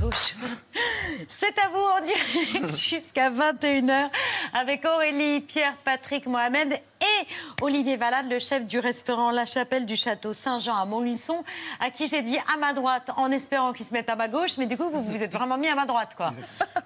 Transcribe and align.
C'est 1.28 1.58
à 1.58 1.68
vous 1.68 1.80
en 1.80 2.00
direct 2.04 2.76
jusqu'à 2.76 3.30
21h 3.30 4.10
avec 4.54 4.84
Aurélie, 4.84 5.40
Pierre, 5.40 5.76
Patrick, 5.84 6.26
Mohamed 6.26 6.74
Olivier 7.60 7.96
Valade, 7.96 8.30
le 8.30 8.38
chef 8.38 8.64
du 8.64 8.78
restaurant 8.78 9.30
La 9.30 9.46
Chapelle 9.46 9.86
du 9.86 9.96
Château 9.96 10.32
Saint-Jean 10.32 10.76
à 10.76 10.84
Montluçon, 10.84 11.44
à 11.80 11.90
qui 11.90 12.06
j'ai 12.06 12.22
dit 12.22 12.38
à 12.52 12.56
ma 12.58 12.72
droite 12.72 13.10
en 13.16 13.30
espérant 13.30 13.72
qu'il 13.72 13.86
se 13.86 13.92
mette 13.92 14.08
à 14.08 14.16
ma 14.16 14.28
gauche. 14.28 14.56
Mais 14.58 14.66
du 14.66 14.76
coup, 14.76 14.88
vous 14.88 15.02
vous 15.02 15.22
êtes 15.22 15.32
vraiment 15.32 15.58
mis 15.58 15.68
à 15.68 15.74
ma 15.74 15.86
droite, 15.86 16.14
quoi. 16.16 16.32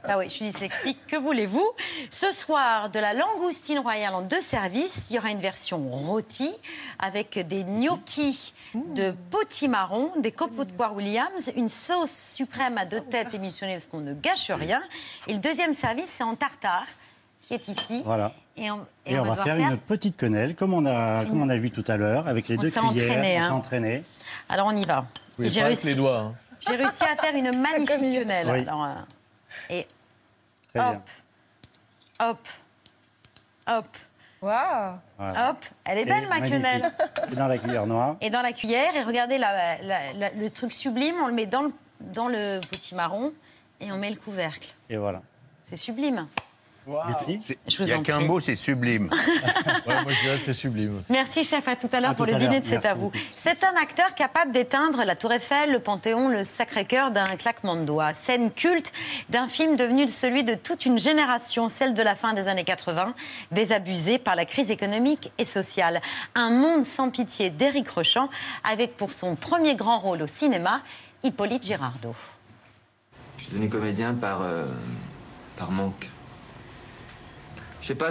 Ah 0.05 0.19
oui, 0.19 0.27
je 0.29 0.35
suis 0.35 0.45
dyslexique. 0.47 0.99
Que 1.07 1.17
voulez-vous? 1.17 1.69
Ce 2.11 2.31
soir, 2.33 2.91
de 2.91 2.99
la 2.99 3.15
langoustine 3.15 3.79
royale 3.79 4.15
en 4.15 4.23
deux 4.23 4.41
services. 4.41 5.11
Il 5.11 5.17
y 5.17 5.19
aura 5.19 5.31
une 5.31 5.41
version 5.41 5.79
rôtie 5.91 6.55
avec 6.99 7.39
des 7.47 7.65
gnocchis 7.65 8.55
de 8.75 9.15
potimarron, 9.31 10.13
des 10.19 10.33
copeaux 10.33 10.65
de 10.65 10.73
poire 10.73 10.95
Williams, 10.95 11.51
une 11.57 11.69
sauce 11.69 12.35
suprême 12.35 12.79
à 12.79 12.85
deux 12.85 13.01
têtes 13.01 13.35
émulsionnée 13.35 13.75
parce 13.75 13.87
qu'on 13.87 14.01
ne 14.01 14.15
gâche 14.15 14.51
rien. 14.51 14.83
Et 15.27 15.33
le 15.33 15.39
deuxième 15.39 15.75
service, 15.75 16.07
c'est 16.07 16.25
en 16.25 16.35
tartare 16.35 16.87
qui 17.47 17.55
est 17.55 17.69
ici. 17.69 18.03
Voilà. 18.05 18.33
Et 18.57 18.71
on, 18.71 18.87
Et, 19.05 19.19
on, 19.19 19.23
va, 19.25 19.37
faire, 19.37 19.57
une 19.59 19.77
petite 19.77 20.17
quenelle, 20.17 20.55
comme 20.55 20.73
on 20.73 20.87
a, 20.87 21.25
comme 21.27 21.43
on 21.43 21.49
a 21.51 21.57
vu 21.57 21.71
tout 21.71 21.85
à 21.89 21.97
l'heure, 21.97 22.27
avec 22.27 22.49
les 22.49 22.57
On 22.57 22.63
deux 22.63 22.71
cuillères. 22.71 22.85
entraîné, 22.91 23.39
on 23.39 23.43
hein. 23.43 23.47
s'est 23.49 23.53
entraîné. 23.53 24.05
Alors 24.49 24.67
on 24.69 24.73
y 24.77 24.85
va. 24.85 25.05
J'ai 25.39 25.63
réussi, 25.63 25.89
les 25.89 25.95
doigts. 25.95 26.19
hein. 26.21 26.35
j'ai 26.67 26.77
réussi 26.77 27.05
à 27.05 27.17
faire 27.17 27.35
une 27.35 27.51
magnifique 27.61 27.99
quenelle. 28.23 28.49
Oui. 28.51 28.61
Alors, 28.61 28.85
euh, 28.85 28.95
et 29.71 29.87
Très 30.75 30.81
hop, 30.89 30.95
bien. 32.19 32.29
hop, 32.29 32.39
hop, 33.69 33.89
Waouh 34.43 34.95
hop. 35.19 35.65
Elle 35.85 35.99
est 35.99 36.03
Et 36.03 36.05
belle 36.05 36.23
ma 36.29 36.41
magnifique. 36.41 36.53
quenelle. 36.63 36.93
Et 37.33 37.35
dans 37.37 37.49
la 37.49 37.59
cuillère 37.59 37.87
noire. 37.87 38.17
Et 38.21 38.31
dans 38.31 38.43
la 38.43 38.53
cuillère, 38.53 38.95
et 38.97 39.03
regardez 39.03 39.39
la- 39.39 39.77
la- 39.83 40.13
la- 40.15 40.31
le 40.31 40.51
truc 40.51 40.73
sublime, 40.73 41.15
on 41.23 41.27
le 41.27 41.33
met 41.35 41.47
dans 41.47 41.63
le, 41.63 41.71
dans 42.01 42.29
le 42.29 42.61
potimarron 42.71 43.33
et 43.81 43.91
on 43.93 43.97
met 43.99 44.11
le 44.11 44.17
couvercle. 44.17 44.75
Et 44.91 44.97
voilà. 44.97 45.23
C'est 45.63 45.77
sublime. 45.77 46.27
Merci. 46.87 47.57
Il 47.79 47.85
n'y 47.85 47.93
a 47.93 47.99
qu'un 47.99 48.21
mot, 48.21 48.41
c'est 48.41 48.57
sublime. 48.57 49.11
Ouais, 49.87 50.03
moi 50.03 50.13
je 50.13 50.21
dirais 50.21 50.39
c'est 50.39 50.53
sublime 50.53 50.99
aussi. 50.99 51.13
Merci 51.13 51.45
chef, 51.45 51.67
à 51.69 51.77
tout 51.77 51.89
à 51.93 52.01
l'heure 52.01 52.17
pour 52.17 52.27
le 52.27 52.35
dîner 52.35 52.59
de 52.59 52.67
C'est 52.67 52.85
à 52.87 52.95
vous. 52.95 53.13
C'est 53.31 53.63
un 53.63 53.75
acteur 53.81 54.15
capable 54.17 54.51
d'éteindre 54.51 55.05
la 55.05 55.15
Tour 55.15 55.33
Eiffel, 55.33 55.71
le 55.71 55.79
Panthéon, 55.79 56.29
le 56.29 56.43
Sacré-Cœur 56.43 57.13
d'un 57.13 57.37
claquement 57.37 57.77
de 57.77 57.85
doigts. 57.85 58.13
Scène 58.13 58.51
culte 58.51 58.93
d'un 59.29 59.47
film 59.47 59.77
devenu 59.77 60.09
celui 60.09 60.43
de 60.43 60.55
toute 60.55 60.87
une 60.87 60.99
génération, 60.99 61.69
celle 61.69 61.95
de 61.95 62.03
la 62.03 62.17
fin 62.17 62.33
des 62.33 62.49
années 62.49 62.65
80, 62.65 63.15
désabusée 63.53 64.19
par 64.19 64.35
la 64.35 64.45
crise 64.45 64.73
économique 64.73 65.31
et 65.39 65.45
sociale. 65.45 66.01
Un 66.35 66.51
monde 66.51 66.85
sans 66.85 67.11
pitié 67.11 67.51
d'Éric 67.51 67.89
Rochant, 67.89 68.29
avec 68.69 68.97
pour 68.97 69.13
son 69.13 69.37
premier 69.37 69.77
grand 69.77 70.01
rôle 70.01 70.23
au 70.23 70.27
cinéma, 70.27 70.83
Hippolyte 71.23 71.63
Girardot. 71.63 72.17
Je 73.39 73.45
suis 73.45 73.53
devenu 73.53 73.69
comédien 73.69 74.15
par, 74.15 74.43
euh, 74.43 74.67
par 75.57 75.71
manque. 75.71 76.09
Je 77.87 77.93
sais 77.93 77.99
pas, 77.99 78.11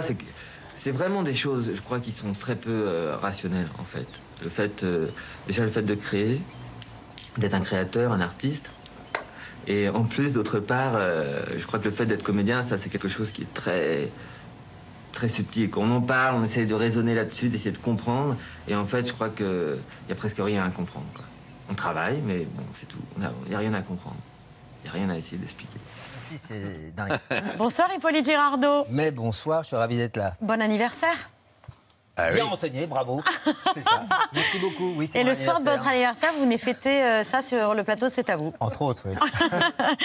c'est 0.82 0.90
vraiment 0.90 1.22
des 1.22 1.34
choses, 1.34 1.70
je 1.74 1.80
crois, 1.82 2.00
qui 2.00 2.10
sont 2.12 2.32
très 2.32 2.56
peu 2.56 2.70
euh, 2.70 3.14
rationnelles, 3.20 3.68
en 3.78 3.84
fait. 3.84 4.06
Le 4.42 4.48
fait, 4.48 4.82
euh, 4.82 5.08
déjà 5.46 5.64
le 5.64 5.70
fait 5.70 5.82
de 5.82 5.94
créer, 5.94 6.40
d'être 7.36 7.52
un 7.52 7.60
créateur, 7.60 8.10
un 8.10 8.22
artiste. 8.22 8.70
Et 9.66 9.90
en 9.90 10.04
plus, 10.04 10.32
d'autre 10.32 10.60
part, 10.60 10.94
euh, 10.94 11.42
je 11.58 11.66
crois 11.66 11.78
que 11.78 11.84
le 11.84 11.90
fait 11.90 12.06
d'être 12.06 12.22
comédien, 12.22 12.64
ça, 12.64 12.78
c'est 12.78 12.88
quelque 12.88 13.08
chose 13.08 13.30
qui 13.32 13.42
est 13.42 13.52
très, 13.52 14.08
très 15.12 15.28
subtil. 15.28 15.68
Quand 15.68 15.82
on 15.82 15.90
en 15.90 16.00
parle, 16.00 16.36
on 16.36 16.44
essaie 16.44 16.64
de 16.64 16.74
raisonner 16.74 17.14
là-dessus, 17.14 17.50
d'essayer 17.50 17.72
de 17.72 17.76
comprendre. 17.76 18.38
Et 18.68 18.74
en 18.74 18.86
fait, 18.86 19.06
je 19.06 19.12
crois 19.12 19.28
qu'il 19.28 19.76
n'y 20.06 20.12
a 20.12 20.16
presque 20.16 20.38
rien 20.38 20.64
à 20.64 20.70
comprendre. 20.70 21.04
On 21.68 21.74
travaille, 21.74 22.22
mais 22.24 22.46
bon, 22.50 22.62
c'est 22.80 22.86
tout. 22.86 22.96
Il 23.18 23.50
n'y 23.50 23.54
a 23.54 23.58
rien 23.58 23.74
à 23.74 23.82
comprendre. 23.82 24.16
Il 24.82 24.90
n'y 24.90 24.96
a 24.96 24.98
rien 25.00 25.10
à 25.10 25.18
essayer 25.18 25.36
d'expliquer. 25.36 25.80
C'est 26.34 26.94
dingue. 26.94 27.18
Bonsoir 27.58 27.88
Hippolyte 27.94 28.24
Girardot. 28.24 28.86
Mais 28.90 29.10
bonsoir, 29.10 29.62
je 29.62 29.68
suis 29.68 29.76
ravi 29.76 29.96
d'être 29.96 30.16
là. 30.16 30.34
Bon 30.40 30.60
anniversaire. 30.60 31.30
Ah 32.18 32.28
oui. 32.30 32.36
Bien 32.36 32.44
renseigné, 32.46 32.86
bravo. 32.86 33.22
C'est 33.74 33.82
ça. 33.84 34.02
Merci 34.32 34.58
beaucoup. 34.58 34.94
Oui, 34.96 35.06
c'est 35.06 35.20
Et 35.20 35.24
le 35.24 35.34
soir 35.34 35.60
de 35.60 35.68
votre 35.68 35.86
anniversaire. 35.86 36.32
vous 36.32 36.44
venez 36.44 36.56
fêter 36.56 37.02
euh, 37.04 37.24
ça 37.24 37.42
sur 37.42 37.74
le 37.74 37.84
plateau, 37.84 38.08
c'est 38.08 38.30
à 38.30 38.36
vous. 38.36 38.54
Entre 38.58 38.80
autres, 38.80 39.02
oui. 39.06 39.14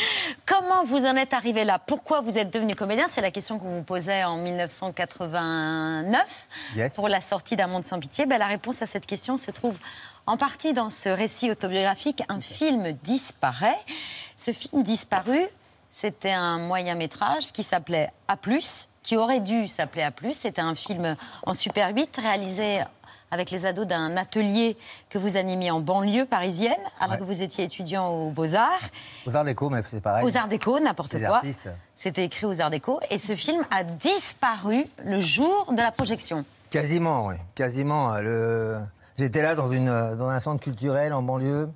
Comment 0.45 0.83
vous 0.83 1.05
en 1.05 1.15
êtes 1.15 1.33
arrivé 1.33 1.63
là? 1.63 1.79
Pourquoi 1.79 2.19
vous 2.19 2.37
êtes 2.37 2.51
devenu 2.53 2.75
comédien? 2.75 3.05
C'est 3.09 3.21
la 3.21 3.31
question 3.31 3.59
qu'on 3.59 3.75
vous 3.77 3.83
posait 3.83 4.25
en 4.25 4.35
1989 4.35 6.47
Yes. 6.75 6.95
pour 6.95 7.07
la 7.07 7.21
sortie 7.21 7.55
d'Un 7.55 7.67
monde 7.67 7.85
sans 7.85 7.97
pitié. 7.99 8.25
Ben, 8.25 8.39
la 8.39 8.47
réponse 8.47 8.81
à 8.81 8.87
cette 8.87 9.05
question 9.05 9.37
se 9.37 9.51
trouve 9.51 9.77
en 10.25 10.35
partie 10.35 10.73
dans 10.73 10.89
ce 10.89 11.07
récit 11.07 11.49
autobiographique. 11.49 12.23
Un 12.27 12.41
film 12.41 12.91
disparaît. 13.03 13.79
Ce 14.35 14.51
film 14.51 14.83
disparu, 14.83 15.39
c'était 15.91 16.31
un 16.31 16.57
moyen 16.57 16.95
métrage 16.95 17.51
qui 17.51 17.63
s'appelait 17.63 18.09
A+, 18.27 18.35
qui 19.03 19.17
aurait 19.17 19.39
dû 19.41 19.67
s'appeler 19.67 20.03
A+. 20.03 20.11
C'était 20.33 20.61
un 20.61 20.73
film 20.75 21.15
en 21.45 21.53
Super 21.53 21.89
8 21.93 22.17
réalisé 22.21 22.79
avec 23.33 23.49
les 23.49 23.65
ados 23.65 23.87
d'un 23.87 24.17
atelier 24.17 24.75
que 25.09 25.17
vous 25.17 25.37
animiez 25.37 25.71
en 25.71 25.79
banlieue 25.79 26.25
parisienne, 26.25 26.73
alors 26.99 27.13
Ouais. 27.13 27.19
que 27.19 27.23
vous 27.23 27.41
étiez 27.41 27.63
étudiant 27.63 28.09
aux 28.09 28.29
Beaux-Arts. 28.29 28.89
Aux 29.25 29.35
Arts 29.37 29.45
Déco, 29.45 29.69
mais 29.69 29.81
c'est 29.87 30.01
pareil. 30.01 30.25
Aux 30.25 30.35
Arts 30.35 30.49
Déco, 30.49 30.79
n'importe 30.81 31.17
quoi. 31.17 31.41
C'était 31.95 32.25
écrit 32.25 32.45
aux 32.45 32.59
Arts 32.59 32.69
Déco. 32.71 32.99
Et 33.09 33.17
ce 33.17 33.33
film 33.35 33.63
a 33.71 33.83
disparu 33.85 34.85
le 35.05 35.19
jour 35.21 35.71
de 35.71 35.77
la 35.81 35.91
projection. 35.91 36.43
Quasiment, 36.69 37.27
oui. 37.27 37.35
Quasiment. 37.55 38.13
euh, 38.15 38.21
Le... 38.21 38.79
J'étais 39.17 39.41
là 39.41 39.55
dans, 39.55 39.71
une, 39.71 39.87
euh, 39.89 40.15
dans 40.15 40.27
un 40.29 40.39
centre 40.39 40.61
culturel 40.61 41.13
en 41.13 41.21
banlieue. 41.21 41.69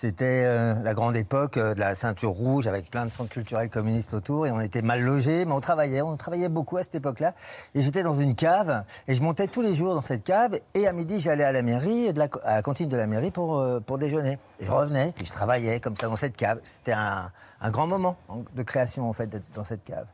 C'était 0.00 0.44
euh, 0.46 0.74
la 0.84 0.94
grande 0.94 1.16
époque 1.16 1.56
euh, 1.56 1.74
de 1.74 1.80
la 1.80 1.96
ceinture 1.96 2.30
rouge 2.30 2.68
avec 2.68 2.88
plein 2.88 3.04
de 3.04 3.10
centres 3.10 3.30
culturels 3.30 3.68
communistes 3.68 4.14
autour 4.14 4.46
et 4.46 4.52
on 4.52 4.60
était 4.60 4.80
mal 4.80 5.02
logés, 5.02 5.44
mais 5.44 5.50
on 5.50 5.60
travaillait, 5.60 6.02
on 6.02 6.16
travaillait 6.16 6.48
beaucoup 6.48 6.76
à 6.76 6.84
cette 6.84 6.94
époque-là. 6.94 7.34
Et 7.74 7.82
j'étais 7.82 8.04
dans 8.04 8.14
une 8.14 8.36
cave 8.36 8.84
et 9.08 9.14
je 9.16 9.22
montais 9.24 9.48
tous 9.48 9.60
les 9.60 9.74
jours 9.74 9.96
dans 9.96 10.00
cette 10.00 10.22
cave 10.22 10.56
et 10.74 10.86
à 10.86 10.92
midi 10.92 11.18
j'allais 11.18 11.42
à 11.42 11.50
la 11.50 11.62
mairie, 11.62 12.12
de 12.12 12.18
la, 12.20 12.28
à 12.44 12.54
la 12.54 12.62
cantine 12.62 12.88
de 12.88 12.96
la 12.96 13.08
mairie 13.08 13.32
pour, 13.32 13.58
euh, 13.58 13.80
pour 13.80 13.98
déjeuner. 13.98 14.38
Et 14.60 14.66
je 14.66 14.70
revenais 14.70 15.14
et 15.20 15.24
je 15.24 15.32
travaillais 15.32 15.80
comme 15.80 15.96
ça 15.96 16.06
dans 16.06 16.14
cette 16.14 16.36
cave. 16.36 16.60
C'était 16.62 16.92
un, 16.92 17.32
grand 17.72 17.88
moment 17.88 18.16
en- 18.28 18.44
de 18.54 18.62
création 18.62 19.10
en 19.10 19.12
fait 19.12 19.26
d'être 19.26 19.50
dans 19.56 19.64
cette 19.64 19.82
cave. 19.82 20.06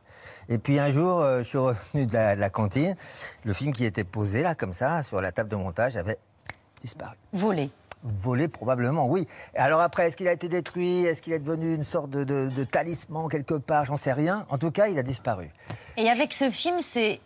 Et 0.49 0.57
puis 0.57 0.79
un 0.79 0.91
jour, 0.91 1.23
je 1.37 1.43
suis 1.43 1.59
revenu 1.59 2.07
de 2.07 2.13
la 2.15 2.49
cantine, 2.49 2.95
le 3.43 3.53
film 3.53 3.71
qui 3.71 3.85
était 3.85 4.03
posé 4.03 4.41
là 4.41 4.55
comme 4.55 4.73
ça 4.73 5.03
sur 5.03 5.21
la 5.21 5.31
table 5.31 5.49
de 5.49 5.55
montage 5.55 5.95
avait 5.95 6.17
disparu. 6.81 7.15
Volé. 7.33 7.69
Volé 8.03 8.47
probablement, 8.47 9.07
oui. 9.07 9.27
Alors 9.55 9.81
après, 9.81 10.07
est-ce 10.07 10.17
qu'il 10.17 10.27
a 10.27 10.31
été 10.33 10.47
détruit? 10.47 11.05
Est-ce 11.05 11.21
qu'il 11.23 11.33
est 11.33 11.39
devenu 11.39 11.73
une 11.73 11.83
sorte 11.83 12.09
de, 12.11 12.23
de- 12.23 12.49
de 12.55 12.63
talisman 12.63 13.27
quelque 13.29 13.55
part? 13.55 13.85
J'en 13.85 13.97
sais 13.97 14.13
rien. 14.13 14.45
En 14.49 14.57
tout 14.59 14.69
cas, 14.71 14.87
il 14.87 14.97
a 14.99 15.03
disparu. 15.03 15.49
Et 15.97 16.09
avec 16.09 16.31
ce 16.33 16.51
film, 16.51 16.77
c'est 16.81 17.19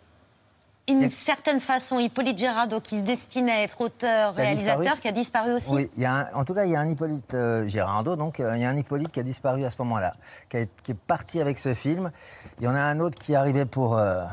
une 0.88 1.08
certaine 1.10 1.60
façon 1.60 1.98
Hippolyte 2.00 2.38
Gérardo 2.38 2.80
qui 2.80 2.96
se 2.96 3.02
destinait 3.02 3.52
à 3.52 3.62
être 3.62 3.80
auteur, 3.82 4.32
Qui 4.34 4.40
réalisateur, 4.40 4.98
qui 5.00 5.06
a 5.08 5.12
disparu 5.12 5.52
aussi. 5.52 5.70
Oui, 5.70 5.90
il 5.96 6.02
y 6.02 6.06
a 6.06 6.14
un- 6.14 6.32
en 6.34 6.44
tout 6.44 6.54
cas, 6.54 6.64
il 6.64 6.72
y 6.72 6.76
a 6.76 6.80
un 6.80 6.88
Hippolyte 6.88 7.34
euh, 7.34 7.68
Gérardo, 7.68 8.16
donc 8.16 8.40
euh, 8.40 8.56
il 8.56 8.62
y 8.62 8.64
a 8.64 8.70
un 8.70 8.76
Hippolyte 8.76 9.12
qui 9.12 9.20
a 9.20 9.22
disparu 9.22 9.64
à 9.66 9.70
ce 9.70 9.76
moment-là, 9.80 10.14
qui, 10.48 10.56
est 10.56 10.94
parti 11.06 11.40
avec 11.40 11.58
ce 11.58 11.74
film. 11.74 12.10
Il 12.58 12.64
y 12.64 12.68
en 12.68 12.74
a 12.74 12.80
un 12.80 12.98
autre 13.00 13.18
qui 13.18 13.34
est 13.34 13.36
arrivé 13.36 13.66
pour, 13.66 13.98
euh, 13.98 14.24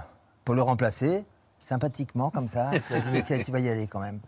pour 0.45 0.55
le 0.55 0.61
remplacer, 0.63 1.25
sympathiquement 1.61 2.29
comme 2.31 2.47
ça, 2.47 2.71
qui 2.87 2.93
a 2.93 3.01
dit 3.37 3.43
tu 3.43 3.51
vas 3.51 3.59
y 3.59 3.69
aller 3.69 3.85
quand 3.87 3.99
même. 3.99 4.19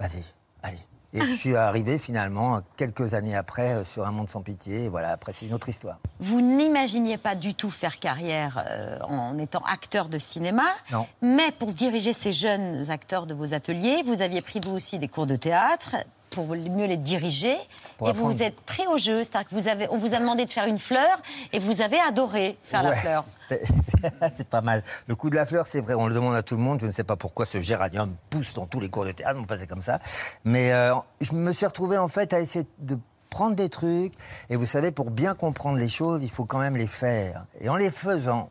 Vas-y, 0.00 0.24
allez. 0.62 0.76
Et 1.12 1.20
je 1.20 1.32
suis 1.32 1.56
arrivé 1.56 1.98
finalement 1.98 2.60
quelques 2.76 3.14
années 3.14 3.36
après 3.36 3.72
euh, 3.74 3.84
sur 3.84 4.06
Un 4.06 4.10
monde 4.10 4.28
sans 4.28 4.42
pitié. 4.42 4.84
Et 4.84 4.88
voilà, 4.88 5.12
après 5.12 5.32
c'est 5.32 5.46
une 5.46 5.54
autre 5.54 5.68
histoire. 5.68 5.98
Vous 6.20 6.40
n'imaginiez 6.40 7.16
pas 7.16 7.34
du 7.34 7.54
tout 7.54 7.70
faire 7.70 7.98
carrière 7.98 8.64
euh, 8.68 8.98
en 9.02 9.38
étant 9.38 9.62
acteur 9.64 10.08
de 10.08 10.18
cinéma. 10.18 10.64
Non. 10.90 11.06
Mais 11.22 11.52
pour 11.52 11.72
diriger 11.72 12.12
ces 12.12 12.32
jeunes 12.32 12.90
acteurs 12.90 13.26
de 13.26 13.34
vos 13.34 13.54
ateliers, 13.54 14.02
vous 14.04 14.22
aviez 14.22 14.40
pris 14.40 14.60
vous 14.60 14.72
aussi 14.72 14.98
des 14.98 15.08
cours 15.08 15.26
de 15.26 15.36
théâtre 15.36 15.96
pour 16.30 16.46
mieux 16.46 16.86
les 16.86 16.96
diriger. 16.96 17.56
Pour 17.98 18.08
et 18.08 18.12
vous 18.12 18.18
apprendre. 18.18 18.36
vous 18.36 18.42
êtes 18.42 18.60
pris 18.60 18.86
au 18.86 18.98
jeu. 18.98 19.24
C'est-à-dire 19.24 19.48
que 19.48 19.54
vous 19.54 19.68
avez, 19.68 19.88
on 19.90 19.96
vous 19.98 20.14
a 20.14 20.18
demandé 20.18 20.44
de 20.44 20.50
faire 20.52 20.66
une 20.66 20.78
fleur 20.78 21.18
et 21.52 21.58
vous 21.58 21.80
avez 21.80 21.98
adoré 22.00 22.58
faire 22.64 22.82
la 22.82 22.94
fleur. 22.94 23.24
C'est- 23.48 24.48
pas 24.48 24.60
mal. 24.60 24.82
Le 25.06 25.14
coup 25.16 25.30
de 25.30 25.34
la 25.36 25.46
fleur, 25.46 25.66
c'est 25.66 25.80
vrai, 25.80 25.94
on 25.94 26.06
le 26.06 26.14
demande 26.14 26.34
à 26.36 26.42
tout 26.42 26.56
le 26.56 26.62
monde. 26.62 26.78
Je 26.80 26.86
ne 26.86 26.90
sais 26.90 27.04
pas 27.04 27.16
pourquoi 27.16 27.46
ce 27.46 27.60
géranium 27.62 28.14
pousse 28.30 28.54
dans 28.54 28.66
tous 28.66 28.80
les 28.80 28.90
cours 28.90 29.04
de 29.04 29.12
théâtre, 29.12 29.40
enfin 29.42 29.56
c'est 29.56 29.66
comme 29.66 29.82
ça. 29.82 29.98
Mais 30.44 30.72
euh, 30.72 30.94
je 31.20 31.32
me 31.32 31.52
suis 31.52 31.66
retrouvé 31.66 31.98
en 31.98 32.08
fait 32.08 32.32
à 32.32 32.40
essayer 32.40 32.66
de 32.78 32.98
prendre 33.30 33.56
des 33.56 33.68
trucs. 33.68 34.12
Et 34.50 34.56
vous 34.56 34.66
savez, 34.66 34.90
pour 34.92 35.10
bien 35.10 35.34
comprendre 35.34 35.78
les 35.78 35.88
choses, 35.88 36.20
il 36.22 36.30
faut 36.30 36.44
quand 36.44 36.58
même 36.58 36.76
les 36.76 36.86
faire. 36.86 37.44
Et 37.60 37.68
en 37.68 37.76
les 37.76 37.90
faisant, 37.90 38.50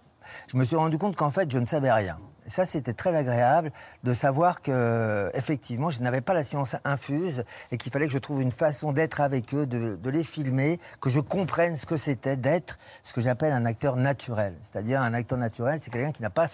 je 0.52 0.58
me 0.58 0.64
suis 0.64 0.76
rendu 0.76 0.98
compte 0.98 1.16
qu'en 1.16 1.32
fait, 1.32 1.50
je 1.52 1.60
ne 1.60 1.66
savais 1.66 1.92
rien. 1.92 2.18
Ça, 2.48 2.66
c'était 2.66 2.94
très 2.94 3.16
agréable 3.16 3.72
de 4.04 4.14
savoir 4.14 4.62
que, 4.62 5.32
effectivement, 5.34 5.90
je 5.90 6.02
n'avais 6.02 6.22
pas 6.22 6.34
la 6.34 6.44
science 6.44 6.76
infuse 6.84 7.44
et 7.72 7.78
qu'il 7.78 7.92
fallait 7.92 8.08
que 8.08 8.14
je 8.14 8.20
trouve 8.20 8.42
une 8.42 8.52
façon 8.52 8.94
d'être 8.94 9.22
avec 9.22 9.54
eux, 9.54 9.66
de, 9.66 9.96
de 9.96 10.10
les 10.10 10.24
filmer, 10.24 10.80
que 11.02 11.10
je 11.10 11.20
comprenne 11.20 11.78
ce 11.78 11.86
que 11.86 11.98
c'était 11.98 12.38
d'être 12.38 12.78
ce 13.04 13.14
que 13.14 13.22
j'appelle 13.22 13.54
un 13.54 13.66
acteur 13.66 13.96
naturel. 13.96 14.56
C'est-à-dire 14.62 15.02
un 15.02 15.14
acteur 15.14 15.38
naturel, 15.38 15.80
c'est 15.80 15.92
quelqu'un 15.92 16.12
qui 16.12 16.22
n'a 16.22 16.30
pas 16.30 16.48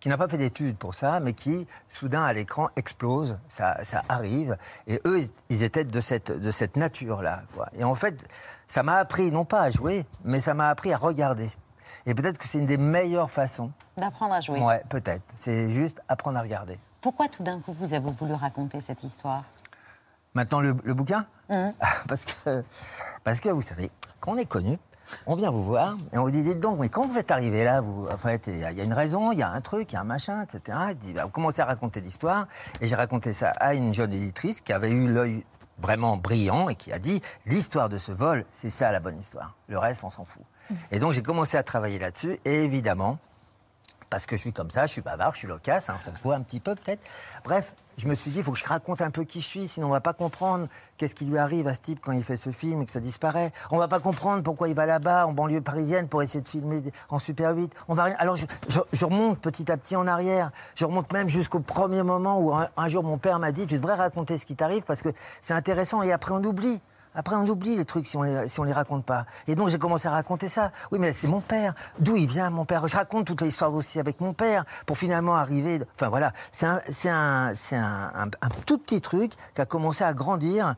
qui 0.00 0.10
n'a 0.10 0.18
pas 0.18 0.28
fait 0.28 0.36
d'études 0.36 0.76
pour 0.76 0.94
ça, 0.94 1.18
mais 1.18 1.32
qui, 1.32 1.66
soudain, 1.88 2.24
à 2.24 2.32
l'écran, 2.34 2.68
explose. 2.76 3.38
Ça, 3.48 3.82
ça 3.84 4.02
arrive. 4.10 4.58
Et 4.86 5.00
eux, 5.06 5.26
ils 5.48 5.62
étaient 5.62 5.84
de 5.84 6.00
cette, 6.02 6.30
de 6.30 6.50
cette 6.50 6.76
nature-là. 6.76 7.40
Et 7.78 7.84
en 7.84 7.94
fait, 7.94 8.22
ça 8.66 8.82
m'a 8.82 8.96
appris, 8.96 9.30
non 9.30 9.46
pas 9.46 9.62
à 9.62 9.70
jouer, 9.70 10.04
mais 10.22 10.40
ça 10.40 10.52
m'a 10.52 10.68
appris 10.68 10.92
à 10.92 10.98
regarder. 10.98 11.50
Et 12.06 12.14
peut-être 12.14 12.38
que 12.38 12.46
c'est 12.46 12.58
une 12.58 12.66
des 12.66 12.76
meilleures 12.76 13.30
façons. 13.30 13.70
D'apprendre 13.96 14.34
à 14.34 14.40
jouer. 14.40 14.60
Ouais, 14.60 14.82
peut-être. 14.88 15.22
C'est 15.34 15.70
juste 15.70 16.02
apprendre 16.08 16.38
à 16.38 16.42
regarder. 16.42 16.78
Pourquoi 17.00 17.28
tout 17.28 17.42
d'un 17.42 17.60
coup 17.60 17.74
vous 17.78 17.94
avez 17.94 18.12
voulu 18.12 18.34
raconter 18.34 18.78
cette 18.86 19.02
histoire? 19.04 19.44
Maintenant, 20.34 20.60
le, 20.60 20.72
bouquin? 20.72 21.26
Mmh. 21.48 21.70
parce, 22.08 22.24
que, 22.24 22.64
parce 23.22 23.40
que, 23.40 23.48
vous 23.48 23.62
savez, 23.62 23.90
quand 24.20 24.32
on 24.32 24.36
est 24.36 24.46
connu, 24.46 24.78
on 25.26 25.36
vient 25.36 25.50
vous 25.50 25.62
voir 25.62 25.96
et 26.12 26.18
on 26.18 26.22
vous 26.22 26.30
dit, 26.30 26.42
dites 26.42 26.60
donc, 26.60 26.78
mais 26.78 26.88
quand 26.88 27.06
vous 27.06 27.18
êtes 27.18 27.30
arrivé 27.30 27.64
là, 27.64 27.80
vous, 27.80 28.06
en 28.08 28.16
fait, 28.18 28.46
il 28.48 28.58
y, 28.58 28.64
a 28.64 28.84
une 28.84 28.92
raison, 28.92 29.32
il 29.32 29.38
y 29.38 29.42
a 29.42 29.50
un 29.50 29.60
truc, 29.60 29.92
il 29.92 29.94
y 29.94 29.98
a 29.98 30.00
un 30.00 30.04
machin, 30.04 30.42
etc. 30.42 30.78
Il 30.90 30.96
dit, 30.96 31.12
bah, 31.12 31.24
vous 31.24 31.30
commencez 31.30 31.62
à 31.62 31.66
raconter 31.66 32.00
l'histoire. 32.00 32.48
Et 32.80 32.86
j'ai 32.86 32.96
raconté 32.96 33.32
ça 33.32 33.50
à 33.50 33.74
une 33.74 33.94
jeune 33.94 34.12
éditrice 34.12 34.60
qui 34.60 34.72
avait 34.72 34.90
eu 34.90 35.08
l'œil 35.08 35.44
vraiment 35.78 36.16
brillant 36.16 36.68
et 36.68 36.74
qui 36.74 36.92
a 36.92 36.98
dit, 36.98 37.20
l'histoire 37.46 37.88
de 37.88 37.98
ce 37.98 38.12
vol, 38.12 38.44
c'est 38.50 38.70
ça 38.70 38.92
la 38.92 39.00
bonne 39.00 39.18
histoire. 39.18 39.54
Le 39.68 39.78
reste, 39.78 40.04
on 40.04 40.10
s'en 40.10 40.24
fout. 40.24 40.42
Mmh. 40.70 40.74
Et 40.92 40.98
donc, 40.98 41.12
j'ai 41.12 41.22
commencé 41.22 41.56
à 41.56 41.62
travailler 41.62 41.98
là-dessus. 41.98 42.38
Et 42.44 42.64
évidemment, 42.64 43.18
parce 44.14 44.26
que 44.26 44.36
je 44.36 44.42
suis 44.42 44.52
comme 44.52 44.70
ça, 44.70 44.86
je 44.86 44.92
suis 44.92 45.02
bavard, 45.02 45.32
je 45.32 45.38
suis 45.38 45.48
loquace, 45.48 45.90
hein, 45.90 45.96
ça 46.04 46.14
se 46.14 46.22
voit 46.22 46.36
un 46.36 46.42
petit 46.42 46.60
peu 46.60 46.76
peut-être. 46.76 47.02
Bref, 47.44 47.72
je 47.98 48.06
me 48.06 48.14
suis 48.14 48.30
dit, 48.30 48.38
il 48.38 48.44
faut 48.44 48.52
que 48.52 48.58
je 48.58 48.64
raconte 48.64 49.02
un 49.02 49.10
peu 49.10 49.24
qui 49.24 49.40
je 49.40 49.46
suis, 49.46 49.66
sinon 49.66 49.88
on 49.88 49.90
va 49.90 50.00
pas 50.00 50.12
comprendre 50.12 50.68
qu'est-ce 50.98 51.16
qui 51.16 51.24
lui 51.24 51.36
arrive 51.36 51.66
à 51.66 51.74
ce 51.74 51.80
type 51.80 51.98
quand 52.00 52.12
il 52.12 52.22
fait 52.22 52.36
ce 52.36 52.50
film 52.50 52.80
et 52.80 52.86
que 52.86 52.92
ça 52.92 53.00
disparaît. 53.00 53.50
On 53.72 53.78
va 53.78 53.88
pas 53.88 53.98
comprendre 53.98 54.44
pourquoi 54.44 54.68
il 54.68 54.76
va 54.76 54.86
là-bas, 54.86 55.26
en 55.26 55.32
banlieue 55.32 55.62
parisienne, 55.62 56.06
pour 56.06 56.22
essayer 56.22 56.42
de 56.42 56.48
filmer 56.48 56.80
en 57.08 57.18
Super 57.18 57.56
8. 57.56 57.74
On 57.88 57.94
va 57.94 58.04
Alors 58.20 58.36
je, 58.36 58.46
remonte 59.04 59.40
petit 59.40 59.72
à 59.72 59.76
petit 59.76 59.96
en 59.96 60.06
arrière. 60.06 60.52
Je 60.76 60.84
remonte 60.84 61.12
même 61.12 61.28
jusqu'au 61.28 61.58
premier 61.58 62.04
moment 62.04 62.38
où 62.38 62.52
un 62.54 62.88
jour 62.88 63.02
mon 63.02 63.18
père 63.18 63.40
m'a 63.40 63.50
dit, 63.50 63.66
tu 63.66 63.78
devrais 63.78 63.94
raconter 63.94 64.38
ce 64.38 64.46
qui 64.46 64.54
t'arrive 64.54 64.84
parce 64.84 65.02
que 65.02 65.08
c'est 65.40 65.54
intéressant 65.54 66.04
et 66.04 66.12
après 66.12 66.30
on 66.30 66.44
oublie. 66.44 66.80
Après, 67.14 67.36
on 67.36 67.46
oublie 67.46 67.76
les 67.76 67.84
trucs 67.84 68.06
si 68.06 68.16
on 68.16 68.22
les, 68.22 68.48
si 68.48 68.60
on 68.60 68.64
les 68.64 68.72
raconte 68.72 69.04
pas. 69.04 69.26
Et 69.46 69.54
donc, 69.54 69.68
j'ai 69.68 69.78
commencé 69.78 70.08
à 70.08 70.10
raconter 70.10 70.48
ça. 70.48 70.72
Oui, 70.90 70.98
mais 70.98 71.12
c'est 71.12 71.28
mon 71.28 71.40
père. 71.40 71.74
D'où 71.98 72.16
il 72.16 72.28
vient, 72.28 72.50
mon 72.50 72.64
père? 72.64 72.86
Je 72.88 72.96
raconte 72.96 73.26
toute 73.26 73.42
l'histoire 73.42 73.72
aussi 73.72 74.00
avec 74.00 74.20
mon 74.20 74.32
père 74.32 74.64
pour 74.86 74.98
finalement 74.98 75.36
arriver. 75.36 75.80
Enfin, 75.94 76.08
voilà. 76.08 76.32
C'est 76.52 76.66
un, 76.66 76.80
c'est 76.90 77.10
un, 77.10 77.52
c'est 77.54 77.76
un, 77.76 78.30
un, 78.40 78.48
tout 78.66 78.78
petit 78.78 79.00
truc 79.00 79.32
qui 79.54 79.60
a 79.60 79.66
commencé 79.66 80.04
à 80.04 80.12
grandir 80.14 80.74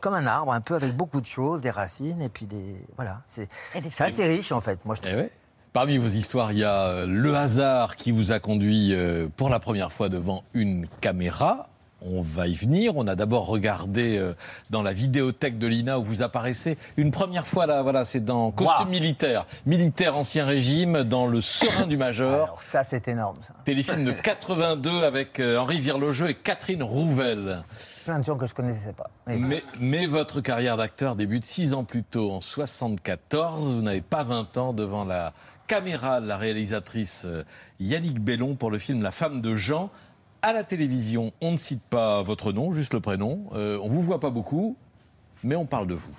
comme 0.00 0.14
un 0.14 0.26
arbre, 0.26 0.52
un 0.52 0.60
peu 0.60 0.74
avec 0.74 0.94
beaucoup 0.94 1.20
de 1.20 1.26
choses, 1.26 1.60
des 1.60 1.70
racines 1.70 2.22
et 2.22 2.28
puis 2.28 2.46
des. 2.46 2.84
Voilà. 2.96 3.22
C'est, 3.26 3.48
c'est 3.90 4.04
assez 4.04 4.24
riche, 4.24 4.52
en 4.52 4.60
fait. 4.60 4.84
Moi, 4.84 4.94
je 4.94 5.02
trouve. 5.02 5.18
Eh 5.18 5.30
Parmi 5.72 5.98
vos 5.98 6.08
histoires, 6.08 6.52
il 6.52 6.58
y 6.58 6.64
a 6.64 6.84
euh, 6.84 7.06
le 7.06 7.36
hasard 7.36 7.96
qui 7.96 8.10
vous 8.10 8.32
a 8.32 8.38
conduit 8.38 8.94
euh, 8.94 9.28
pour 9.36 9.50
la 9.50 9.58
première 9.58 9.92
fois 9.92 10.08
devant 10.08 10.42
une 10.54 10.86
caméra. 11.02 11.68
On 12.02 12.20
va 12.20 12.46
y 12.46 12.54
venir. 12.54 12.96
On 12.96 13.06
a 13.06 13.14
d'abord 13.14 13.46
regardé 13.46 14.18
euh, 14.18 14.34
dans 14.70 14.82
la 14.82 14.92
vidéothèque 14.92 15.58
de 15.58 15.66
l'INA 15.66 15.98
où 15.98 16.04
vous 16.04 16.22
apparaissez 16.22 16.76
une 16.96 17.10
première 17.10 17.46
fois 17.46 17.66
là. 17.66 17.82
Voilà, 17.82 18.04
c'est 18.04 18.20
dans 18.20 18.50
costume 18.50 18.90
militaire, 18.90 19.46
militaire 19.64 20.16
ancien 20.16 20.44
régime, 20.44 21.04
dans 21.04 21.26
le 21.26 21.40
Serein 21.40 21.86
du 21.86 21.96
Major. 21.96 22.60
ça, 22.62 22.84
c'est 22.84 23.08
énorme. 23.08 23.36
Ça. 23.46 23.54
Téléfilm 23.64 24.04
de 24.04 24.12
82 24.12 25.04
avec 25.04 25.40
euh, 25.40 25.58
Henri 25.58 25.80
Virlogeux 25.80 26.28
et 26.28 26.34
Catherine 26.34 26.82
Rouvel. 26.82 27.62
Plein 28.04 28.20
de 28.20 28.24
gens 28.24 28.36
que 28.36 28.46
je 28.46 28.54
connaissais 28.54 28.92
pas. 28.96 29.10
Mais, 29.26 29.64
mais 29.80 30.06
votre 30.06 30.40
carrière 30.40 30.76
d'acteur 30.76 31.16
débute 31.16 31.44
six 31.44 31.74
ans 31.74 31.84
plus 31.84 32.04
tôt, 32.04 32.30
en 32.30 32.40
74. 32.40 33.74
Vous 33.74 33.82
n'avez 33.82 34.00
pas 34.00 34.22
20 34.22 34.58
ans 34.58 34.72
devant 34.72 35.04
la 35.04 35.32
caméra 35.66 36.20
de 36.20 36.26
la 36.26 36.36
réalisatrice 36.36 37.24
euh, 37.26 37.44
Yannick 37.80 38.20
Bellon 38.20 38.54
pour 38.54 38.70
le 38.70 38.78
film 38.78 39.02
La 39.02 39.10
femme 39.10 39.40
de 39.40 39.56
Jean 39.56 39.90
à 40.42 40.52
la 40.52 40.64
télévision, 40.64 41.32
on 41.40 41.52
ne 41.52 41.56
cite 41.56 41.82
pas 41.82 42.22
votre 42.22 42.52
nom, 42.52 42.72
juste 42.72 42.94
le 42.94 43.00
prénom. 43.00 43.48
Euh, 43.52 43.78
on 43.82 43.88
vous 43.88 44.02
voit 44.02 44.20
pas 44.20 44.30
beaucoup, 44.30 44.76
mais 45.42 45.56
on 45.56 45.66
parle 45.66 45.86
de 45.86 45.94
vous. 45.94 46.16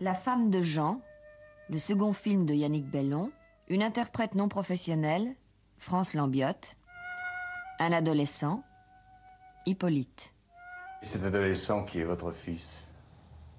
La 0.00 0.14
femme 0.14 0.50
de 0.50 0.62
Jean, 0.62 1.00
le 1.70 1.78
second 1.78 2.12
film 2.12 2.46
de 2.46 2.54
Yannick 2.54 2.88
Bellon, 2.90 3.30
une 3.68 3.82
interprète 3.82 4.34
non 4.34 4.48
professionnelle, 4.48 5.34
France 5.78 6.14
Lambiotte, 6.14 6.76
un 7.78 7.92
adolescent, 7.92 8.62
Hippolyte. 9.66 10.32
cet 11.02 11.24
adolescent 11.24 11.84
qui 11.84 12.00
est 12.00 12.04
votre 12.04 12.32
fils? 12.32 12.86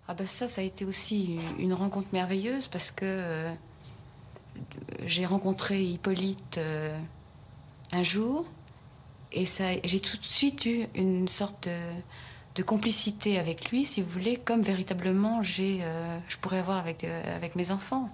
Ah 0.07 0.15
ben 0.15 0.25
ça, 0.25 0.47
ça 0.47 0.61
a 0.61 0.63
été 0.63 0.85
aussi 0.85 1.37
une 1.59 1.73
rencontre 1.73 2.07
merveilleuse 2.11 2.67
parce 2.67 2.89
que 2.91 3.05
euh, 3.05 3.53
j'ai 5.05 5.25
rencontré 5.25 5.83
Hippolyte 5.83 6.57
euh, 6.57 6.97
un 7.91 8.01
jour 8.01 8.45
et 9.31 9.45
j'ai 9.83 9.99
tout 9.99 10.17
de 10.17 10.23
suite 10.23 10.65
eu 10.65 10.87
une 10.95 11.27
sorte 11.27 11.67
de, 12.55 12.63
complicité 12.63 13.39
avec 13.39 13.71
lui, 13.71 13.85
si 13.85 14.01
vous 14.01 14.09
voulez, 14.09 14.35
comme 14.35 14.61
véritablement 14.61 15.41
j'ai, 15.43 15.79
euh, 15.81 16.17
je 16.27 16.35
pourrais 16.35 16.59
avoir 16.59 16.77
avec, 16.77 17.05
euh, 17.05 17.35
avec 17.37 17.55
mes 17.55 17.71
enfants. 17.71 18.09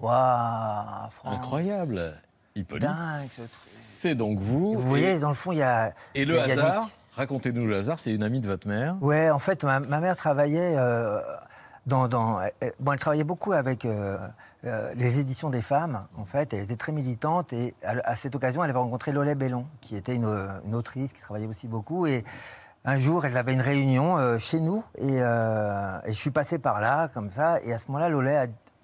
Waouh 0.00 1.08
Incroyable 1.24 2.20
Hippolyte, 2.56 2.88
c'est 3.28 4.16
donc 4.16 4.40
vous. 4.40 4.74
Vous 4.74 4.88
voyez, 4.88 5.20
dans 5.20 5.28
le 5.28 5.36
fond, 5.36 5.52
il 5.52 5.58
y 5.58 5.62
a. 5.62 5.94
Et 6.16 6.24
le 6.24 6.40
hasard 6.40 6.90
Racontez-nous 7.14 7.64
le 7.64 7.76
hasard, 7.76 8.00
c'est 8.00 8.12
une 8.12 8.24
amie 8.24 8.40
de 8.40 8.48
votre 8.48 8.66
mère 8.66 8.96
Ouais, 9.00 9.30
en 9.30 9.38
fait, 9.38 9.62
ma, 9.62 9.78
mère 9.78 10.16
travaillait. 10.16 10.74
Euh, 10.76 11.20
dans, 11.86 12.08
dans, 12.08 12.40
bon, 12.80 12.92
elle 12.92 12.98
travaillait 12.98 13.24
beaucoup 13.24 13.52
avec 13.52 13.86
euh, 14.64 14.92
les 14.94 15.18
éditions 15.18 15.48
des 15.48 15.62
femmes, 15.62 16.06
en 16.18 16.26
fait, 16.26 16.52
elle 16.52 16.64
était 16.64 16.76
très 16.76 16.92
militante 16.92 17.52
et 17.54 17.74
à, 17.82 18.14
cette 18.14 18.34
occasion, 18.34 18.62
elle 18.62 18.70
avait 18.70 18.78
rencontré 18.78 19.10
Lollet 19.10 19.34
Bellon, 19.34 19.66
qui 19.80 19.96
était 19.96 20.14
une, 20.14 20.26
autrice 20.74 21.14
qui 21.14 21.20
travaillait 21.22 21.48
aussi 21.48 21.66
beaucoup. 21.66 22.06
Et 22.06 22.24
un 22.84 22.98
jour, 22.98 23.24
elle 23.24 23.36
avait 23.38 23.54
une 23.54 23.62
réunion 23.62 24.18
euh, 24.18 24.38
chez 24.38 24.60
nous 24.60 24.84
euh, 25.00 25.98
et, 26.04 26.12
je 26.12 26.18
suis 26.18 26.30
passé 26.30 26.58
par 26.58 26.80
là, 26.80 27.08
comme 27.08 27.30
ça. 27.30 27.58
Et 27.62 27.72
à 27.72 27.78
ce 27.78 27.86
moment-là, 27.88 28.10
Lollet 28.10 28.36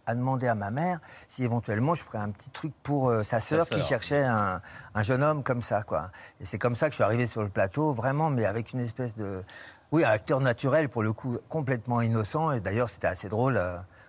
a, 0.06 0.14
demandé 0.14 0.46
à 0.46 0.54
ma 0.54 0.70
mère 0.70 1.00
si 1.26 1.42
éventuellement 1.42 1.96
je 1.96 2.02
ferais 2.04 2.18
un 2.18 2.30
petit 2.30 2.50
truc 2.50 2.72
pour 2.84 3.12
sa 3.24 3.40
sœur 3.40 3.66
qui 3.66 3.82
cherchait 3.82 4.22
un, 4.22 4.62
un, 4.94 5.02
jeune 5.02 5.22
homme 5.22 5.42
comme 5.42 5.62
ça, 5.62 5.82
quoi. 5.82 6.10
Et 6.40 6.46
c'est 6.46 6.58
comme 6.58 6.76
ça 6.76 6.86
que 6.86 6.92
je 6.92 6.96
suis 6.96 7.04
arrivé 7.04 7.26
sur 7.26 7.42
le 7.42 7.48
plateau, 7.48 7.92
vraiment, 7.92 8.30
mais 8.30 8.46
avec 8.46 8.72
une 8.72 8.80
espèce 8.80 9.16
de. 9.16 9.42
Oui, 9.90 10.04
un 10.04 10.10
acteur 10.10 10.40
naturel, 10.40 10.88
pour 10.88 11.02
le 11.02 11.12
coup, 11.12 11.38
complètement 11.48 12.00
innocent. 12.00 12.52
Et 12.52 12.60
d'ailleurs, 12.60 12.88
c'était 12.88 13.08
assez 13.08 13.28
drôle 13.28 13.60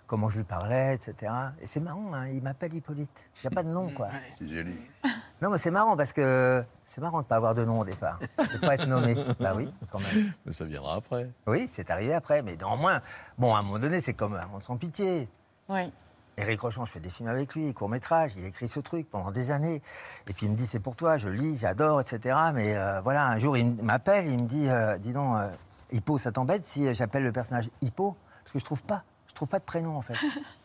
comment 0.07 0.29
je 0.29 0.37
lui 0.37 0.43
parlais, 0.43 0.95
etc. 0.95 1.31
Et 1.61 1.67
c'est 1.67 1.79
marrant, 1.79 2.13
hein, 2.13 2.27
il 2.29 2.41
m'appelle 2.41 2.73
Hippolyte. 2.73 3.29
Il 3.37 3.47
n'y 3.47 3.53
a 3.53 3.55
pas 3.55 3.63
de 3.63 3.69
nom, 3.69 3.89
quoi. 3.95 4.07
C'est 4.39 4.47
joli. 4.47 4.75
Non, 5.39 5.51
mais 5.51 5.59
c'est 5.59 5.69
marrant 5.69 5.95
parce 5.95 6.13
que 6.13 6.63
c'est 6.83 6.99
marrant 6.99 7.19
de 7.19 7.25
ne 7.25 7.27
pas 7.27 7.35
avoir 7.35 7.53
de 7.53 7.63
nom 7.63 7.81
au 7.81 7.85
départ. 7.85 8.17
De 8.39 8.53
ne 8.53 8.57
pas 8.57 8.73
être 8.73 8.87
nommé. 8.87 9.15
bah 9.39 9.53
oui, 9.55 9.71
quand 9.91 9.99
même. 9.99 10.33
Mais 10.47 10.51
ça 10.51 10.65
viendra 10.65 10.95
après. 10.95 11.29
Oui, 11.45 11.69
c'est 11.71 11.91
arrivé 11.91 12.15
après. 12.15 12.41
Mais 12.41 12.55
néanmoins, 12.55 13.01
bon, 13.37 13.53
à 13.53 13.59
un 13.59 13.61
moment 13.61 13.77
donné, 13.77 14.01
c'est 14.01 14.15
comme 14.15 14.33
un 14.33 14.47
monde 14.47 14.63
sans 14.63 14.77
pitié. 14.77 15.29
Oui. 15.69 15.91
Éric 16.37 16.61
Rochon, 16.61 16.85
je 16.85 16.91
fais 16.91 16.99
des 16.99 17.09
films 17.09 17.29
avec 17.29 17.53
lui, 17.53 17.71
court 17.75 17.89
métrage, 17.89 18.33
il 18.35 18.45
écrit 18.45 18.67
ce 18.67 18.79
truc 18.79 19.07
pendant 19.09 19.29
des 19.29 19.51
années. 19.51 19.81
Et 20.27 20.33
puis 20.33 20.47
il 20.47 20.51
me 20.51 20.55
dit 20.55 20.65
c'est 20.65 20.79
pour 20.79 20.95
toi, 20.95 21.17
je 21.17 21.29
lis, 21.29 21.59
j'adore, 21.59 22.01
etc. 22.01 22.35
Mais 22.53 22.75
euh, 22.75 23.01
voilà, 23.01 23.27
un 23.27 23.37
jour 23.37 23.57
il 23.57 23.73
m'appelle, 23.83 24.27
il 24.27 24.43
me 24.43 24.47
dit 24.47 24.69
euh, 24.69 24.97
dis 24.97 25.13
donc, 25.13 25.35
euh, 25.35 25.49
Hippo, 25.91 26.17
ça 26.17 26.31
t'embête 26.31 26.65
si 26.65 26.91
j'appelle 26.93 27.23
le 27.23 27.31
personnage 27.31 27.69
Hippo? 27.81 28.15
Parce 28.43 28.53
que 28.53 28.59
je 28.59 28.65
trouve 28.65 28.83
pas 28.83 29.03
trouve 29.37 29.47
pas 29.47 29.59
de 29.59 29.63
prénom 29.63 29.95
en 29.95 30.01
fait. 30.01 30.15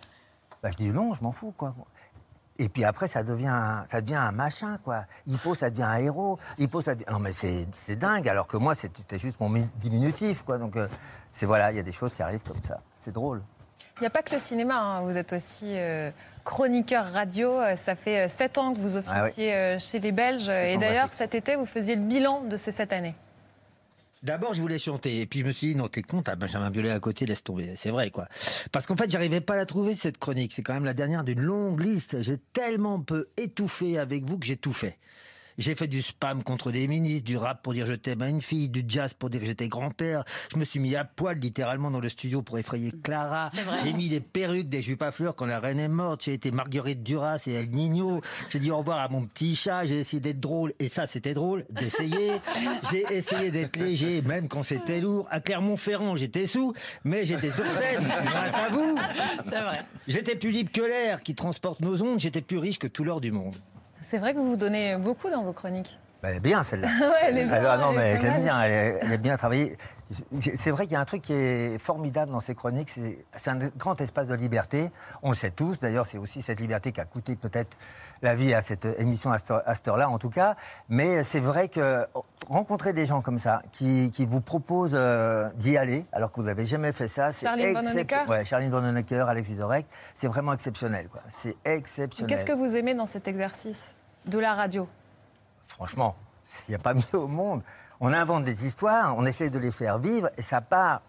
bah, 0.63 0.71
je 0.71 0.77
dis 0.77 0.91
non, 0.91 1.15
je 1.15 1.23
m'en 1.23 1.33
fous 1.33 1.55
quoi. 1.57 1.75
Et 2.59 2.69
puis 2.69 2.85
après, 2.85 3.09
ça 3.09 3.23
devient, 3.23 3.83
ça 3.91 4.01
devient 4.01 4.17
un 4.17 4.31
machin, 4.31 4.79
quoi. 4.85 5.05
Hippo, 5.27 5.55
ça 5.55 5.71
devient 5.71 5.83
un 5.85 5.97
héros. 5.97 6.39
Hippo, 6.59 6.83
ça 6.83 6.95
devient... 6.95 7.11
Non, 7.11 7.19
mais 7.19 7.33
c'est 7.33 7.97
dingue, 7.97 8.29
alors 8.29 8.47
que 8.47 8.57
moi, 8.57 8.75
c'était 8.75 9.19
juste 9.19 9.41
mon 9.41 9.51
diminutif, 9.77 10.43
quoi. 10.43 10.59
Donc, 10.59 10.77
euh, 10.77 10.87
c'est 11.33 11.47
voilà, 11.47 11.73
il 11.73 11.77
y 11.77 11.81
a 11.81 11.83
des 11.83 11.93
choses 11.93 12.15
qui 12.15 12.23
arrivent 12.23 12.43
comme 12.47 12.63
ça. 12.63 12.81
C'est 12.95 13.13
drôle. 13.13 13.43
Il 13.97 14.03
n'y 14.03 14.07
a 14.07 14.11
pas 14.11 14.23
que 14.23 14.33
le 14.33 14.39
cinéma, 14.39 14.77
hein. 14.77 15.01
vous 15.03 15.17
êtes 15.17 15.33
aussi 15.33 15.75
euh, 15.77 16.11
chroniqueur 16.45 17.13
radio. 17.13 17.59
Euh, 17.59 17.77
ça 17.77 17.95
fait 17.95 18.29
sept 18.29 18.59
ans 18.59 18.75
que 18.75 18.79
vous 18.79 18.97
ah 18.97 19.01
officiez 19.01 19.79
chez 19.79 19.99
les 19.99 20.13
Belges. 20.13 20.49
Et 20.49 20.77
d'ailleurs, 20.77 21.09
cet 21.13 21.35
été, 21.35 21.57
vous 21.57 21.67
faisiez 21.67 21.97
le 21.97 22.03
bilan 22.03 22.43
de 22.43 22.57
ces 22.57 22.71
sept 22.71 22.93
années. 22.93 23.15
D'abord, 24.23 24.55
je 24.55 24.61
voulais 24.61 24.79
chanter. 24.79 25.21
Et 25.21 25.27
puis, 25.27 25.41
je 25.41 25.45
me 25.45 25.51
suis 25.51 25.69
dit, 25.69 25.75
non, 25.75 25.89
t'es 25.89 26.03
con, 26.03 26.23
t'as 26.23 26.37
Benjamin 26.37 26.71
Biolay 26.71 26.91
à 26.91 27.01
côté, 27.01 27.27
laisse 27.27 27.43
tomber. 27.43 27.75
C'est 27.77 27.91
vrai, 27.91 28.11
quoi. 28.11 28.29
Parce 28.71 28.87
qu'en 28.87 28.97
fait, 28.97 29.11
j'arrivais 29.11 29.41
pas 29.41 29.55
à 29.55 29.57
la 29.57 29.67
trouver, 29.67 29.95
cette 29.95 30.19
chronique. 30.19 30.53
C'est 30.53 30.63
quand 30.63 30.75
même 30.75 30.85
la 30.85 30.95
dernière 30.95 31.25
d'une 31.25 31.41
longue 31.41 31.81
liste. 31.81 32.23
J'ai 32.23 32.39
tellement 32.53 33.01
peu 33.01 33.27
étouffé 33.37 33.99
avec 33.99 34.25
vous 34.25 34.39
que 34.39 34.47
j'ai 34.47 34.57
tout 34.57 34.73
fait. 34.73 34.99
J'ai 35.63 35.77
fait 35.77 35.87
du 35.87 36.03
spam 36.03 36.43
contre 36.43 36.73
des 36.73 36.89
ministres, 36.89 37.25
du 37.25 37.37
rap 37.37 37.63
pour 37.63 37.73
dire 37.73 37.87
je 37.87 37.93
t'aime 37.93 38.21
à 38.23 38.29
une 38.29 38.43
fille, 38.43 38.69
du 38.69 38.83
jazz 38.85 39.13
pour 39.13 39.31
dire 39.31 39.43
que 39.43 39.47
j'étais 39.47 39.69
grand-père. 39.69 40.25
Je 40.53 40.59
me 40.59 40.65
suis 40.65 40.81
mis 40.81 40.97
à 40.97 41.05
poil 41.05 41.39
littéralement 41.39 41.89
dans 41.89 42.01
le 42.01 42.09
studio 42.09 42.43
pour 42.43 42.59
effrayer 42.59 42.91
Clara. 43.05 43.49
J'ai 43.85 43.93
mis 43.93 44.09
des 44.09 44.19
perruques, 44.19 44.69
des 44.69 44.83
jupes 44.83 45.03
à 45.03 45.13
fleurs 45.13 45.37
quand 45.37 45.47
la 45.47 45.61
reine 45.61 45.79
est 45.79 45.87
morte. 45.87 46.25
J'ai 46.25 46.33
été 46.33 46.51
Marguerite 46.51 47.05
Duras 47.05 47.45
et 47.47 47.53
El 47.53 47.71
Nino. 47.71 48.23
J'ai 48.51 48.59
dit 48.59 48.73
au 48.73 48.79
revoir 48.79 48.99
à 48.99 49.09
mon 49.09 49.25
petit 49.25 49.55
chat. 49.55 49.87
J'ai 49.87 50.01
essayé 50.01 50.19
d'être 50.19 50.41
drôle. 50.41 50.75
Et 50.81 50.89
ça, 50.89 51.07
c'était 51.07 51.33
drôle 51.33 51.65
d'essayer. 51.71 52.33
J'ai 52.91 53.05
essayé 53.15 53.53
d'être 53.53 53.77
léger, 53.77 54.21
même 54.21 54.49
quand 54.49 54.65
c'était 54.65 55.01
lourd. 55.01 55.29
À 55.31 55.39
Clermont-Ferrand, 55.39 56.17
j'étais 56.17 56.49
sous, 56.49 56.75
mais 57.05 57.25
j'étais 57.25 57.53
sur 57.53 57.71
scène 57.71 58.03
grâce 58.25 58.55
à 58.55 58.69
vous. 58.69 58.97
J'étais 60.09 60.35
plus 60.35 60.51
libre 60.51 60.73
que 60.73 60.83
l'air 60.83 61.23
qui 61.23 61.37
transporte 61.37 61.79
nos 61.79 62.03
ondes. 62.03 62.19
J'étais 62.19 62.43
plus 62.43 62.59
riche 62.59 62.81
que 62.81 62.89
tout 62.89 63.05
l'or 63.05 63.21
du 63.21 63.31
monde. 63.31 63.55
C'est 64.03 64.19
vrai 64.19 64.35
que 64.35 64.39
vous 64.39 64.51
vous 64.51 64.57
donnez 64.57 64.97
beaucoup 64.97 65.31
dans 65.31 65.43
vos 65.43 65.53
chroniques. 65.53 65.99
Bah, 66.23 66.29
elle 66.31 66.37
est 66.37 66.41
bien 66.41 66.63
celle-là. 66.63 66.89
Ouais, 67.01 67.17
elle 67.29 67.39
est 67.39 67.47
bien, 67.47 67.65
Ah 67.69 67.79
non, 67.79 67.91
elle 67.93 67.99
mais 67.99 68.17
je 68.17 68.23
l'aime 68.23 68.43
bien, 68.43 68.63
elle 68.63 68.73
est, 68.73 68.99
elle 69.03 69.13
est 69.13 69.19
bien 69.19 69.37
travaillée. 69.37 69.77
C'est 70.39 70.71
vrai 70.71 70.85
qu'il 70.85 70.93
y 70.93 70.97
a 70.97 71.01
un 71.01 71.07
truc 71.07 71.23
qui 71.23 71.33
est 71.33 71.79
formidable 71.79 72.33
dans 72.33 72.41
ces 72.41 72.55
chroniques, 72.55 72.91
c'est 72.91 73.51
un 73.51 73.59
grand 73.79 73.99
espace 74.01 74.27
de 74.27 74.35
liberté. 74.35 74.91
On 75.23 75.31
le 75.31 75.35
sait 75.37 75.51
tous, 75.51 75.81
d'ailleurs, 75.81 76.07
c'est 76.07 76.19
aussi 76.19 76.43
cette 76.43 76.61
liberté 76.61 76.93
qui 76.93 77.01
a 77.01 77.07
coûté 77.07 77.35
peut-être 77.35 77.77
la 78.23 78.35
vie 78.35 78.55
à 78.55 78.63
cette 78.63 78.87
émission 78.99 79.31
à 79.33 79.39
cette 79.75 79.89
heure-là, 79.89 80.09
en 80.09 80.19
tout 80.19 80.31
cas. 80.31 80.57
Mais 80.89 81.25
c'est 81.25 81.41
vrai 81.41 81.69
que 81.69 82.07
rencontrer 82.49 82.93
des 82.93 83.05
gens 83.07 83.21
comme 83.21 83.39
ça, 83.39 83.63
qui, 83.73 84.11
qui 84.13 84.25
vous 84.27 84.41
proposent 84.41 84.93
euh, 84.95 85.49
d'y 85.57 85.77
aller, 85.77 86.07
alors 86.13 86.31
que 86.31 86.41
vous 86.41 86.47
n'avez 86.47 86.65
jamais 86.65 86.93
fait 86.93 87.09
ça, 87.09 87.33
c'est 87.33 87.47
Charline 87.47 87.75
Van 87.75 87.81
excep- 87.83 87.93
Honecker 87.93 88.25
Ouais, 88.29 88.45
Charline 88.45 88.71
Van 88.71 88.85
Honecker, 88.85 89.29
Alex 89.29 89.49
Vizorek, 89.49 89.87
c'est 90.15 90.29
vraiment 90.29 90.53
exceptionnel. 90.53 91.09
C'est 91.29 91.57
exceptionnel. 91.65 92.29
Qu'est-ce 92.31 92.45
que 92.47 92.53
vous 92.57 92.77
aimez 92.77 92.95
dans 92.95 93.07
cet 93.07 93.29
exercice 93.29 93.97
de 94.27 94.39
la 94.39 94.55
radio? 94.55 94.89
Franchement, 95.67 96.17
il 96.69 96.73
n'y 96.73 96.75
a 96.77 96.79
pas 96.79 96.95
mieux 96.95 97.03
au 97.15 97.27
monde. 97.29 97.63
On 98.01 98.13
invente 98.13 98.45
des 98.45 98.67
histoires, 98.67 99.15
on 99.17 99.27
essaie 99.27 99.49
de 99.51 99.59
les 99.59 99.71
faire 99.71 99.99
vivre 99.99 100.29
et 100.37 100.43
ça 100.43 100.61
part 100.61 101.03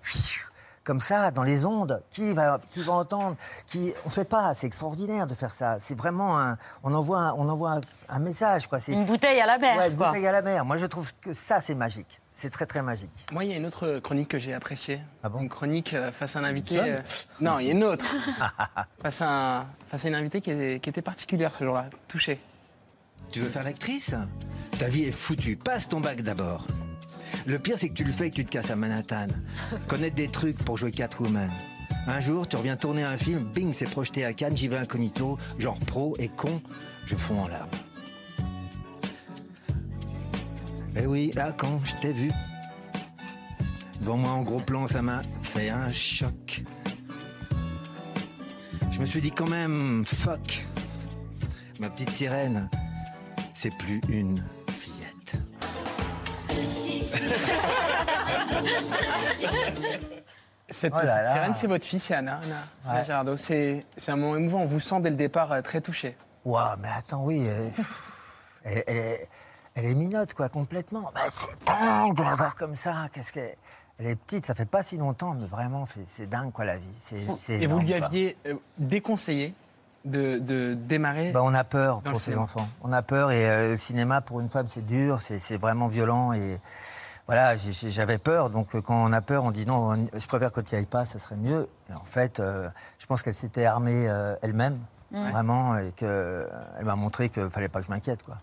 comme 0.83 1.01
ça 1.01 1.31
dans 1.31 1.43
les 1.43 1.65
ondes. 1.65 2.01
Qui 2.11 2.33
va, 2.33 2.59
qui 2.71 2.83
va 2.83 2.93
entendre 2.93 3.35
qui, 3.67 3.93
On 4.05 4.09
ne 4.09 4.13
sait 4.13 4.25
pas. 4.25 4.53
C'est 4.53 4.67
extraordinaire 4.67 5.27
de 5.27 5.33
faire 5.35 5.51
ça. 5.51 5.77
C'est 5.79 5.95
vraiment 5.97 6.39
un. 6.39 6.57
On 6.83 6.93
envoie, 6.93 7.19
un- 7.19 7.33
on 7.33 7.47
envoie 7.49 7.71
un, 7.73 7.81
un 8.09 8.19
message. 8.19 8.67
Quoi. 8.67 8.79
C'est- 8.79 8.91
Une 8.93 9.05
bouteille 9.05 9.39
à 9.39 9.45
la 9.45 9.57
mer, 9.57 9.77
Ouais, 9.77 9.89
une 9.89 9.97
quoi. 9.97 10.07
bouteille 10.07 10.27
à 10.27 10.31
la 10.31 10.41
mer. 10.41 10.65
Moi, 10.65 10.77
je 10.77 10.85
trouve 10.85 11.11
que 11.21 11.33
ça, 11.33 11.61
c'est 11.61 11.75
magique. 11.75 12.19
C'est 12.35 12.49
très, 12.49 12.65
très 12.65 12.81
magique. 12.81 13.27
Moi, 13.31 13.43
il 13.45 13.51
y 13.51 13.53
a 13.53 13.57
une 13.57 13.65
autre 13.67 13.99
chronique 13.99 14.29
que 14.29 14.39
j'ai 14.39 14.55
appréciée. 14.55 14.99
Ah 15.23 15.29
bon 15.29 15.39
Une 15.41 15.49
chronique 15.49 15.93
euh, 15.93 16.11
face 16.11 16.35
à 16.35 16.39
un 16.39 16.43
invité. 16.45 16.79
Euh, 16.79 16.97
Non, 17.41 17.59
il 17.59 17.67
y 17.67 17.69
a 17.69 17.73
une 17.73 17.83
autre. 17.83 18.07
face, 19.03 19.21
à 19.21 19.59
un- 19.59 19.65
face 19.87 20.05
à 20.05 20.07
une 20.07 20.15
invitée 20.15 20.41
qui, 20.41 20.49
est- 20.49 20.79
qui 20.83 20.89
était 20.89 21.03
particulière 21.03 21.53
ce 21.53 21.63
jour-là, 21.63 21.85
touchée. 22.07 22.39
Tu 23.31 23.39
veux 23.39 23.49
faire 23.49 23.63
l'actrice? 23.63 24.15
Ta 24.79 24.87
vie 24.89 25.03
est 25.03 25.11
foutue. 25.11 25.55
Passe 25.57 25.87
ton 25.87 25.99
bac 25.99 26.21
d'abord. 26.21 26.65
Le 27.45 27.59
pire, 27.59 27.77
c'est 27.77 27.89
que 27.89 27.93
tu 27.93 28.03
le 28.05 28.11
fais 28.11 28.27
et 28.27 28.29
que 28.29 28.35
tu 28.35 28.45
te 28.45 28.51
casses 28.51 28.71
à 28.71 28.75
Manhattan. 28.75 29.27
Connaître 29.87 30.15
des 30.15 30.29
trucs 30.29 30.57
pour 30.63 30.77
jouer 30.77 30.91
Catwoman. 30.91 31.49
Un 32.07 32.19
jour, 32.19 32.47
tu 32.47 32.55
reviens 32.55 32.75
tourner 32.75 33.03
un 33.03 33.17
film, 33.17 33.45
bing, 33.53 33.71
c'est 33.73 33.89
projeté 33.89 34.25
à 34.25 34.33
Cannes, 34.33 34.55
j'y 34.55 34.67
vais 34.67 34.77
incognito, 34.77 35.37
genre 35.57 35.79
pro 35.79 36.15
et 36.19 36.27
con, 36.27 36.61
je 37.05 37.15
fonds 37.15 37.41
en 37.41 37.47
larmes. 37.47 37.69
Eh 40.95 41.05
oui, 41.05 41.31
là, 41.33 41.53
quand 41.57 41.79
je 41.83 41.95
t'ai 41.95 42.11
vu, 42.11 42.29
devant 44.01 44.17
moi 44.17 44.31
en 44.31 44.41
gros 44.41 44.59
plan, 44.59 44.87
ça 44.87 45.01
m'a 45.01 45.21
fait 45.41 45.69
un 45.69 45.91
choc. 45.91 46.63
Je 48.91 48.99
me 48.99 49.05
suis 49.05 49.21
dit 49.21 49.31
quand 49.31 49.49
même, 49.49 50.03
fuck, 50.05 50.65
ma 51.79 51.89
petite 51.89 52.11
sirène, 52.11 52.69
c'est 53.53 53.75
plus 53.77 54.01
une. 54.09 54.35
Cette 60.69 60.93
Oh 60.93 60.97
là 60.97 61.01
petite 61.17 61.23
là. 61.25 61.33
sirène, 61.33 61.55
c'est 61.55 61.67
votre 61.67 61.85
fille, 61.85 61.99
c'est 61.99 62.15
Anna, 62.15 62.39
Anna, 62.85 63.03
Ouais. 63.05 63.83
C'est 63.97 64.11
un 64.11 64.15
moment 64.15 64.35
émouvant. 64.35 64.61
On 64.61 64.65
vous 64.65 64.79
sent 64.79 64.99
dès 65.01 65.09
le 65.09 65.15
départ 65.15 65.51
euh, 65.51 65.61
très 65.61 65.81
touché. 65.81 66.17
Waouh, 66.45 66.77
mais 66.81 66.87
attends, 66.97 67.23
oui. 67.23 67.45
euh, 67.47 67.69
elle, 68.63 68.83
elle 68.87 68.97
est, 68.97 69.29
elle 69.75 69.85
est 69.85 69.93
minote, 69.93 70.33
quoi, 70.33 70.49
complètement. 70.49 71.11
Bah, 71.13 71.21
c'est 71.31 71.65
dingue 71.65 72.15
de 72.15 72.23
la 72.23 72.35
voir 72.35 72.55
comme 72.55 72.75
ça. 72.75 73.07
Qu'est-ce 73.13 73.31
qu'elle. 73.33 73.55
Elle 73.99 74.07
est 74.07 74.15
petite, 74.15 74.47
ça 74.47 74.55
fait 74.55 74.65
pas 74.65 74.81
si 74.81 74.97
longtemps, 74.97 75.35
mais 75.35 75.45
vraiment, 75.45 75.85
c'est- 75.85 76.25
dingue, 76.25 76.51
quoi, 76.51 76.65
la 76.65 76.77
vie. 76.77 76.95
Et 77.49 77.67
vous 77.67 77.79
lui 77.79 77.93
aviez 77.93 78.35
euh, 78.47 78.55
déconseillé 78.79 79.53
de, 80.05 80.39
de 80.39 80.73
démarrer. 80.73 81.31
Bah, 81.31 81.41
on 81.43 81.53
a 81.53 81.63
peur 81.63 82.01
pour 82.01 82.19
ces 82.19 82.35
enfants. 82.35 82.67
On 82.81 82.91
a 82.91 83.03
peur 83.03 83.31
et 83.31 83.47
euh, 83.47 83.69
le 83.71 83.77
cinéma 83.77 84.21
pour 84.21 84.41
une 84.41 84.49
femme 84.49 84.67
c'est 84.67 84.85
dur, 84.85 85.21
c'est 85.21 85.37
c'est 85.39 85.57
vraiment 85.57 85.87
violent 85.87 86.33
et 86.33 86.59
voilà, 87.27 87.55
j'avais 87.57 88.17
peur. 88.17 88.49
Donc 88.49 88.75
euh, 88.75 88.81
quand 88.81 88.95
on 89.03 89.13
a 89.13 89.21
peur, 89.21 89.43
on 89.43 89.51
dit 89.51 89.65
non, 89.65 89.91
on- 89.93 90.19
je 90.19 90.27
préfère 90.27 90.51
que 90.51 90.61
tu 90.61 90.75
n'y 90.75 90.79
ailles 90.79 90.85
pas, 90.85 91.05
ça 91.05 91.19
serait 91.19 91.35
mieux. 91.37 91.69
Et 91.89 91.93
en 91.93 92.03
fait, 92.05 92.39
euh, 92.39 92.69
je 92.99 93.05
pense 93.05 93.21
qu'elle 93.21 93.33
s'était 93.33 93.65
armée 93.65 94.07
euh, 94.09 94.35
elle-même, 94.41 94.79
Mm. 95.11 95.29
vraiment, 95.31 95.77
et 95.77 95.91
qu'elle 95.91 96.47
m'a 96.83 96.95
montré 96.95 97.29
qu'il 97.29 97.47
fallait 97.49 97.67
pas 97.69 97.79
que 97.79 97.85
je 97.85 97.91
m'inquiète. 97.91 98.23
quoi. 98.23 98.37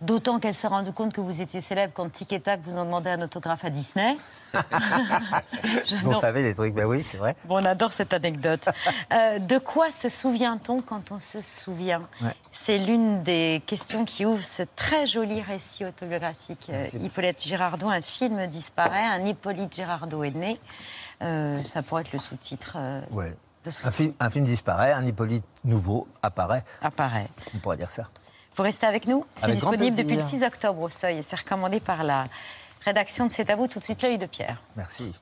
D'autant 0.00 0.38
qu'elle 0.38 0.54
s'est 0.54 0.68
rendue 0.68 0.92
compte 0.92 1.12
que 1.12 1.20
vous 1.20 1.40
étiez 1.42 1.60
célèbre 1.60 1.92
quand 1.94 2.08
Tic 2.10 2.32
et 2.32 2.40
Tac 2.40 2.60
vous 2.64 2.76
ont 2.76 2.84
demandé 2.84 3.10
un 3.10 3.20
autographe 3.22 3.64
à 3.64 3.70
Disney. 3.70 4.16
J'adore. 5.84 6.20
savait 6.20 6.42
des 6.42 6.54
trucs, 6.54 6.74
ben 6.74 6.86
oui, 6.86 7.02
c'est 7.02 7.18
vrai. 7.18 7.36
Bon, 7.44 7.56
on 7.60 7.64
adore 7.64 7.92
cette 7.92 8.12
anecdote. 8.14 8.68
Euh, 9.12 9.38
de 9.38 9.58
quoi 9.58 9.90
se 9.90 10.08
souvient-on 10.08 10.80
quand 10.82 11.12
on 11.12 11.18
se 11.18 11.40
souvient 11.40 12.02
Ouais. 12.22 12.34
C'est 12.52 12.78
l'une 12.78 13.22
des 13.22 13.62
questions 13.66 14.04
qui 14.04 14.24
ouvre 14.24 14.42
ce 14.42 14.62
très 14.76 15.06
joli 15.06 15.42
récit 15.42 15.84
autobiographique. 15.84 16.68
Euh. 16.70 16.86
Hippolyte 17.02 17.42
Girardot, 17.42 17.88
un 17.88 18.00
film 18.00 18.46
disparaît, 18.46 19.04
un 19.04 19.24
Hippolyte 19.26 19.74
Girardot 19.74 20.24
est 20.24 20.30
né. 20.34 20.60
Euh, 21.22 21.62
ça 21.62 21.82
pourrait 21.82 22.02
être 22.02 22.12
le 22.12 22.18
sous-titre 22.18 22.76
Ouais. 23.10 23.36
de 23.64 23.70
ce 23.70 23.86
Un 23.86 23.90
film, 23.90 24.14
un 24.20 24.30
film 24.30 24.44
disparaît, 24.46 24.92
un 24.92 25.04
Hippolyte 25.04 25.44
nouveau 25.64 26.06
apparaît, 26.22 26.64
apparaît. 26.80 27.26
on 27.54 27.58
pourrait 27.58 27.76
dire 27.76 27.90
ça. 27.90 28.04
Vous 28.58 28.64
restez 28.64 28.86
avec 28.86 29.06
nous 29.06 29.24
C'est 29.36 29.44
Avec 29.44 29.60
grand 29.60 29.70
disponible 29.70 29.96
depuis 29.96 30.16
le 30.16 30.22
plaisir. 30.22 30.40
6 30.40 30.44
octobre 30.44 30.82
au 30.82 30.88
Seuil 30.88 31.18
et 31.18 31.22
c'est 31.22 31.38
recommandé 31.38 31.78
par 31.78 32.02
la 32.02 32.24
rédaction 32.84 33.26
de 33.26 33.30
C'est 33.30 33.50
à 33.50 33.54
vous. 33.54 33.68
Tout 33.68 33.78
de 33.78 33.84
suite, 33.84 34.02
l'œil 34.02 34.18
de 34.18 34.26
Pierre. 34.26 34.60
Merci. 34.76 35.12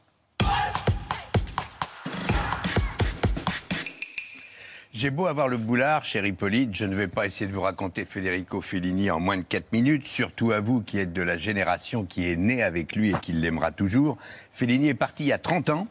J'ai 4.95 5.11
beau 5.11 5.27
avoir 5.27 5.49
le 5.49 5.59
boulard, 5.59 6.07
cher 6.07 6.25
Hippolyte, 6.25 6.75
je 6.75 6.87
ne 6.87 6.97
vais 6.97 7.09
pas 7.09 7.27
essayer 7.27 7.47
de 7.47 7.53
vous 7.53 7.61
raconter 7.61 8.07
Federico 8.07 8.63
Fellini 8.63 9.11
en 9.11 9.21
moins 9.21 9.37
de 9.37 9.43
4 9.43 9.71
minutes, 9.71 10.07
surtout 10.07 10.53
à 10.53 10.61
vous 10.61 10.81
qui 10.81 10.99
êtes 10.99 11.13
de 11.13 11.21
la 11.21 11.37
génération 11.37 12.07
qui 12.07 12.31
est 12.33 12.37
née 12.37 12.63
avec 12.63 12.97
lui 12.97 13.11
et 13.11 13.21
qui 13.21 13.35
l'aimera 13.35 13.71
toujours. 13.71 14.17
Fellini 14.51 14.89
est 14.89 14.95
parti 14.95 15.25
il 15.25 15.27
y 15.27 15.33
a 15.35 15.39
30 15.39 15.69
ans 15.69 15.87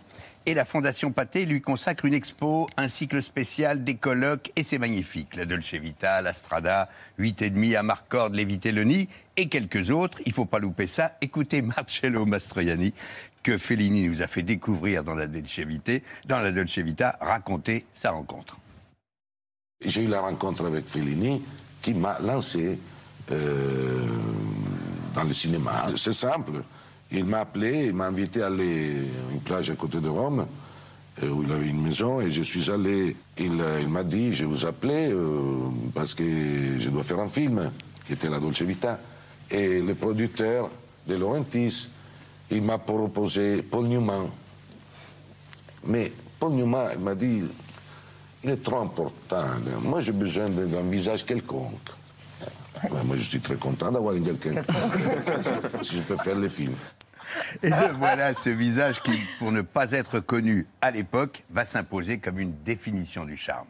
et 0.46 0.54
la 0.54 0.66
Fondation 0.66 1.12
Pathé 1.12 1.46
lui 1.46 1.62
consacre 1.62 2.06
une 2.06 2.14
expo, 2.14 2.68
un 2.78 2.88
cycle 2.88 3.22
spécial, 3.24 3.84
des 3.84 3.96
colloques 3.96 4.52
et 4.56 4.64
c'est 4.64 4.78
magnifique. 4.78 5.36
La 5.36 5.46
Dolce 5.46 5.74
Vita, 5.74 6.22
la 6.22 6.34
Strada, 6.34 6.90
8 7.18 7.42
et 7.42 7.50
demi 7.50 7.76
à 7.76 7.84
Marcord, 7.84 8.30
Levitelloni 8.30 9.10
et 9.38 9.48
quelques 9.48 9.90
autres. 9.90 10.20
Il 10.26 10.34
faut 10.34 10.46
pas 10.46 10.60
louper 10.60 10.88
ça. 10.88 11.18
Écoutez 11.22 11.62
Marcello 11.62 12.26
Mastroianni 12.26 12.94
que 13.44 13.58
Fellini 13.58 14.08
nous 14.08 14.22
a 14.22 14.28
fait 14.28 14.42
découvrir 14.42 15.04
dans 15.04 15.16
la 15.16 15.28
Dolce 15.28 15.60
Vita, 15.60 15.94
dans 16.26 16.40
la 16.40 16.52
Dolce 16.52 16.80
Vita 16.80 17.18
raconter 17.22 17.86
sa 17.94 18.12
rencontre. 18.12 18.58
J'ai 19.84 20.04
eu 20.04 20.08
la 20.08 20.22
rencontre 20.22 20.66
avec 20.66 20.88
Fellini 20.88 21.42
qui 21.82 21.94
m'a 21.94 22.18
lancé 22.20 22.80
euh, 23.32 24.08
dans 25.14 25.24
le 25.24 25.34
cinéma. 25.34 25.88
C'est 25.96 26.14
simple. 26.14 26.64
Il 27.12 27.26
m'a 27.26 27.40
appelé, 27.40 27.86
il 27.88 27.94
m'a 27.94 28.08
invité 28.08 28.42
à 28.42 28.48
aller 28.48 29.08
à 29.30 29.34
une 29.34 29.42
plage 29.42 29.70
à 29.70 29.76
côté 29.76 30.00
de 30.00 30.10
Rome, 30.10 30.46
euh, 31.24 31.30
où 31.30 31.44
il 31.44 31.52
avait 31.52 31.68
une 31.68 31.82
maison, 31.82 32.20
et 32.20 32.30
je 32.30 32.42
suis 32.42 32.70
allé. 32.70 33.16
Il, 33.38 33.60
euh, 33.62 33.80
il 33.82 33.90
m'a 33.90 34.04
dit 34.04 34.34
Je 34.34 34.46
vous 34.46 34.66
appelais 34.66 35.12
euh, 35.12 35.70
parce 35.94 36.14
que 36.14 36.24
je 36.78 36.90
dois 36.90 37.04
faire 37.04 37.20
un 37.20 37.28
film, 37.28 37.72
qui 38.06 38.14
était 38.14 38.30
La 38.30 38.40
Dolce 38.40 38.62
Vita. 38.62 39.00
Et 39.50 39.82
le 39.82 39.94
producteur 39.94 40.70
de 41.08 41.16
Laurentis, 41.16 41.90
il 42.50 42.64
m'a 42.64 42.80
proposé 42.80 43.62
Paul 43.62 43.86
Newman. 43.86 44.30
Mais 45.86 46.12
Paul 46.40 46.54
Newman, 46.54 46.90
il 46.96 47.00
m'a 47.00 47.16
dit 47.16 47.44
il 48.44 48.52
est 48.52 48.64
trop 48.64 48.78
important. 48.78 49.44
Moi, 49.82 50.02
j'ai 50.02 50.12
besoin 50.12 50.48
d'un 50.50 50.84
visage 50.84 51.26
quelconque. 51.26 51.90
Ouais, 52.84 53.04
moi, 53.06 53.16
je 53.18 53.24
suis 53.24 53.40
très 53.40 53.56
content 53.56 53.92
d'avoir 53.92 54.14
quelqu'un. 54.14 54.62
si 55.82 55.98
je 55.98 56.02
peux 56.02 56.18
faire 56.18 56.36
le 56.36 56.48
film. 56.48 56.74
Et 57.64 57.70
voilà, 57.94 58.34
ce 58.34 58.50
visage 58.50 59.02
qui, 59.02 59.20
pour 59.40 59.52
ne 59.52 59.62
pas 59.62 59.92
être 59.92 60.20
connu 60.20 60.66
à 60.82 60.92
l'époque, 60.92 61.44
va 61.50 61.66
s'imposer 61.66 62.20
comme 62.20 62.40
une 62.40 62.56
définition 62.64 63.26
du 63.26 63.36
charme. 63.36 63.68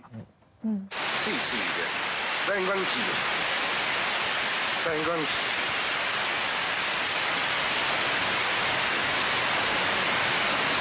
Sì, 0.63 1.31
sì, 1.39 1.57
vengo 2.47 2.71
anch'io. 2.71 3.13
Vengo 4.85 5.11
anch'io. 5.11 5.53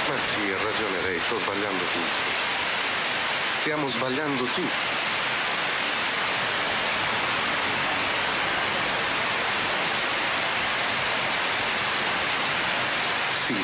Ma 0.07 0.15
sì, 0.19 0.51
ha 0.51 0.57
ragione 0.63 1.01
lei, 1.03 1.19
sto 1.19 1.39
sbagliando 1.39 1.83
tutto. 1.83 2.29
Stiamo 3.61 3.89
sbagliando 3.89 4.43
tutto. 4.43 5.14
Ma 13.53 13.59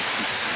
chissà. 0.00 0.46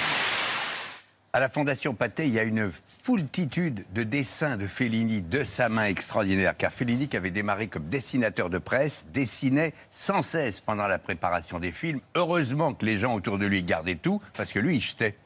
À 1.32 1.38
la 1.40 1.48
Fondation 1.48 1.94
Pathé, 1.94 2.26
il 2.26 2.32
y 2.32 2.38
a 2.38 2.44
une 2.44 2.70
foultitude 2.72 3.84
de 3.92 4.02
dessins 4.02 4.56
de 4.56 4.66
Fellini 4.66 5.22
de 5.22 5.44
sa 5.44 5.68
main 5.68 5.84
extraordinaire, 5.84 6.56
car 6.56 6.72
Fellini, 6.72 7.08
qui 7.08 7.16
avait 7.16 7.30
démarré 7.30 7.68
comme 7.68 7.88
dessinateur 7.88 8.50
de 8.50 8.58
presse, 8.58 9.08
dessinait 9.12 9.72
sans 9.90 10.22
cesse 10.22 10.60
pendant 10.60 10.86
la 10.86 10.98
préparation 10.98 11.58
des 11.58 11.72
films. 11.72 12.00
Heureusement 12.14 12.72
que 12.72 12.84
les 12.84 12.98
gens 12.98 13.14
autour 13.14 13.38
de 13.38 13.46
lui 13.46 13.62
gardaient 13.62 13.94
tout, 13.94 14.20
parce 14.36 14.52
que 14.52 14.58
lui, 14.58 14.76
il 14.76 14.80
jetait. 14.80 15.16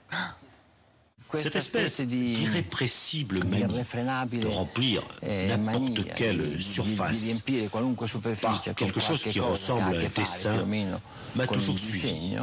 Cette 1.35 1.57
espèce 1.57 2.01
d'irrépressible 2.01 3.41
manie 3.47 3.83
de 4.41 4.47
remplir 4.47 5.03
eh, 5.23 5.49
n'importe 5.49 6.05
quelle 6.15 6.61
surface 6.61 7.43
par 8.41 8.63
quelque 8.77 9.01
chose 9.01 9.23
qui 9.25 9.41
ressemble 9.41 9.83
à 9.83 9.99
un 9.99 10.09
dessin 10.17 10.67
m'a 11.35 11.47
toujours 11.47 11.79
suivi. 11.79 12.37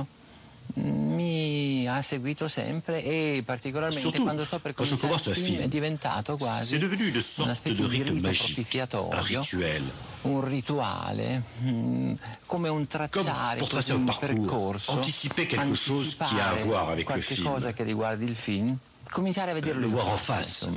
Mi 0.76 1.86
ha 1.88 2.02
seguito 2.02 2.48
sempre 2.48 3.04
e 3.04 3.44
particolarmente 3.46 4.00
Surtout, 4.00 4.24
quando 4.24 4.46
sto 4.46 4.60
per 4.60 4.74
quand 4.74 4.88
je 4.88 5.06
il 5.06 5.12
un 5.12 5.18
film 5.18 5.34
film, 5.34 5.60
è 5.60 5.68
diventato 5.68 6.38
quasi 6.38 6.66
C'est 6.66 6.80
devenu 6.80 7.04
une 7.04 7.12
una 7.12 7.22
sorte 7.22 7.56
specie 7.56 7.82
de 7.82 7.88
di 7.90 7.98
rite 7.98 8.12
rito 8.12 8.22
magique, 8.22 8.88
un 8.94 9.22
rituel. 9.22 9.84
un 10.22 10.46
rituale, 10.46 11.44
mm, 11.62 12.12
come 12.46 12.70
un 12.70 12.88
tracciare 12.88 13.58
pour 13.58 13.68
tracer 13.68 13.96
un 13.96 14.06
parcours, 14.06 14.36
percorso, 14.36 14.92
anticiper 14.94 15.48
quelque 15.48 15.76
chose 15.76 16.16
qui 16.16 16.40
a 16.40 16.52
à 16.52 16.54
voir 16.54 16.90
avec 16.90 17.00
le 17.00 17.14
qualche 17.14 17.34
film. 17.34 17.48
cosa 17.48 17.74
che 17.74 17.84
riguardi 17.84 18.24
il 18.24 18.36
film, 18.36 18.78
cominciare 19.10 19.52
a 19.52 19.54
vederlo 19.54 19.82
Le 19.82 19.88
in 19.88 19.92
voir 19.92 20.08
en 20.08 20.18
face. 20.18 20.70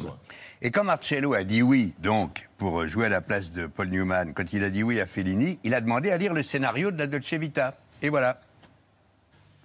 Et 0.60 0.70
quand 0.70 0.84
Marcello 0.84 1.34
a 1.34 1.44
dit 1.44 1.60
oui, 1.62 1.92
donc, 1.98 2.48
pour 2.56 2.86
jouer 2.86 3.06
à 3.06 3.08
la 3.10 3.20
place 3.20 3.52
de 3.52 3.66
Paul 3.66 3.88
Newman, 3.90 4.32
quand 4.32 4.50
il 4.52 4.64
a 4.64 4.70
dit 4.70 4.82
oui 4.82 4.98
à 4.98 5.06
Fellini, 5.06 5.58
il 5.62 5.74
a 5.74 5.80
demandé 5.82 6.10
à 6.10 6.16
lire 6.16 6.32
le 6.32 6.42
scénario 6.42 6.90
de 6.90 6.98
la 6.98 7.06
Dolce 7.06 7.34
Vita. 7.34 7.76
Et 8.00 8.08
voilà. 8.08 8.40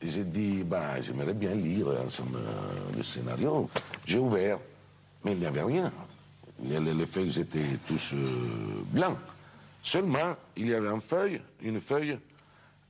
J'ai 0.02 0.24
dit, 0.24 0.64
bah, 0.64 1.02
j'aimerais 1.02 1.34
bien 1.34 1.54
lire 1.56 1.88
ensemble, 2.06 2.38
euh, 2.38 2.98
le 2.98 3.04
scénario. 3.04 3.70
J'ai 4.06 4.18
ouvert, 4.18 4.58
mais 5.26 5.34
il 5.34 5.40
n'y 5.40 5.46
avait 5.46 5.64
rien. 5.64 5.92
Les, 6.64 6.80
les- 6.80 6.94
les 6.94 7.06
feuilles 7.06 7.38
étaient 7.40 7.78
tous 7.88 8.14
euh, 8.14 8.84
blancs. 8.92 9.18
Seulement, 9.84 10.36
il 10.56 10.68
y 10.68 10.74
avait 10.74 10.88
une 10.90 11.02
feuille, 11.02 11.42
une 11.62 11.80
feuille 11.80 12.18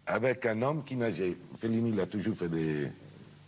avec 0.05 0.45
un 0.45 0.61
homme 0.61 0.83
qui 0.83 0.95
nageait. 0.95 1.35
Fellini, 1.57 1.89
il 1.91 1.99
a 1.99 2.05
toujours 2.05 2.35
fait 2.35 2.47
des, 2.47 2.87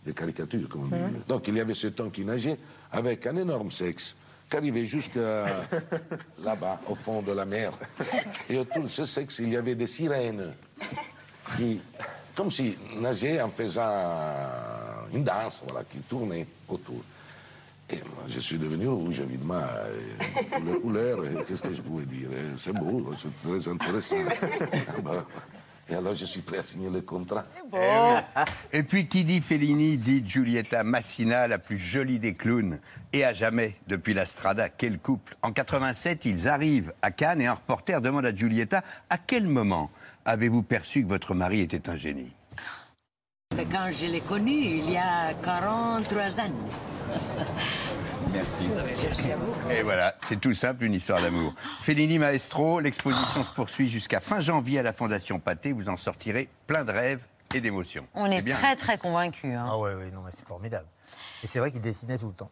des 0.06 0.12
caricatures, 0.12 0.68
comme 0.68 0.92
on 0.92 1.08
dit. 1.18 1.26
Donc, 1.28 1.46
il 1.48 1.56
y 1.56 1.60
avait 1.60 1.74
cet 1.74 1.98
homme 2.00 2.10
qui 2.10 2.24
nageait 2.24 2.58
avec 2.90 3.26
un 3.26 3.36
énorme 3.36 3.70
sexe 3.70 4.16
qui 4.50 4.56
arrivait 4.56 4.84
jusqu'à 4.86 5.46
là-bas, 6.42 6.80
au 6.88 6.94
fond 6.94 7.22
de 7.22 7.32
la 7.32 7.44
mer. 7.44 7.72
Et 8.50 8.58
autour 8.58 8.82
de 8.82 8.88
ce 8.88 9.04
sexe, 9.04 9.38
il 9.38 9.50
y 9.50 9.56
avait 9.56 9.74
des 9.76 9.86
sirènes 9.86 10.52
qui, 11.56 11.80
comme 12.34 12.50
si 12.50 12.76
nageaient 13.00 13.40
en 13.40 13.50
faisant 13.50 13.82
une 15.12 15.24
danse, 15.24 15.62
voilà, 15.66 15.84
qui 15.84 15.98
tournait 15.98 16.46
autour. 16.68 17.02
Et 17.90 17.96
moi, 17.96 18.24
je 18.26 18.40
suis 18.40 18.56
devenu 18.56 18.88
rouge, 18.88 19.20
évidemment, 19.20 19.62
pour 20.50 20.64
les 20.64 20.80
couleurs, 20.80 21.24
et 21.26 21.44
qu'est-ce 21.46 21.62
que 21.62 21.74
je 21.74 21.82
pouvais 21.82 22.06
dire 22.06 22.28
C'est 22.56 22.72
beau, 22.72 23.12
c'est 23.20 23.48
très 23.48 23.68
intéressant. 23.70 24.16
Et 25.90 25.94
alors, 25.94 26.14
je 26.14 26.24
suis 26.24 26.40
prêt 26.40 26.58
à 26.58 26.64
signer 26.64 26.88
le 26.88 27.02
contrat. 27.02 27.44
Oui. 27.70 27.80
Et 28.72 28.82
puis, 28.82 29.08
qui 29.08 29.24
dit 29.24 29.40
Fellini 29.40 29.98
dit 29.98 30.22
Giulietta 30.24 30.84
Massina, 30.84 31.48
la 31.48 31.58
plus 31.58 31.76
jolie 31.76 32.18
des 32.18 32.34
clowns. 32.34 32.78
Et 33.12 33.24
à 33.24 33.34
jamais, 33.34 33.76
depuis 33.88 34.14
la 34.14 34.24
Strada, 34.24 34.70
quel 34.70 34.98
couple. 34.98 35.36
En 35.42 35.52
87, 35.52 36.24
ils 36.24 36.48
arrivent 36.48 36.94
à 37.02 37.10
Cannes 37.10 37.42
et 37.42 37.46
un 37.46 37.54
reporter 37.54 38.00
demande 38.00 38.24
à 38.24 38.34
Giulietta 38.34 38.82
à 39.10 39.18
quel 39.18 39.48
moment? 39.48 39.90
Avez-vous 40.24 40.62
perçu 40.62 41.02
que 41.02 41.08
votre 41.08 41.34
mari 41.34 41.60
était 41.60 41.88
un 41.88 41.96
génie? 41.96 42.34
Mais 43.56 43.66
Quand 43.66 43.90
je 43.92 44.06
l'ai 44.06 44.20
connu, 44.20 44.52
il 44.52 44.90
y 44.90 44.96
a 44.96 45.34
43 45.42 46.22
ans. 46.22 46.32
Merci. 48.32 48.66
Merci 49.02 49.32
à 49.32 49.36
vous. 49.36 49.52
Et 49.70 49.82
voilà, 49.82 50.14
c'est 50.20 50.40
tout 50.40 50.54
simple, 50.54 50.84
une 50.84 50.94
histoire 50.94 51.20
d'amour. 51.20 51.52
Fellini 51.80 52.18
Maestro, 52.18 52.80
l'exposition 52.80 53.44
se 53.44 53.52
poursuit 53.52 53.88
jusqu'à 53.88 54.20
fin 54.20 54.40
janvier 54.40 54.78
à 54.78 54.82
la 54.82 54.92
Fondation 54.94 55.38
Pathé. 55.38 55.72
Vous 55.72 55.88
en 55.90 55.98
sortirez 55.98 56.48
plein 56.66 56.84
de 56.84 56.92
rêves 56.92 57.26
et 57.54 57.60
d'émotions. 57.60 58.06
On 58.14 58.30
est 58.30 58.40
bien. 58.40 58.56
très 58.56 58.74
très 58.76 58.96
convaincus. 58.96 59.54
hein. 59.54 59.66
Ah 59.68 59.76
ouais, 59.78 59.94
ouais, 59.94 60.10
non, 60.14 60.22
mais 60.24 60.30
c'est 60.34 60.46
formidable. 60.46 60.86
Et 61.42 61.46
c'est 61.46 61.58
vrai 61.58 61.70
qu'il 61.72 61.82
dessinait 61.82 62.16
tout 62.16 62.28
le 62.28 62.32
temps. 62.32 62.50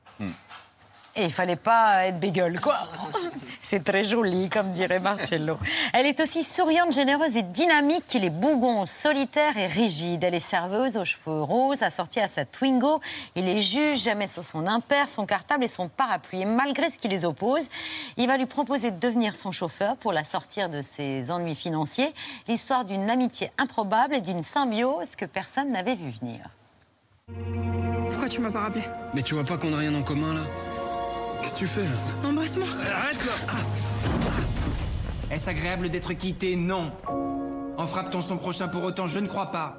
Et 1.17 1.25
il 1.25 1.33
fallait 1.33 1.57
pas 1.57 2.07
être 2.07 2.21
bégueule, 2.21 2.61
quoi. 2.61 2.89
C'est 3.61 3.83
très 3.83 4.05
joli, 4.05 4.49
comme 4.49 4.71
dirait 4.71 5.01
Marcello. 5.01 5.59
Elle 5.93 6.07
est 6.07 6.21
aussi 6.21 6.43
souriante, 6.43 6.93
généreuse 6.93 7.37
et 7.37 7.43
dynamique 7.43 8.05
qu'il 8.07 8.25
est 8.25 8.31
bougon, 8.31 8.87
solitaire 8.87 9.57
et 9.57 9.67
rigide. 9.67 10.23
Elle 10.23 10.35
est 10.35 10.41
serveuse 10.41 10.97
aux 10.97 11.05
cheveux 11.05 11.43
roses, 11.43 11.83
assortie 11.83 12.21
à 12.21 12.29
sa 12.29 12.45
Twingo. 12.45 13.01
Il 13.35 13.47
les 13.47 13.61
juge 13.61 13.99
jamais 14.03 14.29
sur 14.29 14.45
son 14.45 14.67
impair, 14.67 15.09
son 15.09 15.27
cartable 15.27 15.65
et 15.65 15.69
son 15.69 15.89
parapluie. 15.89 16.43
Et 16.43 16.45
malgré 16.45 16.91
ce 16.91 16.99
qui 16.99 17.09
les 17.09 17.25
oppose, 17.25 17.69
il 18.17 18.29
va 18.29 18.37
lui 18.37 18.47
proposer 18.47 18.91
de 18.93 18.99
devenir 18.99 19.35
son 19.35 19.51
chauffeur 19.51 19.97
pour 19.97 20.13
la 20.13 20.25
sortir 20.25 20.71
de 20.71 20.81
ses 20.81 21.31
ennuis 21.31 21.57
financiers. 21.57 22.15
L'histoire 22.49 22.85
d'une 22.85 23.11
amitié 23.11 23.51
improbable 23.59 24.15
et 24.15 24.21
d'une 24.21 24.43
symbiose 24.43 25.17
que 25.17 25.25
personne 25.25 25.73
n'avait 25.73 25.97
vu 25.97 26.11
venir. 26.11 26.41
Pourquoi 28.11 28.29
tu 28.29 28.41
m'as 28.41 28.51
pas 28.51 28.61
rappelé? 28.61 28.83
Mais 29.15 29.23
tu 29.23 29.35
vois 29.35 29.45
pas 29.45 29.57
qu'on 29.57 29.73
a 29.73 29.79
rien 29.79 29.95
en 29.95 30.03
commun 30.03 30.35
là? 30.35 30.43
Qu'est-ce 31.43 31.55
que 31.55 31.59
tu 31.59 31.67
fais 31.67 31.83
là 31.85 32.29
Embrasse-moi. 32.29 32.67
Arrête 32.95 33.27
là 33.27 33.55
Est-ce 35.31 35.49
agréable 35.51 35.89
d'être 35.89 36.13
quitté 36.15 36.57
Non. 36.57 36.93
En 37.77 37.87
frappe-t-on 37.87 38.21
son 38.23 38.37
prochain 38.37 38.69
pour 38.69 38.85
autant 38.85 39.07
Je 39.07 39.19
ne 39.19 39.27
crois 39.27 39.51
pas. 39.51 39.79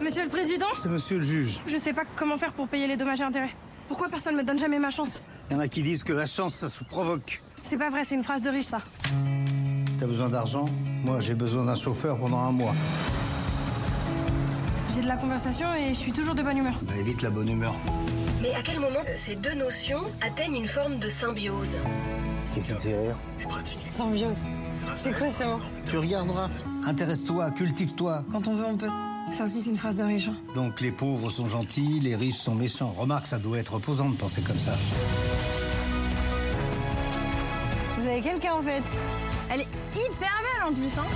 Monsieur 0.00 0.24
le 0.24 0.28
Président 0.28 0.66
C'est 0.76 0.88
monsieur 0.88 1.16
le 1.16 1.22
juge. 1.24 1.60
Je 1.66 1.76
sais 1.76 1.92
pas 1.92 2.02
comment 2.16 2.36
faire 2.36 2.52
pour 2.52 2.68
payer 2.68 2.86
les 2.86 2.96
dommages 2.96 3.20
et 3.20 3.24
intérêts. 3.24 3.54
Pourquoi 3.88 4.08
personne 4.08 4.36
me 4.36 4.42
donne 4.42 4.58
jamais 4.58 4.78
ma 4.78 4.90
chance 4.90 5.22
Il 5.50 5.54
y 5.54 5.56
en 5.56 5.60
a 5.60 5.68
qui 5.68 5.82
disent 5.82 6.04
que 6.04 6.12
la 6.12 6.26
chance 6.26 6.54
ça 6.54 6.68
se 6.68 6.84
provoque. 6.84 7.42
C'est 7.62 7.78
pas 7.78 7.90
vrai, 7.90 8.04
c'est 8.04 8.14
une 8.14 8.24
phrase 8.24 8.42
de 8.42 8.50
riche 8.50 8.66
ça. 8.66 8.80
T'as 9.98 10.06
besoin 10.06 10.28
d'argent 10.28 10.66
Moi 11.02 11.20
j'ai 11.20 11.34
besoin 11.34 11.64
d'un 11.64 11.74
chauffeur 11.74 12.18
pendant 12.18 12.38
un 12.40 12.52
mois. 12.52 12.74
J'ai 14.94 15.00
de 15.02 15.06
la 15.08 15.16
conversation 15.16 15.66
et 15.74 15.88
je 15.90 15.94
suis 15.94 16.12
toujours 16.12 16.34
de 16.34 16.42
bonne 16.42 16.58
humeur. 16.58 16.74
Bah, 16.82 16.94
évite 16.96 17.22
la 17.22 17.30
bonne 17.30 17.48
humeur. 17.48 17.74
Mais 18.46 18.54
à 18.54 18.62
quel 18.62 18.78
moment 18.78 19.00
ces 19.16 19.34
deux 19.34 19.54
notions 19.54 20.02
atteignent 20.20 20.54
une 20.56 20.68
forme 20.68 21.00
de 21.00 21.08
symbiose 21.08 21.70
Qu'est-ce 22.54 22.76
Symbiose. 23.74 24.44
C'est 24.94 25.12
quoi 25.18 25.28
ce 25.28 25.42
mot 25.44 25.60
Tu 25.88 25.98
regarderas. 25.98 26.48
Intéresse-toi, 26.86 27.50
cultive-toi. 27.50 28.22
Quand 28.30 28.46
on 28.46 28.54
veut, 28.54 28.64
on 28.64 28.76
peut. 28.76 28.88
Ça 29.32 29.44
aussi, 29.44 29.60
c'est 29.60 29.70
une 29.70 29.76
phrase 29.76 29.96
de 29.96 30.04
riche. 30.04 30.28
hein. 30.28 30.36
Donc 30.54 30.80
les 30.80 30.92
pauvres 30.92 31.28
sont 31.28 31.48
gentils, 31.48 31.98
les 32.00 32.14
riches 32.14 32.36
sont 32.36 32.54
méchants. 32.54 32.94
Remarque, 32.96 33.26
ça 33.26 33.38
doit 33.38 33.58
être 33.58 33.74
reposant 33.74 34.10
de 34.10 34.16
penser 34.16 34.42
comme 34.42 34.58
ça. 34.60 34.74
Vous 37.98 38.06
avez 38.06 38.20
quelqu'un 38.20 38.52
en 38.52 38.62
fait 38.62 38.82
Elle 39.50 39.62
est 39.62 39.68
hyper 39.96 40.12
belle 40.20 40.68
en 40.68 40.72
plus, 40.72 40.96
hein 40.98 41.06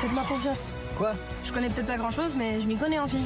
Faites-moi 0.00 0.24
confiance. 0.28 0.70
Quoi? 0.98 1.12
Je 1.44 1.50
connais 1.52 1.70
peut-être 1.70 1.86
pas 1.86 1.96
grand 1.96 2.10
chose, 2.10 2.34
mais 2.36 2.60
je 2.60 2.66
m'y 2.66 2.76
connais 2.76 2.98
en 2.98 3.08
fille. 3.08 3.24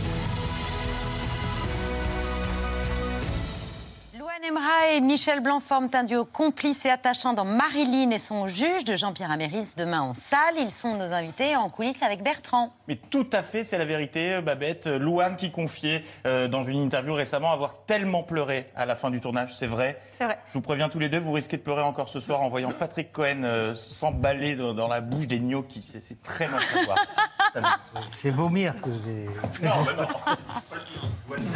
Emra 4.48 4.92
et 4.94 5.00
Michel 5.00 5.40
Blanc 5.40 5.61
forment 5.61 5.88
un 5.94 6.04
duo 6.04 6.24
complice 6.24 6.84
et 6.87 6.90
attachant 6.90 7.32
dans 7.32 7.44
Marilyn 7.44 8.11
et 8.12 8.18
son 8.18 8.46
juge 8.46 8.84
de 8.84 8.94
Jean-Pierre 8.96 9.30
Améris 9.30 9.72
demain 9.76 10.00
en 10.00 10.14
salle. 10.14 10.54
Ils 10.58 10.70
sont 10.70 10.94
nos 10.96 11.12
invités 11.12 11.56
en 11.56 11.68
coulisses 11.68 12.02
avec 12.02 12.22
Bertrand. 12.22 12.72
Mais 12.87 12.96
tout 12.96 13.26
à 13.32 13.42
fait, 13.42 13.64
c'est 13.64 13.76
la 13.78 13.84
vérité, 13.84 14.34
euh, 14.34 14.40
Babette. 14.40 14.87
Euh, 14.87 14.98
Louane 14.98 15.37
qui 15.37 15.50
confiait 15.50 16.02
euh, 16.26 16.48
dans 16.48 16.62
une 16.62 16.78
interview 16.80 17.14
récemment 17.14 17.50
avoir 17.52 17.84
tellement 17.84 18.22
pleuré 18.22 18.66
à 18.76 18.87
la 18.87 18.94
fin 18.96 19.11
du 19.11 19.20
tournage, 19.20 19.54
c'est 19.54 19.66
vrai. 19.66 20.00
C'est 20.12 20.24
vrai. 20.24 20.38
Je 20.48 20.52
vous 20.54 20.61
préviens 20.62 20.88
tous 20.88 20.98
les 20.98 21.08
deux, 21.08 21.18
vous 21.18 21.32
risquez 21.32 21.56
de 21.56 21.62
pleurer 21.62 21.82
encore 21.82 22.08
ce 22.08 22.20
soir 22.20 22.40
en 22.40 22.48
voyant 22.48 22.70
Patrick 22.70 23.12
Cohen 23.12 23.42
euh, 23.44 23.74
s'emballer 23.74 24.54
dans, 24.56 24.72
dans 24.72 24.88
la 24.88 25.00
bouche 25.00 25.26
des 25.26 25.40
gnocchis. 25.40 25.82
C'est- 25.82 26.00
C'est 26.00 26.22
très 26.22 26.46
mal 26.46 26.61
à 26.74 26.84
voir. 26.84 27.78
C'est 28.12 28.30
vomir 28.30 28.74
que 28.80 28.90
j'ai. 29.04 29.24
Non, 29.66 29.74
mais 29.84 31.37
non. 31.38 31.48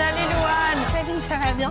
Salut 0.00 0.28
Louane 0.32 0.84
Salut, 0.94 1.18
ça 1.28 1.36
va 1.36 1.52
bien 1.52 1.70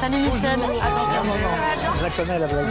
Salut 0.00 0.16
Michel 0.16 0.58
Bonjour. 0.58 0.82
Attention, 0.82 1.24
Non, 1.24 1.34
non, 1.34 1.40
non. 1.40 1.48
attention. 1.72 1.92
Je 1.98 2.02
la 2.02 2.10
connais, 2.10 2.38
la 2.38 2.46
blague. 2.46 2.66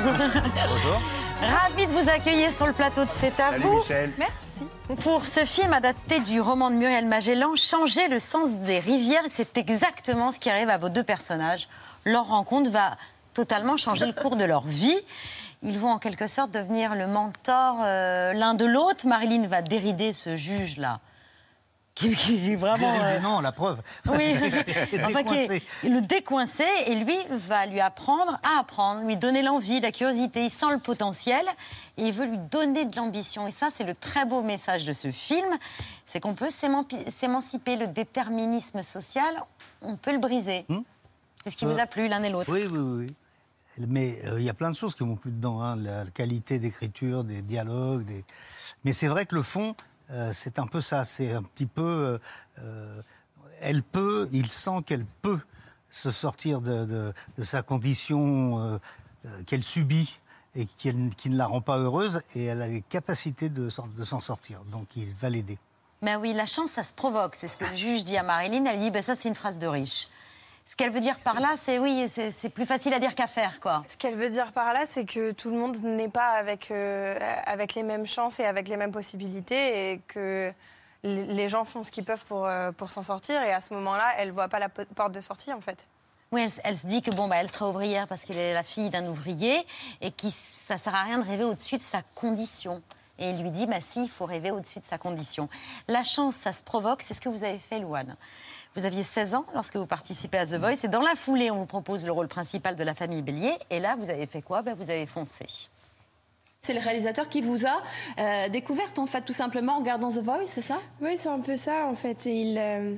Bonjour. 0.69 1.01
Ravi 1.41 1.85
de 1.87 1.91
vous 1.91 2.09
accueillir 2.09 2.51
sur 2.51 2.65
le 2.67 2.73
plateau 2.73 3.03
de 3.03 3.09
C'est 3.21 3.39
à 3.39 3.51
Salut, 3.51 3.63
vous. 3.63 3.77
Michel. 3.77 4.11
Merci. 4.17 5.01
Pour 5.03 5.25
ce 5.25 5.45
film 5.45 5.71
adapté 5.73 6.19
du 6.21 6.41
roman 6.41 6.69
de 6.71 6.75
Muriel 6.75 7.05
Magellan, 7.05 7.55
changer 7.55 8.07
le 8.07 8.19
sens 8.19 8.49
des 8.59 8.79
rivières, 8.79 9.23
c'est 9.29 9.57
exactement 9.57 10.31
ce 10.31 10.39
qui 10.39 10.49
arrive 10.49 10.69
à 10.69 10.77
vos 10.77 10.89
deux 10.89 11.03
personnages. 11.03 11.67
Leur 12.05 12.27
rencontre 12.27 12.69
va 12.71 12.95
totalement 13.33 13.77
changer 13.77 14.05
le 14.05 14.13
cours 14.13 14.35
de 14.35 14.45
leur 14.45 14.61
vie. 14.65 14.97
Ils 15.63 15.77
vont 15.79 15.91
en 15.91 15.97
quelque 15.99 16.27
sorte 16.27 16.51
devenir 16.51 16.95
le 16.95 17.07
mentor 17.07 17.77
euh, 17.83 18.33
l'un 18.33 18.53
de 18.53 18.65
l'autre. 18.65 19.05
Marilyn 19.07 19.47
va 19.47 19.61
dérider 19.61 20.11
ce 20.13 20.35
juge-là. 20.35 20.99
Qui, 21.97 22.15
qui 22.15 22.51
est 22.51 22.55
vraiment. 22.55 22.93
euh, 23.01 23.19
Non, 23.19 23.39
la 23.39 23.51
preuve. 23.51 23.81
oui, 24.05 24.33
Décoincé. 24.39 25.01
enfin, 25.03 25.23
qui 25.23 25.33
est- 25.35 25.61
le 25.89 26.01
décoincer 26.01 26.63
et 26.85 26.95
lui 26.95 27.17
va 27.29 27.65
lui 27.65 27.79
apprendre 27.79 28.39
à 28.43 28.59
apprendre, 28.59 29.01
lui 29.07 29.17
donner 29.17 29.41
l'envie, 29.41 29.79
la 29.79 29.91
curiosité. 29.91 30.43
Il 30.45 30.51
sent 30.51 30.69
le 30.71 30.77
potentiel 30.77 31.43
et 31.97 32.03
il 32.03 32.13
veut 32.13 32.25
lui 32.25 32.37
donner 32.37 32.85
de 32.85 32.95
l'ambition. 32.95 33.47
Et 33.47 33.51
ça, 33.51 33.69
c'est 33.73 33.83
le 33.83 33.95
très 33.95 34.25
beau 34.25 34.41
message 34.43 34.85
de 34.85 34.93
ce 34.93 35.09
film 35.11 35.47
c'est 36.05 36.19
qu'on 36.19 36.35
peut 36.35 36.49
s'émanciper. 36.51 37.75
Le 37.77 37.87
déterminisme 37.87 38.81
social, 38.83 39.43
on 39.81 39.95
peut 39.95 40.11
le 40.13 40.19
briser. 40.19 40.65
C'est 41.43 41.49
ce 41.49 41.55
qui 41.57 41.65
vous 41.65 41.79
a 41.79 41.85
plu 41.87 42.07
l'un 42.07 42.21
et 42.23 42.29
l'autre. 42.29 42.51
Oui, 42.53 42.65
oui, 42.71 43.05
oui. 43.07 43.85
Mais 43.87 44.19
euh, 44.25 44.39
il 44.39 44.45
y 44.45 44.49
a 44.49 44.53
plein 44.53 44.71
de 44.71 44.75
choses 44.75 44.95
qui 44.95 45.03
m'ont 45.03 45.15
plu 45.17 45.31
dedans. 45.31 45.61
hein. 45.61 45.75
La, 45.75 46.05
qualité 46.05 46.59
d'écriture, 46.59 47.23
des 47.23 47.41
dialogues. 47.41 48.05
Des... 48.05 48.23
Mais 48.85 48.93
c'est 48.93 49.07
vrai 49.07 49.25
que 49.25 49.35
le 49.35 49.43
fond, 49.43 49.75
euh, 50.11 50.31
c'est 50.33 50.59
un 50.59 50.67
peu 50.67 50.81
ça. 50.81 51.03
C'est 51.03 51.33
un 51.33 51.43
petit 51.43 51.65
peu. 51.65 51.81
euh, 51.81 52.17
euh, 52.59 53.01
elle 53.59 53.81
peut, 53.83 54.29
il 54.31 54.49
sent 54.51 54.83
qu'elle 54.85 55.05
peut 55.21 55.39
se 55.89 56.11
sortir 56.11 56.61
de, 56.61 56.85
de- 57.37 57.43
sa 57.43 57.63
condition 57.63 58.79
qu'elle 59.47 59.63
subit 59.63 60.19
et 60.55 60.65
qui 60.65 60.93
ne 60.93 61.37
la 61.37 61.47
rend 61.47 61.61
pas 61.61 61.77
heureuse, 61.79 62.21
et 62.35 62.45
elle 62.45 62.61
a 62.61 62.67
les 62.67 62.81
capacités 62.81 63.49
de, 63.49 63.69
de 63.95 64.03
s'en 64.03 64.19
sortir. 64.21 64.61
Donc 64.65 64.87
il 64.95 65.11
va 65.15 65.29
l'aider. 65.29 65.57
Ben 66.03 66.19
oui, 66.19 66.33
la 66.33 66.45
chance, 66.45 66.69
ça 66.71 66.83
se 66.83 66.93
provoque. 66.93 67.33
C'est 67.35 67.47
ce 67.47 67.57
que 67.57 67.65
le 67.65 67.75
juge 67.75 68.05
dit 68.05 68.15
à 68.17 68.21
Marilyn. 68.23 68.63
Elle 68.65 68.79
dit, 68.79 68.91
ben 68.91 69.01
ça, 69.01 69.15
c'est 69.15 69.27
une 69.29 69.35
phrase 69.35 69.57
de 69.57 69.65
riche. 69.65 70.07
Ce 70.69 70.75
qu'elle 70.75 70.91
veut 70.91 70.99
dire 70.99 71.17
par 71.23 71.39
là, 71.39 71.55
c'est 71.57 71.79
oui, 71.79 72.07
c'est 72.13 72.49
plus 72.49 72.65
facile 72.65 72.93
à 72.93 72.99
dire 72.99 73.15
qu'à 73.15 73.25
faire, 73.27 73.59
quoi. 73.61 73.83
Ce 73.87 73.95
qu'elle 73.97 74.15
veut 74.15 74.29
dire 74.29 74.51
par 74.51 74.73
là, 74.73 74.83
c'est 74.85 75.05
que 75.05 75.31
tout 75.31 75.49
le 75.49 75.57
monde 75.57 75.77
n'est 75.81 76.09
pas 76.09 76.31
avec, 76.31 76.71
euh, 76.71 77.17
avec 77.45 77.73
les 77.73 77.83
mêmes 77.83 78.05
chances 78.05 78.39
et 78.41 78.45
avec 78.45 78.67
les 78.67 78.75
mêmes 78.75 78.91
possibilités 78.91 79.93
et 79.93 80.01
que 80.09 80.51
les 81.03 81.47
gens 81.47 81.63
font 81.63 81.83
ce 81.83 81.91
qu'ils 81.91 82.03
peuvent 82.03 82.23
pour, 82.27 82.45
euh, 82.45 82.71
pour 82.73 82.91
s'en 82.91 83.01
sortir 83.01 83.41
et 83.43 83.53
à 83.53 83.61
ce 83.61 83.73
moment-là, 83.75 84.11
elle 84.17 84.31
voit 84.31 84.49
pas 84.49 84.59
la 84.59 84.67
po- 84.67 84.83
porte 84.93 85.13
de 85.13 85.21
sortie 85.21 85.53
en 85.53 85.61
fait. 85.61 85.85
Oui, 86.33 86.41
elle, 86.41 86.51
elle 86.65 86.75
se 86.75 86.85
dit 86.85 87.01
que 87.01 87.11
bon, 87.11 87.29
bah, 87.29 87.37
elle 87.37 87.49
sera 87.49 87.69
ouvrière 87.69 88.05
parce 88.05 88.23
qu'elle 88.23 88.37
est 88.37 88.53
la 88.53 88.63
fille 88.63 88.89
d'un 88.89 89.07
ouvrier 89.07 89.65
et 90.01 90.11
que 90.11 90.27
ça 90.29 90.77
sert 90.77 90.93
à 90.93 91.03
rien 91.03 91.19
de 91.19 91.23
rêver 91.25 91.45
au-dessus 91.45 91.77
de 91.77 91.81
sa 91.81 92.01
condition. 92.13 92.81
Et 93.19 93.29
il 93.29 93.41
lui 93.41 93.49
dit, 93.49 93.65
bah 93.65 93.79
si, 93.79 94.03
il 94.03 94.09
faut 94.09 94.25
rêver 94.25 94.51
au-dessus 94.51 94.79
de 94.79 94.85
sa 94.85 94.97
condition. 94.97 95.47
La 95.87 96.03
chance, 96.03 96.35
ça 96.35 96.51
se 96.53 96.61
provoque, 96.61 97.01
c'est 97.01 97.13
ce 97.15 97.21
que 97.21 97.29
vous 97.29 97.43
avez 97.45 97.57
fait, 97.57 97.79
Louane. 97.79 98.15
Vous 98.77 98.85
aviez 98.85 99.01
16 99.01 99.33
ans 99.33 99.45
lorsque 99.55 99.75
vous 99.75 99.87
participez 99.87 100.37
à 100.37 100.45
The 100.45 100.53
Voice 100.53 100.83
et 100.83 100.87
dans 100.87 101.01
la 101.01 101.15
foulée, 101.15 101.49
on 101.49 101.55
vous 101.55 101.65
propose 101.65 102.05
le 102.05 102.11
rôle 102.11 102.27
principal 102.27 102.75
de 102.75 102.83
la 102.83 102.93
famille 102.93 103.23
Bélier. 103.23 103.53
Et 103.71 103.79
là, 103.79 103.95
vous 103.99 104.11
avez 104.11 104.27
fait 104.27 104.43
quoi? 104.43 104.61
Bah, 104.61 104.75
Vous 104.75 104.91
avez 104.91 105.07
foncé. 105.07 105.47
C'est 106.61 106.75
le 106.75 106.79
réalisateur 106.79 107.27
qui 107.27 107.41
vous 107.41 107.65
a 107.65 107.81
euh, 108.19 108.49
découverte, 108.49 108.99
en 108.99 109.07
fait, 109.07 109.21
tout 109.21 109.33
simplement 109.33 109.77
en 109.77 109.79
regardant 109.79 110.09
The 110.09 110.19
Voice, 110.19 110.45
c'est 110.45 110.61
ça? 110.61 110.77
Oui, 111.01 111.13
c'est 111.15 111.29
un 111.29 111.39
peu 111.39 111.55
ça, 111.55 111.87
en 111.87 111.95
fait. 111.95 112.27
Et 112.27 112.41
Il, 112.41 112.57
euh, 112.59 112.93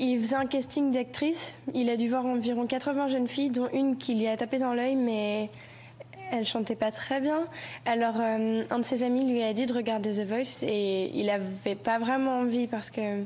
il 0.00 0.20
faisait 0.20 0.34
un 0.34 0.46
casting 0.46 0.90
d'actrices. 0.90 1.54
Il 1.72 1.88
a 1.88 1.96
dû 1.96 2.08
voir 2.08 2.26
environ 2.26 2.66
80 2.66 3.06
jeunes 3.06 3.28
filles, 3.28 3.50
dont 3.50 3.68
une 3.72 3.98
qui 3.98 4.16
lui 4.16 4.26
a 4.26 4.36
tapé 4.36 4.58
dans 4.58 4.74
l'œil, 4.74 4.96
mais 4.96 5.50
elle 6.32 6.44
chantait 6.44 6.74
pas 6.74 6.90
très 6.90 7.20
bien. 7.20 7.46
Alors, 7.84 8.16
euh, 8.18 8.64
un 8.68 8.78
de 8.80 8.84
ses 8.84 9.04
amis 9.04 9.24
lui 9.30 9.44
a 9.44 9.52
dit 9.52 9.66
de 9.66 9.72
regarder 9.72 10.10
The 10.10 10.26
Voice 10.26 10.64
et 10.64 11.12
il 11.14 11.30
avait 11.30 11.76
pas 11.76 12.00
vraiment 12.00 12.40
envie 12.40 12.66
parce 12.66 12.90
que 12.90 13.22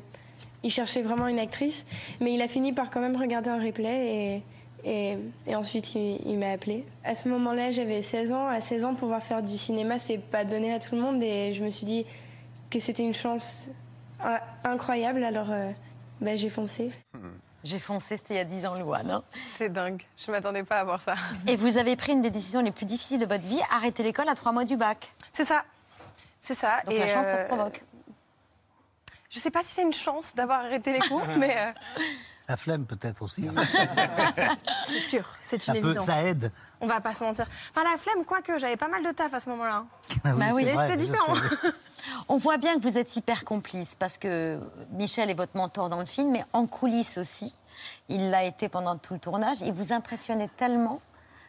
il 0.63 0.71
cherchait 0.71 1.03
vraiment 1.03 1.27
une 1.27 1.39
actrice. 1.39 1.87
Mais 2.21 2.35
il 2.35 2.43
a 2.43 2.49
fini 2.49 2.73
par 2.73 2.91
quand 2.91 3.01
même 3.01 3.17
regarder 3.17 3.51
un 3.51 3.63
replay 3.63 4.43
et, 4.85 5.11
et, 5.11 5.19
et 5.47 5.55
ensuite 5.57 5.95
il, 5.95 6.21
il 6.27 6.39
m'a 6.39 6.51
appelé. 6.51 6.85
À 7.05 7.15
ce 7.15 7.29
moment-là, 7.29 7.71
j'avais 7.71 8.03
16 8.03 8.33
ans. 8.33 8.47
À 8.47 8.61
16 8.61 8.85
ans, 8.85 8.95
pouvoir 8.95 9.23
faire 9.23 9.43
du 9.43 9.57
cinéma, 9.57 9.99
c'est 9.99 10.19
pas 10.19 10.45
donné 10.45 10.73
à 10.73 10.79
tout 10.79 10.95
le 10.95 11.01
monde 11.03 11.23
et 11.23 11.53
je 11.55 11.65
me 11.65 11.71
suis 11.71 11.87
dit 11.87 12.07
que 12.71 12.79
c'était 12.79 13.03
une 13.03 13.15
chance 13.15 13.69
incroyable. 14.65 15.25
Alors, 15.25 15.51
euh, 15.51 15.71
bah, 16.21 16.37
j'ai 16.37 16.51
foncé. 16.51 16.91
J'ai 17.63 17.79
foncé, 17.79 18.17
c'était 18.17 18.33
il 18.33 18.37
y 18.39 18.41
a 18.41 18.45
10 18.45 18.65
ans, 18.65 18.75
Louane. 18.75 19.11
hein. 19.11 19.23
C'est 19.59 19.71
dingue. 19.71 20.01
Je 20.17 20.31
m'attendais 20.31 20.63
pas 20.63 20.79
à 20.79 20.85
voir 20.85 21.03
ça. 21.03 21.13
Et 21.47 21.57
vous 21.57 21.77
avez 21.77 21.95
pris 21.95 22.13
une 22.13 22.23
des 22.23 22.31
décisions 22.31 22.63
les 22.63 22.71
plus 22.71 22.87
difficiles 22.87 23.21
de 23.21 23.27
votre 23.27 23.47
vie, 23.47 23.61
arrêter 23.71 24.03
l'école 24.03 24.31
à 24.31 24.35
trois 24.35 24.51
mois 24.51 24.65
du 24.65 24.79
bac. 24.79 25.13
C'est 25.31 25.45
ça. 25.45 25.63
C'est 26.41 26.55
ça. 26.55 26.81
Donc 26.87 26.95
Et, 26.95 26.99
la 27.01 27.09
chance, 27.09 27.27
ça 27.27 27.37
se 27.37 27.45
euh, 27.45 27.49
provoque. 27.49 27.85
Je 29.31 29.39
sais 29.39 29.51
pas 29.51 29.63
si 29.63 29.69
c'est 29.75 29.83
une 29.83 29.93
chance 29.93 30.35
d'avoir 30.35 30.61
arrêté 30.61 30.93
les 30.93 31.09
cours, 31.09 31.23
mais 31.39 31.57
euh, 31.57 31.73
La 32.49 32.57
flemme 32.57 32.85
peut-être 32.85 33.23
aussi. 33.23 33.47
hein. 33.49 33.55
c'est 34.89 35.01
sûr, 35.01 35.25
c'est 35.41 35.63
Ça 35.63 35.73
une 35.75 35.81
peut- 35.83 35.89
évidence. 35.89 36.07
ça 36.07 36.23
aide. 36.25 36.51
On 36.81 36.87
va 36.89 37.01
pas 37.01 37.15
se 37.15 37.23
mentir. 37.23 37.47
Enfin, 37.75 37.89
la 37.89 37.97
flemme, 37.97 38.25
quoique 38.25 38.59
j'avais 38.59 38.77
pas 38.77 38.89
mal 38.89 39.05
de 39.05 39.11
taf 39.13 39.33
à 39.33 39.41
ce 39.41 39.49
moment-là. 39.51 39.85
Ah 40.25 40.31
oui, 40.35 40.39
Bah 40.41 40.47
oui, 40.55 40.65
c'était 40.67 40.97
différent. 40.97 41.35
On 42.29 42.37
voit 42.39 42.57
bien 42.57 42.75
que 42.77 42.83
vous 42.83 42.99
êtes 42.99 43.15
hyper 43.17 43.45
complice 43.45 43.95
parce 43.95 44.19
que 44.19 44.59
Michel 44.93 45.31
est 45.31 45.35
votre 45.35 45.57
mentor 45.57 45.89
dans 45.91 46.01
le 46.01 46.07
film, 46.07 46.33
mais 46.33 46.45
en 46.53 46.67
coulisses 46.67 47.17
aussi. 47.19 47.55
Il 48.09 48.31
l'a 48.31 48.45
été 48.45 48.69
pendant 48.69 48.97
tout 48.97 49.15
le 49.15 49.21
tournage. 49.21 49.61
Il 49.61 49.73
vous 49.73 49.93
impressionnait 49.93 50.51
tellement, 50.57 51.01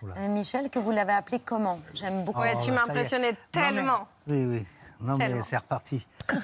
euh, 0.04 0.28
Michel, 0.28 0.70
que 0.70 0.78
vous 0.80 0.92
l'avez 0.92 1.14
appelé 1.14 1.40
comment? 1.40 1.80
J'aime 1.94 2.24
beaucoup. 2.24 2.42
Ouais, 2.42 2.54
Oh, 2.56 2.62
tu 2.64 2.72
ça 2.72 2.84
impressionné 2.84 3.32
Non, 3.32 3.38
mais- 3.56 3.62
tellement. 3.62 4.08
Oui, 4.28 4.46
oui. 4.46 4.66
Non, 5.02 5.18
mais 5.18 5.42
c'est 5.44 5.58
reparti. 5.58 6.06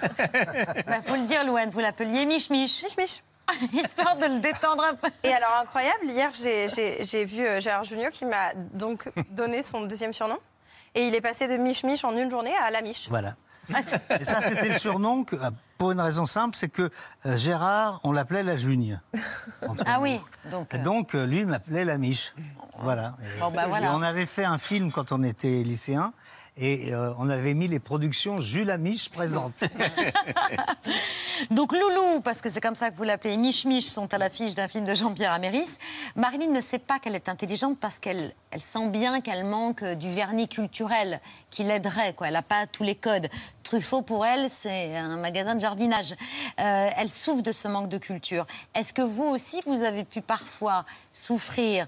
Bah, 0.87 1.01
faut 1.05 1.15
le 1.15 1.25
dire, 1.25 1.43
Louane, 1.45 1.69
vous 1.69 1.79
l'appeliez 1.79 2.25
Mich 2.25 2.49
Mich. 2.49 2.83
Mich 2.83 2.97
Mich. 2.97 3.23
Histoire 3.73 4.17
de 4.17 4.25
le 4.25 4.39
détendre 4.39 4.83
un 4.83 4.95
peu. 4.95 5.07
Et 5.23 5.31
alors, 5.31 5.59
incroyable, 5.61 6.05
hier, 6.05 6.31
j'ai- 6.33 7.25
vu 7.25 7.45
euh, 7.45 7.61
Gérard 7.61 7.85
Junior 7.85 8.11
qui 8.11 8.25
m'a 8.25 8.53
donc 8.73 9.09
donné 9.31 9.63
son 9.63 9.81
deuxième 9.85 10.13
surnom. 10.13 10.37
Et 10.95 11.07
il 11.07 11.15
est 11.15 11.21
passé 11.21 11.47
de 11.47 11.55
Mich 11.57 11.83
Mich 11.83 12.03
en 12.03 12.15
une 12.17 12.29
journée 12.29 12.53
à 12.57 12.71
la 12.71 12.81
Mich. 12.81 13.07
Voilà. 13.09 13.35
Et 14.19 14.23
ça, 14.23 14.41
c'était 14.41 14.69
le 14.69 14.79
surnom 14.79 15.23
que, 15.23 15.35
euh, 15.35 15.51
pour 15.77 15.91
une 15.91 15.99
raison 16.01 16.25
simple, 16.25 16.55
c'est 16.57 16.69
que 16.69 16.89
euh, 17.25 17.37
Gérard, 17.37 17.99
on 18.03 18.11
l'appelait 18.11 18.43
la 18.43 18.55
Jugne. 18.55 18.99
Ah 19.85 19.99
oui, 20.01 20.19
donc. 20.51 20.73
Et 20.73 20.77
donc, 20.79 21.15
euh, 21.15 21.25
lui, 21.25 21.39
il 21.39 21.45
m'appelait 21.47 21.85
la 21.85 21.97
Miche. 21.97 22.33
Voilà. 22.79 23.15
Et, 23.21 23.39
Bon, 23.39 23.51
bah, 23.51 23.65
et 23.65 23.69
voilà. 23.69 23.93
on 23.93 24.01
avait 24.01 24.25
fait 24.25 24.45
un 24.45 24.57
film 24.57 24.91
quand 24.91 25.11
on 25.11 25.21
était 25.23 25.63
lycéen. 25.63 26.13
Et 26.59 26.91
euh, 26.91 27.13
on 27.19 27.29
avait 27.29 27.53
mis 27.53 27.67
les 27.67 27.79
productions 27.79 28.41
Jules 28.41 28.71
Amiche 28.71 29.09
présente. 29.09 29.53
Donc 31.51 31.71
Loulou, 31.71 32.21
parce 32.21 32.41
que 32.41 32.49
c'est 32.49 32.61
comme 32.61 32.75
ça 32.75 32.89
que 32.89 32.95
vous 32.97 33.03
l'appelez, 33.03 33.37
Mich 33.37 33.65
Mich 33.65 33.87
sont 33.87 34.11
à 34.11 34.17
l'affiche 34.17 34.55
d'un 34.55 34.67
film 34.67 34.83
de 34.83 34.95
Jean-Pierre 34.95 35.33
Améris. 35.33 35.77
Marilyn 36.15 36.51
ne 36.51 36.61
sait 36.61 36.79
pas 36.79 36.97
qu'elle 36.97 37.13
est 37.13 37.29
intelligente 37.29 37.77
parce 37.79 37.99
qu'elle 37.99 38.33
elle 38.49 38.61
sent 38.61 38.89
bien 38.89 39.21
qu'elle 39.21 39.43
manque 39.43 39.83
du 39.83 40.09
vernis 40.11 40.47
culturel 40.47 41.19
qui 41.51 41.63
l'aiderait. 41.63 42.13
quoi. 42.13 42.27
Elle 42.27 42.33
n'a 42.33 42.41
pas 42.41 42.65
tous 42.65 42.83
les 42.83 42.95
codes. 42.95 43.27
Truffaut, 43.61 44.01
pour 44.01 44.25
elle, 44.25 44.49
c'est 44.49 44.95
un 44.95 45.17
magasin 45.17 45.55
de 45.55 45.61
jardinage. 45.61 46.13
Euh, 46.59 46.89
elle 46.97 47.11
souffre 47.11 47.43
de 47.43 47.51
ce 47.51 47.67
manque 47.67 47.89
de 47.89 47.97
culture. 47.97 48.47
Est-ce 48.73 48.93
que 48.93 49.01
vous 49.01 49.25
aussi, 49.25 49.61
vous 49.65 49.83
avez 49.83 50.05
pu 50.05 50.21
parfois 50.21 50.85
souffrir 51.11 51.87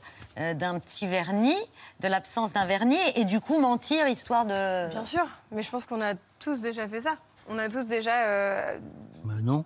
d'un 0.53 0.79
petit 0.79 1.07
vernis, 1.07 1.57
de 1.99 2.07
l'absence 2.07 2.53
d'un 2.53 2.65
vernis, 2.65 2.97
et 3.15 3.25
du 3.25 3.41
coup 3.41 3.59
mentir 3.59 4.07
histoire 4.07 4.45
de... 4.45 4.87
Bien 4.89 5.03
sûr, 5.03 5.25
mais 5.51 5.61
je 5.61 5.69
pense 5.69 5.85
qu'on 5.85 6.01
a 6.01 6.13
tous 6.39 6.61
déjà 6.61 6.87
fait 6.87 7.01
ça. 7.01 7.15
On 7.49 7.57
a 7.57 7.67
tous 7.67 7.85
déjà. 7.85 8.27
euh, 8.27 8.77
Mais 9.25 9.41
non. 9.41 9.65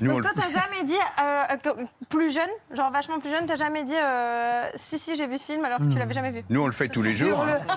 Donc 0.00 0.22
toi, 0.22 0.30
t'as 0.34 0.48
jamais 0.48 0.82
dit, 0.84 0.96
euh, 1.22 1.84
plus 2.08 2.32
jeune, 2.32 2.48
genre 2.70 2.90
vachement 2.90 3.20
plus 3.20 3.28
jeune, 3.28 3.44
t'as 3.44 3.56
jamais 3.56 3.82
dit, 3.82 3.94
euh, 3.94 4.66
si, 4.76 4.98
si, 4.98 5.14
j'ai 5.14 5.26
vu 5.26 5.36
ce 5.36 5.44
film 5.44 5.62
alors 5.64 5.78
que 5.78 5.92
tu 5.92 5.98
l'avais 5.98 6.14
jamais 6.14 6.30
vu 6.30 6.42
Nous, 6.48 6.62
on 6.62 6.66
le 6.66 6.72
fait 6.72 6.88
tous 6.88 7.02
les 7.02 7.14
jours. 7.14 7.38
hein. 7.42 7.58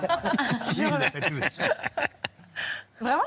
Vraiment? 3.00 3.22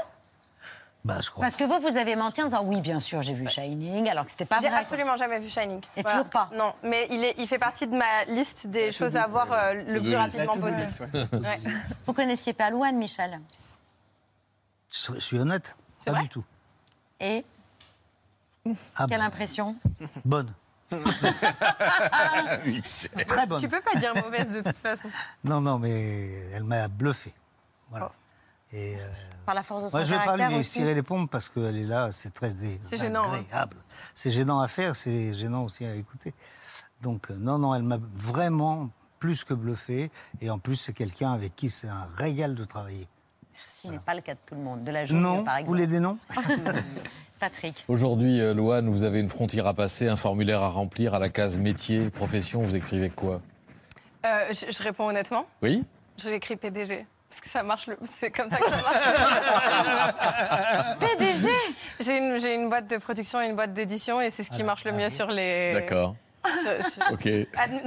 Bah, 1.04 1.20
je 1.22 1.32
crois. 1.32 1.42
Parce 1.46 1.56
que 1.56 1.64
vous, 1.64 1.80
vous 1.80 1.98
avez 1.98 2.16
menti 2.16 2.42
en 2.42 2.46
disant 2.46 2.64
oui, 2.64 2.80
bien 2.80 3.00
sûr, 3.00 3.22
j'ai 3.24 3.34
vu 3.34 3.48
Shining, 3.50 4.08
alors 4.10 4.26
que 4.26 4.32
c'était 4.32 4.46
pas 4.46 4.60
J'ai 4.62 4.70
vrai. 4.70 4.80
absolument 4.82 5.18
jamais 5.18 5.40
vu 5.40 5.50
Shining. 5.50 5.82
Et 5.98 6.04
toujours 6.04 6.26
pas 6.26 6.50
Non, 6.54 6.74
mais 6.84 7.08
il, 7.10 7.24
est, 7.24 7.34
il 7.40 7.48
fait 7.48 7.58
partie 7.58 7.88
de 7.88 7.96
ma 7.98 8.26
liste 8.28 8.68
des 8.68 8.92
choses 8.92 9.18
à 9.18 9.26
voir 9.28 9.48
euh, 9.52 9.74
le 9.74 10.00
plus 10.00 10.16
rapidement 10.16 10.58
possible. 10.58 10.82
list, 10.84 11.02
Ouais. 11.34 11.60
Vous 12.06 12.14
connaissiez 12.14 12.54
pas 12.54 12.70
Louane, 12.70 12.98
Michel? 12.98 13.40
Je, 14.92 15.14
je 15.16 15.20
suis 15.20 15.40
honnête. 15.40 15.76
Pas 16.06 16.14
du 16.22 16.30
tout. 16.30 16.44
Et 17.20 17.44
Ah, 18.96 19.06
quelle 19.10 19.22
impression? 19.22 19.76
Bonne. 20.26 20.54
Très 23.28 23.46
bonne. 23.48 23.62
Tu 23.62 23.70
peux 23.70 23.82
pas 23.82 23.98
dire 24.00 24.14
mauvaise 24.16 24.52
de 24.52 24.62
toute 24.62 24.76
façon. 24.78 25.10
Non, 25.44 25.62
non, 25.62 25.80
mais 25.80 26.30
elle 26.54 26.64
m'a 26.64 26.88
bluffé. 26.88 27.34
Voilà. 27.90 28.12
Et, 28.74 28.96
euh, 28.96 29.00
Par 29.46 29.54
la 29.56 29.64
force 29.64 29.84
de 29.84 29.90
son 29.90 29.98
Moi, 29.98 30.06
je 30.06 30.14
vais 30.14 30.24
pas 30.24 30.38
lui 30.38 30.56
aussi. 30.56 30.80
tirer 30.80 30.94
les 30.94 31.04
pompes 31.04 31.30
parce 31.30 31.50
qu'elle 31.50 31.76
est 31.76 31.86
là, 31.86 32.10
c'est 32.12 32.34
très 32.34 32.54
C'est 32.82 32.98
gênant, 32.98 33.24
hein. 33.26 33.40
agréable. 33.48 33.78
C'est 34.16 34.32
gênant 34.32 34.62
à 34.62 34.68
faire, 34.68 34.96
c'est 34.96 35.34
gênant 35.34 35.64
aussi 35.66 35.86
à 35.86 35.94
écouter. 35.96 36.34
Donc, 37.02 37.30
euh, 37.32 37.36
non, 37.38 37.58
non, 37.58 37.76
elle 37.76 37.84
m'a 37.84 37.98
vraiment 38.14 38.90
plus 39.20 39.44
que 39.44 39.54
bluffé. 39.54 40.10
Et 40.40 40.50
en 40.50 40.58
plus, 40.60 40.78
c'est 40.78 40.94
quelqu'un 40.94 41.34
avec 41.34 41.56
qui 41.56 41.68
c'est 41.70 41.90
un 41.90 42.08
régal 42.16 42.56
de 42.56 42.64
travailler. 42.64 43.08
Merci, 43.54 43.88
ce 43.88 43.92
n'est 43.92 44.00
pas 44.00 44.16
le 44.16 44.22
cas 44.22 44.34
de 44.36 44.40
tout 44.46 44.56
le 44.56 44.62
monde. 44.62 44.84
De 44.84 44.92
la 44.92 45.06
journée, 45.06 45.22
Non, 45.22 45.44
par 45.44 45.56
vous 45.56 45.60
exemple. 45.60 45.68
voulez 45.68 45.88
des 45.88 46.00
noms 46.00 46.18
Patrick. 47.40 47.84
Aujourd'hui, 47.88 48.40
euh, 48.40 48.54
Loane, 48.54 48.90
vous 48.90 49.04
avez 49.04 49.20
une 49.20 49.30
frontière 49.30 49.68
à 49.68 49.74
passer, 49.74 50.08
un 50.08 50.16
formulaire 50.16 50.62
à 50.62 50.70
remplir 50.70 51.14
à 51.16 51.20
la 51.20 51.30
case 51.30 51.58
métier, 51.58 52.10
profession. 52.10 52.62
Vous 52.62 52.76
écrivez 52.76 53.10
quoi? 53.10 53.42
Euh, 54.26 54.54
je, 54.54 54.72
je 54.72 54.84
réponds 54.84 55.08
honnêtement? 55.08 55.46
Oui 55.64 55.84
Je 56.18 56.30
l'écris 56.30 56.56
PDG. 56.56 57.06
Parce 57.32 57.40
que 57.40 57.48
ça 57.48 57.64
marche, 57.64 57.88
le... 57.88 57.98
c'est 58.20 58.30
comme 58.30 58.50
ça 58.50 58.58
que 58.58 58.66
ça 58.66 58.72
marche. 58.72 59.06
PDG 61.00 61.50
J'ai 62.02 62.18
une, 62.18 62.38
j'ai 62.42 62.56
une 62.56 62.68
boîte 62.68 62.88
de 62.88 62.98
production 62.98 63.40
et 63.40 63.46
une 63.46 63.56
boîte 63.56 63.72
d'édition 63.72 64.20
et 64.20 64.30
c'est 64.30 64.44
ce 64.44 64.52
qui 64.52 64.64
marche 64.64 64.84
le 64.84 64.92
mieux 64.92 65.10
sur 65.10 65.28
les. 65.28 65.72
D'accord. 65.74 66.16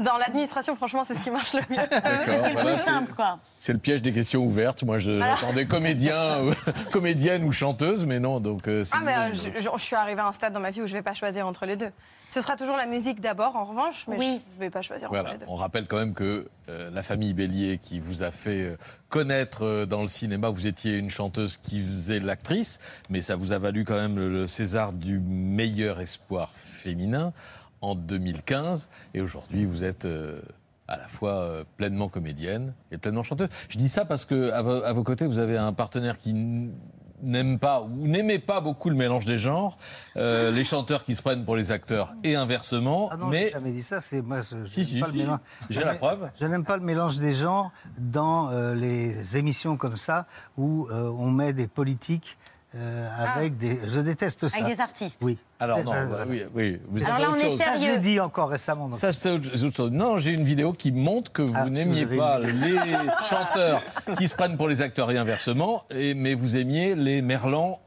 Dans 0.02 0.16
l'administration, 0.18 0.76
franchement, 0.76 1.04
c'est 1.04 1.14
ce 1.14 1.20
qui 1.22 1.30
marche 1.30 1.54
le 1.54 1.60
mieux. 1.70 1.82
C'est 1.90 2.52
le 2.52 2.64
plus 2.64 2.76
simple, 2.76 3.12
quoi. 3.14 3.38
C'est 3.58 3.72
le 3.72 3.78
piège 3.78 4.02
des 4.02 4.12
questions 4.12 4.44
ouvertes. 4.44 4.82
Moi, 4.82 4.98
j'attendais 4.98 5.64
comédien, 5.66 6.42
ou- 6.42 6.52
comédienne 6.92 7.44
ou 7.44 7.52
chanteuse, 7.52 8.04
mais 8.04 8.20
non. 8.20 8.38
Donc, 8.40 8.68
euh, 8.68 8.84
Ah, 8.92 8.98
mais 9.02 9.14
euh, 9.16 9.30
je, 9.34 9.62
je- 9.62 9.68
je 9.74 9.82
suis 9.82 9.96
arrivée 9.96 10.20
à 10.20 10.26
un 10.26 10.32
stade 10.32 10.52
dans 10.52 10.60
ma 10.60 10.70
vie 10.70 10.82
où 10.82 10.86
je 10.86 10.92
ne 10.92 10.98
vais 10.98 11.02
pas 11.02 11.14
choisir 11.14 11.46
entre 11.46 11.64
les 11.66 11.76
deux. 11.76 11.90
Ce 12.28 12.40
sera 12.40 12.56
toujours 12.56 12.76
la 12.76 12.86
musique 12.86 13.20
d'abord, 13.20 13.56
en 13.56 13.64
revanche, 13.64 14.04
mais 14.08 14.16
Oui. 14.18 14.40
je 14.52 14.56
ne 14.56 14.60
vais 14.60 14.70
pas 14.70 14.82
choisir 14.82 15.10
entre 15.12 15.30
les 15.30 15.38
deux. 15.38 15.46
On 15.48 15.56
rappelle 15.56 15.86
quand 15.86 15.98
même 15.98 16.14
que 16.14 16.48
euh, 16.68 16.90
la 16.92 17.02
famille 17.02 17.32
Bélier, 17.34 17.78
qui 17.82 18.00
vous 18.00 18.22
a 18.22 18.30
fait 18.30 18.76
connaître 19.08 19.64
euh, 19.64 19.86
dans 19.86 20.02
le 20.02 20.08
cinéma, 20.08 20.48
vous 20.50 20.66
étiez 20.66 20.96
une 20.98 21.10
chanteuse 21.10 21.56
qui 21.58 21.82
faisait 21.82 22.20
l'actrice, 22.20 22.80
mais 23.08 23.20
ça 23.20 23.36
vous 23.36 23.52
a 23.52 23.58
valu 23.58 23.84
quand 23.84 23.94
même 23.96 24.16
le, 24.16 24.28
le 24.30 24.46
César 24.46 24.92
du 24.92 25.20
meilleur 25.20 26.00
espoir 26.00 26.50
féminin 26.54 27.32
en 27.80 27.94
2015. 27.94 28.90
Et 29.14 29.20
aujourd'hui, 29.20 29.64
vous 29.64 29.84
êtes 29.84 30.04
euh, 30.04 30.40
à 30.88 30.98
la 30.98 31.06
fois 31.06 31.34
euh, 31.34 31.64
pleinement 31.76 32.08
comédienne 32.08 32.74
et 32.90 32.98
pleinement 32.98 33.22
chanteuse. 33.22 33.48
Je 33.68 33.78
dis 33.78 33.88
ça 33.88 34.04
parce 34.04 34.24
que 34.24 34.50
à, 34.52 34.62
vo- 34.62 34.82
à 34.82 34.92
vos 34.92 35.02
côtés, 35.02 35.26
vous 35.26 35.38
avez 35.38 35.56
un 35.56 35.72
partenaire 35.72 36.18
qui 36.18 36.34
n'aime 37.22 37.58
pas 37.58 37.80
ou 37.80 37.88
n'aimait 38.06 38.38
pas 38.38 38.60
beaucoup 38.60 38.90
le 38.90 38.96
mélange 38.96 39.24
des 39.24 39.38
genres, 39.38 39.78
euh, 40.16 40.50
les 40.50 40.64
chanteurs 40.64 41.04
qui 41.04 41.14
se 41.14 41.22
prennent 41.22 41.44
pour 41.46 41.56
les 41.56 41.70
acteurs 41.70 42.12
et 42.22 42.34
inversement. 42.36 43.08
Ah 43.10 43.16
non, 43.16 43.28
mais 43.28 43.48
jamais 43.50 43.72
dit 43.72 43.82
ça. 43.82 44.02
C'est 44.02 44.20
moi. 44.20 44.40
je- 44.42 44.66
Si, 44.66 44.84
si, 44.84 45.02
si. 45.10 45.26
J'ai 45.70 45.84
la 45.84 45.94
preuve. 45.94 46.28
Je 46.38 46.44
n'aime 46.46 46.64
pas 46.64 46.76
le 46.76 46.82
mélange 46.82 47.18
des 47.18 47.32
genres 47.32 47.70
dans 47.96 48.50
euh, 48.50 48.74
les 48.74 49.38
émissions 49.38 49.78
comme 49.78 49.96
ça 49.96 50.26
où 50.58 50.86
euh, 50.90 51.08
on 51.16 51.30
met 51.30 51.52
des 51.54 51.66
politiques 51.66 52.36
euh, 52.76 53.08
avec 53.18 53.56
des. 53.56 53.80
Je 53.86 54.00
déteste 54.00 54.48
ça. 54.48 54.58
Avec 54.60 54.74
des 54.76 54.80
artistes. 54.80 55.20
Oui. 55.22 55.38
Alors 55.60 55.82
non, 55.84 55.92
Euh, 55.92 56.06
bah, 56.06 56.24
oui, 56.28 56.42
oui. 56.54 56.80
Vous 56.88 57.04
Alors 57.04 57.18
là, 57.20 57.28
on 57.30 57.34
est 57.36 57.42
chose. 57.44 57.58
Ça, 57.58 57.64
sérieux. 57.76 57.92
j'ai 57.94 57.98
dit 57.98 58.20
encore 58.20 58.48
récemment. 58.48 58.88
donc. 58.88 58.98
Ça, 58.98 59.12
c'est 59.12 59.30
autre 59.30 59.56
chose. 59.56 59.90
Non, 59.92 60.18
j'ai 60.18 60.32
une 60.32 60.44
vidéo 60.44 60.72
qui 60.72 60.90
montre 60.92 61.30
que 61.32 61.42
vous 61.42 61.52
Ah, 61.56 61.70
n'aimiez 61.70 62.06
pas 62.06 62.40
une- 62.40 62.60
les 62.60 62.78
chanteurs 63.28 63.82
qui 64.18 64.26
se 64.28 64.34
prennent 64.34 64.56
pour 64.56 64.68
les 64.68 64.82
acteurs 64.82 65.10
et 65.10 65.18
inversement, 65.18 65.84
et, 65.90 66.14
mais 66.14 66.34
vous 66.34 66.56
aimiez 66.56 66.94
les 66.94 67.22
merlans 67.22 67.80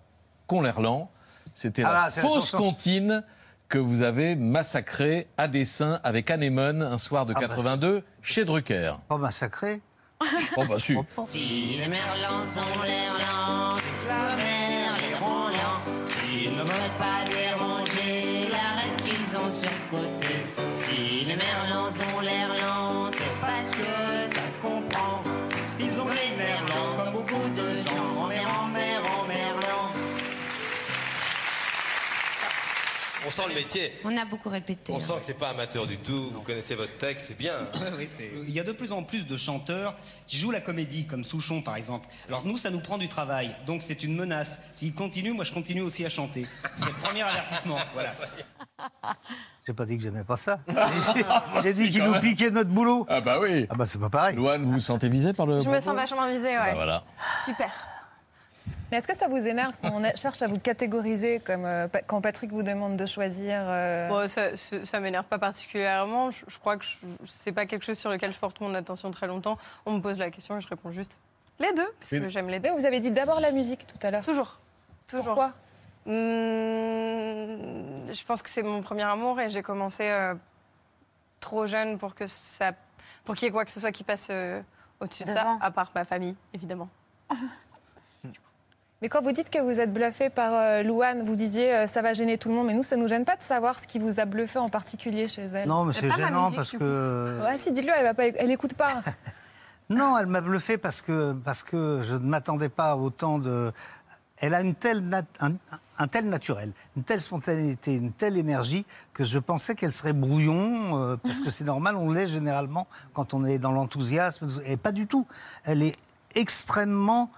qu'on 0.48 0.62
l'erlan. 0.62 1.12
C'était 1.54 1.84
Ah, 1.84 2.06
la 2.06 2.12
fausse 2.12 2.50
attention. 2.50 2.58
comptine 2.58 3.24
que 3.70 3.78
vous 3.78 4.02
avez 4.02 4.36
massacrée 4.38 5.28
à 5.38 5.50
dessein 5.50 6.00
avec 6.06 6.32
Anémone 6.32 6.82
un 6.82 6.98
soir 6.98 7.26
de 7.26 7.34
Ah, 7.36 7.40
bah, 7.42 7.48
82 7.48 8.04
chez 8.22 8.46
Drucker. 8.46 8.94
Pas 9.10 9.18
massacré. 9.18 9.82
Oh 10.56 10.64
bah 10.68 10.76
si. 10.80 10.96
Si 11.28 11.78
les 11.80 11.88
merlans 11.90 12.44
ont 12.56 12.84
l'air 12.84 13.14
lents, 13.20 14.57
pas 16.98 17.26
déranger 17.30 18.48
l'arête 18.52 19.02
qu'ils 19.04 19.38
ont 19.38 19.52
sur 19.52 19.72
côté. 19.92 20.17
On 33.28 33.30
sent 33.30 33.42
le 33.50 33.56
métier. 33.56 33.92
On 34.06 34.16
a 34.18 34.24
beaucoup 34.26 34.48
répété. 34.50 34.94
On 34.94 35.00
sent 35.02 35.14
que 35.20 35.26
c'est 35.26 35.38
pas 35.38 35.50
amateur 35.50 35.86
du 35.86 35.98
tout. 35.98 36.30
Vous 36.32 36.42
connaissez 36.42 36.76
votre 36.76 36.98
texte, 36.98 37.28
c'est 37.28 37.38
bien. 37.38 37.54
Oui, 37.98 38.08
c'est- 38.08 38.32
Il 38.48 38.54
y 38.54 38.60
a 38.60 38.64
de 38.64 38.72
plus 38.72 38.92
en 38.94 39.04
plus 39.04 39.26
de 39.28 39.36
chanteurs 39.38 39.96
qui 40.28 40.38
jouent 40.38 40.52
la 40.52 40.62
comédie, 40.62 41.06
comme 41.08 41.24
Souchon 41.24 41.62
par 41.62 41.76
exemple. 41.76 42.08
Alors 42.30 42.46
nous, 42.46 42.58
ça 42.58 42.70
nous 42.70 42.80
prend 42.80 42.98
du 42.98 43.10
travail, 43.10 43.54
donc 43.66 43.84
c'est 43.84 44.04
une 44.04 44.16
menace. 44.16 44.62
S'ils 44.72 44.94
continuent, 44.94 45.34
moi 45.34 45.44
je 45.46 45.52
continue 45.54 45.82
aussi 45.82 46.06
à 46.06 46.10
chanter. 46.10 46.46
C'est 46.74 46.86
le 46.86 46.92
premier 46.94 47.22
avertissement. 47.24 47.76
Voilà. 47.94 48.14
J'ai 49.66 49.74
pas 49.74 49.86
dit 49.86 49.98
que 49.98 50.04
j'aimais 50.04 50.24
pas 50.24 50.38
ça. 50.38 50.60
J'ai 51.64 51.74
dit 51.74 51.92
quand 51.98 52.06
nous 52.06 52.12
même. 52.14 52.22
piquaient 52.22 52.52
notre 52.52 52.70
boulot. 52.70 53.06
Ah 53.10 53.20
bah 53.22 53.40
oui. 53.42 53.66
Ah 53.70 53.76
bah 53.76 53.86
c'est 53.86 54.00
pas 54.00 54.10
pareil. 54.10 54.36
Louane, 54.36 54.64
vous 54.64 54.74
vous 54.74 54.80
sentez 54.80 55.10
visé 55.10 55.34
par 55.34 55.46
le 55.46 55.62
Je 55.62 55.68
me 55.70 55.80
sens 55.82 55.96
vachement 55.96 56.28
visée, 56.30 56.58
ouais. 56.58 56.72
Bah 56.72 56.74
voilà. 56.76 57.04
Super. 57.44 57.70
Mais 58.92 58.98
est-ce 58.98 59.08
que 59.08 59.16
ça 59.16 59.28
vous 59.28 59.46
énerve 59.46 59.76
quand 59.82 59.92
on 59.94 60.04
a- 60.04 60.16
cherche 60.16 60.42
à 60.42 60.48
vous 60.48 60.60
catégoriser, 60.60 61.40
comme 61.40 61.66
euh, 61.66 61.88
quand 62.08 62.22
Patrick 62.22 62.52
vous 62.52 62.64
demande 62.64 62.96
de 62.98 63.06
choisir 63.06 63.60
euh, 63.66 64.08
Bon, 64.08 64.28
ça, 64.28 64.56
ça, 64.56 65.00
m'énerve 65.00 65.26
pas 65.26 65.40
particulièrement. 65.40 66.32
Je, 66.32 66.46
je 66.48 66.58
crois 66.58 66.78
que 66.78 66.86
c'est 67.26 67.52
pas 67.52 67.66
quelque 67.66 67.84
chose 67.86 67.98
sur 67.98 68.10
lequel 68.10 68.32
je 68.32 68.40
porte 68.40 68.62
mon 68.62 68.74
attention 68.76 69.12
très 69.12 69.28
longtemps. 69.28 69.58
On 69.86 69.94
me 69.94 70.00
pose 70.02 70.18
la 70.20 70.32
question 70.32 70.58
et 70.58 70.62
je 70.62 70.68
réponds 70.68 70.92
juste 70.92 71.20
les 71.60 71.74
deux, 71.74 71.88
parce 72.00 72.12
que 72.12 72.30
j'aime 72.30 72.50
les 72.50 72.60
deux. 72.60 72.72
Vous 72.72 72.86
avez 72.86 73.00
dit 73.00 73.12
d'abord 73.12 73.40
la 73.40 73.52
musique 73.52 73.86
tout 73.88 73.98
à 74.06 74.12
l'heure. 74.12 74.24
Toujours. 74.24 74.60
Toujours. 75.08 75.26
Pourquoi? 75.26 75.54
Hum, 76.06 76.14
Je 78.14 78.24
pense 78.26 78.42
que 78.42 78.50
c'est 78.50 78.64
mon 78.64 78.82
premier 78.82 79.04
amour 79.04 79.40
et 79.42 79.50
j'ai 79.50 79.62
commencé 79.64 80.04
euh, 80.10 80.36
trop 81.40 81.66
jeune 81.68 81.98
pour 81.98 82.16
que 82.16 82.28
ça, 82.28 82.72
pour 83.26 83.36
qu'il 83.36 83.48
y 83.48 83.50
ait 83.50 83.52
quoi 83.52 83.66
que 83.66 83.72
ce 83.72 83.80
soit 83.80 83.92
qui 83.92 84.04
passe 84.04 84.28
euh, 84.30 84.62
au-dessus 85.00 85.26
de 85.26 85.32
ça, 85.32 85.58
à 85.62 85.72
part 85.72 85.92
ma 85.96 86.06
famille, 86.06 86.36
évidemment. 86.54 86.90
Mais 89.02 89.10
quand 89.10 89.22
vous 89.22 89.32
dites 89.32 89.50
que 89.52 89.60
vous 89.60 89.80
êtes 89.80 89.94
bluffé 89.94 90.30
par 90.32 90.54
euh, 90.54 90.82
Louane, 90.84 91.22
vous 91.24 91.36
disiez 91.36 91.72
euh, 91.74 91.88
ça 91.88 92.02
va 92.02 92.14
gêner 92.14 92.38
tout 92.40 92.50
le 92.50 92.56
monde, 92.56 92.66
mais 92.68 92.74
nous, 92.74 92.82
ça 92.84 92.96
nous 92.98 93.08
gêne 93.08 93.26
pas 93.26 93.36
de 93.36 93.44
savoir 93.44 93.78
ce 93.78 93.86
qui 93.88 94.00
vous 94.00 94.20
a 94.20 94.26
bluffé 94.26 94.58
en 94.58 94.70
particulier 94.70 95.28
chez 95.28 95.44
elle. 95.44 95.68
Non, 95.68 95.86
mais 95.86 95.94
c'est 95.94 96.10
gênant 96.12 96.52
parce 96.52 96.72
que. 96.72 97.44
Ouais, 97.44 97.58
si, 97.58 97.72
dites-le, 97.72 97.92
elle, 97.96 98.04
va 98.04 98.14
pas, 98.16 98.28
elle 98.28 98.52
écoute 98.52 98.74
pas. 98.74 99.02
Non, 99.90 100.18
elle 100.18 100.26
m'a 100.26 100.42
bluffé 100.42 100.78
parce 100.78 101.02
que, 101.02 101.32
parce 101.46 101.64
que 101.64 102.02
je 102.04 102.16
ne 102.16 102.20
m'attendais 102.20 102.68
pas 102.68 102.92
à 102.92 102.96
autant 102.98 103.40
de. 103.40 103.72
Elle 104.36 104.54
a 104.54 104.60
une 104.60 104.76
telle 104.76 105.00
nat- 105.00 105.24
un, 105.40 105.54
un 105.98 106.08
tel 106.10 106.28
naturel, 106.28 106.74
une 106.98 107.04
telle 107.04 107.22
spontanéité, 107.22 107.94
une 107.96 108.12
telle 108.12 108.36
énergie 108.36 108.86
que 109.14 109.24
je 109.24 109.40
pensais 109.40 109.76
qu'elle 109.76 109.94
serait 109.94 110.12
brouillon, 110.12 111.02
euh, 111.02 111.16
parce 111.16 111.40
que 111.40 111.50
c'est 111.50 111.64
normal, 111.64 111.96
on 111.96 112.12
l'est 112.12 112.28
généralement 112.28 112.86
quand 113.14 113.34
on 113.34 113.46
est 113.46 113.60
dans 113.60 113.72
l'enthousiasme. 113.72 114.62
Et 114.66 114.76
pas 114.76 114.92
du 114.92 115.08
tout. 115.08 115.26
Elle 115.64 115.82
est 115.82 115.96
extrêmement 116.36 117.32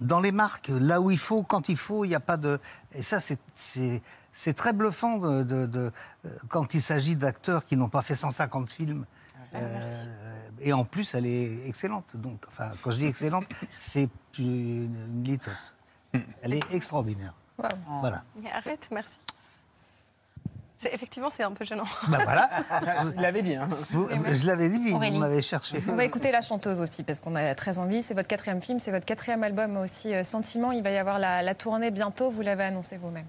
dans 0.00 0.20
les 0.20 0.32
marques, 0.32 0.68
là 0.68 1.00
où 1.00 1.10
il 1.10 1.18
faut, 1.18 1.42
quand 1.42 1.68
il 1.68 1.76
faut, 1.76 2.04
il 2.04 2.08
n'y 2.08 2.14
a 2.14 2.20
pas 2.20 2.36
de. 2.36 2.60
Et 2.94 3.02
ça, 3.02 3.18
c'est- 3.20 3.38
très 4.56 4.72
bluffant 4.72 5.18
de, 5.18 5.42
de- 5.42 5.66
de- 5.66 5.92
quand 6.48 6.74
il 6.74 6.82
s'agit 6.82 7.16
d'acteurs 7.16 7.64
qui 7.66 7.76
n'ont 7.76 7.88
pas 7.88 8.02
fait 8.02 8.14
150 8.14 8.70
films. 8.70 9.04
Euh, 9.54 10.04
et 10.60 10.72
en 10.72 10.84
plus, 10.84 11.14
elle 11.14 11.26
est 11.26 11.66
excellente. 11.68 12.16
Donc, 12.16 12.44
enfin, 12.48 12.70
quand 12.82 12.90
je 12.90 12.96
dis 12.96 13.06
excellente, 13.06 13.44
c'est 13.70 14.08
une, 14.38 15.22
litote. 15.24 15.52
Elle 16.42 16.54
est 16.54 16.72
extraordinaire. 16.72 17.34
Voilà. 18.00 18.24
Mais 18.42 18.50
arrête, 18.50 18.88
merci. 18.90 19.18
C'est- 20.82 20.92
Effectivement, 20.94 21.30
c'est 21.30 21.44
un 21.44 21.52
peu 21.52 21.64
gênant. 21.64 21.84
Ben 22.08 22.18
voilà. 22.24 22.50
Vous 23.04 23.20
l'avez 23.20 23.42
dit. 23.42 23.54
Hein. 23.54 23.68
Vous- 23.90 24.08
je 24.30 24.46
l'avais 24.46 24.68
dit, 24.68 24.92
Aurélie. 24.92 25.14
vous 25.14 25.20
m'avez 25.20 25.40
cherché. 25.42 25.82
On 25.88 25.94
va 25.94 26.04
écouter 26.04 26.30
la 26.32 26.40
chanteuse 26.40 26.80
aussi, 26.80 27.02
parce 27.04 27.20
qu'on 27.20 27.34
a 27.36 27.54
très 27.54 27.78
envie. 27.78 28.02
C'est 28.02 28.14
votre 28.14 28.28
quatrième 28.28 28.60
film, 28.60 28.78
c'est 28.80 28.90
votre 28.90 29.06
quatrième 29.06 29.42
album 29.44 29.76
aussi, 29.76 30.12
euh, 30.12 30.24
Sentiment. 30.24 30.72
Il 30.72 30.82
va 30.82 30.90
y 30.90 30.98
avoir 30.98 31.18
la, 31.18 31.42
la 31.42 31.54
tournée 31.54 31.90
bientôt, 31.90 32.30
vous 32.30 32.42
l'avez 32.42 32.64
annoncé 32.64 32.96
vous-même. 32.98 33.26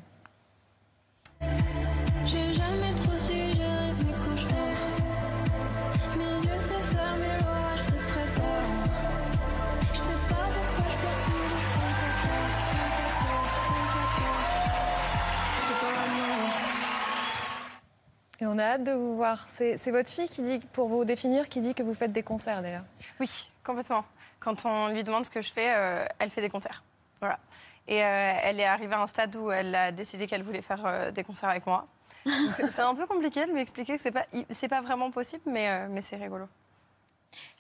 On 18.54 18.60
a 18.60 18.64
hâte 18.64 18.84
de 18.84 18.92
vous 18.92 19.16
voir. 19.16 19.46
C'est 19.48 19.92
votre 19.92 20.10
fille 20.10 20.30
qui 20.30 20.44
dit, 20.44 20.60
pour 20.74 20.88
vous 20.88 21.06
définir, 21.06 21.50
qui 21.50 21.62
dit 21.62 21.74
que 21.74 21.82
vous 21.82 21.96
faites 21.96 22.12
des 22.12 22.24
concerts 22.24 22.62
d'ailleurs. 22.62 22.86
Oui, 23.20 23.50
complètement. 23.64 24.06
Quand 24.40 24.66
on 24.66 24.90
lui 24.90 25.04
demande 25.04 25.26
ce 25.26 25.30
que 25.30 25.42
je 25.42 25.52
fais, 25.52 25.74
euh, 25.74 26.06
elle 26.20 26.30
fait 26.30 26.42
des 26.42 26.50
concerts. 26.50 26.84
Voilà. 27.20 27.40
Et 27.88 28.04
euh, 28.04 28.34
elle 28.44 28.60
est 28.60 28.66
arrivée 28.66 28.94
à 28.94 29.02
un 29.02 29.08
stade 29.08 29.36
où 29.36 29.52
elle 29.52 29.74
a 29.74 29.92
décidé 29.92 30.28
qu'elle 30.28 30.44
voulait 30.44 30.62
faire 30.62 30.86
euh, 30.86 31.12
des 31.12 31.24
concerts 31.24 31.50
avec 31.50 31.66
moi. 31.66 31.88
C'est 32.70 32.80
un 32.82 32.96
peu 32.96 33.08
compliqué 33.08 33.46
de 33.46 33.52
lui 33.52 33.60
expliquer 33.60 33.98
que 33.98 34.02
c'est 34.02 34.12
pas, 34.12 34.26
c'est 34.50 34.70
pas 34.70 34.82
vraiment 34.82 35.12
possible, 35.12 35.44
mais, 35.46 35.68
euh, 35.68 35.88
mais 35.90 36.00
c'est 36.00 36.16
rigolo. 36.16 36.48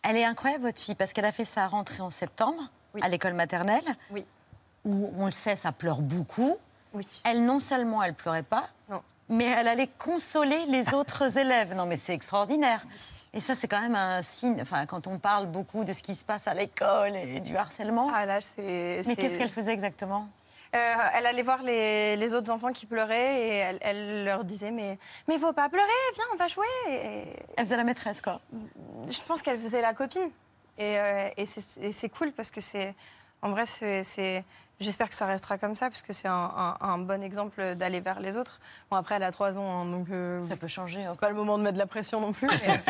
Elle 0.03 0.15
est 0.15 0.23
incroyable, 0.23 0.63
votre 0.63 0.81
fille, 0.81 0.95
parce 0.95 1.11
qu'elle 1.11 1.25
a 1.25 1.33
fait 1.33 1.43
sa 1.43 1.67
rentrée 1.67 2.01
en 2.01 2.09
septembre 2.09 2.71
à 3.01 3.09
l'école 3.09 3.33
maternelle. 3.33 3.83
Oui. 4.09 4.25
Où, 4.85 5.11
on 5.17 5.25
le 5.25 5.33
sait, 5.33 5.57
ça 5.57 5.73
pleure 5.73 5.99
beaucoup. 5.99 6.55
Oui. 6.93 7.05
Elle, 7.25 7.43
non 7.43 7.59
seulement, 7.59 8.01
elle 8.01 8.13
pleurait 8.13 8.43
pas, 8.43 8.69
mais 9.33 9.45
elle 9.45 9.67
allait 9.67 9.89
consoler 9.99 10.65
les 10.67 10.93
autres 10.93 11.37
élèves. 11.37 11.73
Non, 11.75 11.85
mais 11.85 11.97
c'est 11.97 12.13
extraordinaire. 12.13 12.85
Et 13.33 13.41
ça, 13.41 13.55
c'est 13.55 13.67
quand 13.67 13.81
même 13.81 13.95
un 13.95 14.21
signe. 14.21 14.59
Enfin, 14.61 14.85
quand 14.85 15.07
on 15.07 15.17
parle 15.19 15.47
beaucoup 15.47 15.83
de 15.83 15.91
ce 15.93 16.03
qui 16.03 16.13
se 16.15 16.23
passe 16.23 16.47
à 16.47 16.53
l'école 16.53 17.15
et 17.15 17.39
du 17.39 17.57
harcèlement. 17.57 18.11
Ah 18.13 18.25
là, 18.25 18.41
c'est. 18.41 19.01
Mais 19.07 19.15
qu'est-ce 19.15 19.37
qu'elle 19.37 19.49
faisait 19.51 19.73
exactement? 19.73 20.27
Euh, 20.75 20.93
elle 21.15 21.27
allait 21.27 21.43
voir 21.43 21.61
les, 21.61 22.15
les 22.15 22.33
autres 22.33 22.51
enfants 22.51 22.71
qui 22.71 22.87
pleuraient 22.87 23.41
et 23.41 23.57
elle, 23.57 23.77
elle 23.81 24.25
leur 24.25 24.43
disait 24.43 24.71
mais 24.71 24.97
mais 25.27 25.37
faut 25.37 25.53
pas 25.53 25.69
pleurer, 25.69 25.85
viens 26.15 26.25
on 26.33 26.35
va 26.35 26.47
jouer. 26.47 26.65
Et- 26.89 27.23
Elle 27.57 27.65
faisait 27.65 27.77
la 27.77 27.83
maîtresse 27.83 28.21
quoi. 28.21 28.41
Je 29.07 29.19
pense 29.27 29.43
qu'elle 29.43 29.59
faisait 29.59 29.81
la 29.81 29.93
copine 29.93 30.31
et, 30.79 30.97
euh, 30.99 31.29
et 31.37 31.45
c'est 31.91 32.09
cool 32.09 32.31
parce 32.31 32.49
que 32.49 32.59
c'est 32.59 32.95
en 33.43 33.51
vrai, 33.51 33.65
c'est-. 33.65 34.43
J'espère 34.79 35.07
que 35.07 35.15
ça 35.15 35.27
restera 35.27 35.57
comme 35.59 35.75
ça, 35.75 35.89
puisque 35.89 36.13
c'est 36.13 36.27
un, 36.27 36.33
un- 36.57 36.77
un 36.81 36.97
bon 36.97 37.21
exemple 37.23 37.75
d'aller 37.75 37.99
vers 38.01 38.19
les 38.19 38.35
autres. 38.37 38.59
Bon, 38.89 38.97
après, 38.97 39.15
elle 39.15 39.23
a 39.23 39.31
trois 39.31 39.57
ans, 39.57 39.81
hein, 39.81 39.85
donc. 39.85 40.07
Ça 40.47 40.57
peut 40.57 40.67
changer. 40.67 41.05
C'est 41.11 41.19
pas 41.19 41.29
le 41.29 41.35
moment 41.35 41.57
de 41.57 41.63
mettre 41.63 41.75
de 41.75 41.79
la 41.79 41.85
pression 41.85 42.19
non 42.19 42.33
plus. 42.33 42.47
mais- 42.49 42.81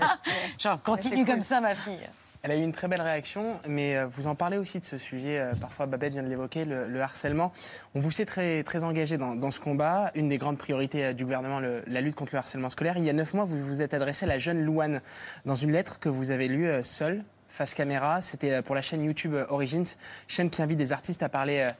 Genre, 0.58 0.80
continue 0.82 1.24
comme 1.24 1.36
cool. 1.36 1.42
ça, 1.42 1.60
ma 1.60 1.74
fille. 1.74 1.98
Elle 2.42 2.52
a 2.52 2.56
eu 2.56 2.62
une 2.62 2.72
très 2.72 2.88
belle 2.88 3.02
réaction, 3.02 3.58
mais 3.68 3.96
euh, 3.98 4.06
vous 4.06 4.26
en 4.26 4.34
parlez 4.34 4.56
aussi 4.56 4.80
de 4.80 4.84
ce 4.86 4.96
sujet, 4.96 5.38
euh, 5.38 5.52
parfois 5.54 5.84
Babette 5.84 6.14
vient 6.14 6.22
de 6.22 6.28
l'évoquer, 6.28 6.64
le, 6.64 6.86
le 6.88 7.02
harcèlement. 7.02 7.52
On 7.94 8.00
vous 8.00 8.10
sait 8.10 8.24
très, 8.24 8.62
très 8.62 8.82
engagé 8.84 9.18
dans, 9.18 9.34
dans 9.34 9.50
ce 9.50 9.60
combat. 9.60 10.10
Une 10.14 10.28
des 10.28 10.38
grandes 10.38 10.56
priorités 10.56 11.04
euh, 11.06 11.12
du 11.12 11.24
gouvernement, 11.24 11.60
le- 11.60 11.82
la 11.86 12.00
lutte 12.00 12.14
contre 12.14 12.34
le 12.34 12.38
harcèlement 12.38 12.70
scolaire. 12.70 12.96
Il 12.96 13.04
y 13.04 13.10
a 13.10 13.12
neuf 13.12 13.34
mois, 13.34 13.44
vous 13.44 13.62
vous 13.62 13.82
êtes 13.82 13.92
adressé 13.92 14.24
à 14.24 14.28
la 14.28 14.38
jeune 14.38 14.62
Louane 14.62 15.02
dans 15.44 15.54
une 15.54 15.72
lettre 15.72 15.98
que 15.98 16.08
vous 16.08 16.30
avez 16.30 16.48
lue 16.48 16.66
euh, 16.68 16.82
seule, 16.82 17.24
face 17.50 17.74
caméra. 17.74 18.20
C'était 18.20 18.52
euh, 18.52 18.62
pour 18.62 18.74
la 18.74 18.82
chaîne 18.82 19.04
YouTube 19.04 19.34
euh, 19.34 19.46
Origins, 19.50 19.84
chaîne 20.28 20.48
qui 20.48 20.62
invite 20.62 20.78
des 20.78 20.92
artistes 20.92 21.22
à 21.22 21.28
parler 21.28 21.58
euh, 21.58 21.70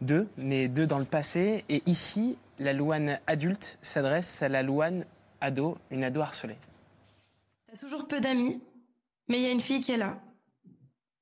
d'eux, 0.00 0.28
mais 0.36 0.68
d'eux 0.68 0.86
dans 0.86 0.98
le 0.98 1.04
passé. 1.04 1.64
Et 1.68 1.82
ici, 1.86 2.36
la 2.58 2.72
Louane 2.72 3.18
adulte 3.26 3.78
s'adresse 3.80 4.42
à 4.42 4.48
la 4.48 4.62
Louane 4.62 5.06
ado, 5.40 5.78
une 5.90 6.04
ado 6.04 6.20
harcelée. 6.20 6.58
T'as 7.70 7.78
toujours 7.78 8.06
peu 8.06 8.20
d'amis, 8.20 8.62
mais 9.28 9.38
il 9.38 9.42
y 9.42 9.46
a 9.46 9.52
une 9.52 9.60
fille 9.60 9.80
qui 9.80 9.92
est 9.92 9.96
là. 9.96 10.20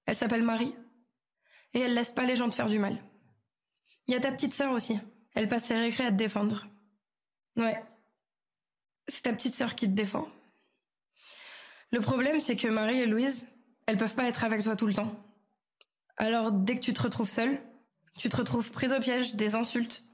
Elle 0.06 0.16
s'appelle 0.16 0.42
Marie. 0.42 0.74
Et 1.72 1.80
elle 1.80 1.94
laisse 1.94 2.10
pas 2.10 2.24
les 2.24 2.34
gens 2.34 2.48
te 2.48 2.54
faire 2.54 2.68
du 2.68 2.80
mal. 2.80 2.98
Il 4.08 4.14
y 4.14 4.16
a 4.16 4.20
ta 4.20 4.32
petite 4.32 4.52
sœur 4.52 4.72
aussi. 4.72 4.98
Elle 5.34 5.46
passe 5.46 5.66
ses 5.66 5.76
récrés 5.76 6.06
à 6.06 6.10
te 6.10 6.16
défendre. 6.16 6.66
Ouais. 7.56 7.80
C'est 9.06 9.22
ta 9.22 9.32
petite 9.32 9.54
sœur 9.54 9.76
qui 9.76 9.86
te 9.86 9.92
défend. 9.92 10.26
Le 11.92 12.00
problème, 12.00 12.40
c'est 12.40 12.56
que 12.56 12.68
Marie 12.68 13.00
et 13.00 13.06
Louise, 13.06 13.46
elles 13.90 13.96
peuvent 13.96 14.14
pas 14.14 14.28
être 14.28 14.44
avec 14.44 14.62
toi 14.62 14.76
tout 14.76 14.86
le 14.86 14.94
temps. 14.94 15.12
Alors, 16.16 16.52
dès 16.52 16.76
que 16.76 16.80
tu 16.80 16.92
te 16.92 17.02
retrouves 17.02 17.28
seule, 17.28 17.60
tu 18.16 18.28
te 18.28 18.36
retrouves 18.36 18.70
prise 18.70 18.92
au 18.92 19.00
piège 19.00 19.34
des 19.34 19.54
insultes, 19.54 20.04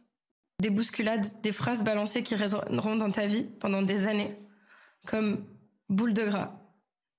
des 0.61 0.71
bousculades, 0.71 1.41
des 1.43 1.53
phrases 1.53 1.85
balancées 1.85 2.23
qui 2.23 2.35
résonneront 2.35 2.97
dans 2.97 3.11
ta 3.11 3.27
vie 3.27 3.45
pendant 3.45 3.83
des 3.83 4.07
années. 4.07 4.39
Comme 5.07 5.45
boule 5.89 6.15
de 6.15 6.25
gras. 6.25 6.53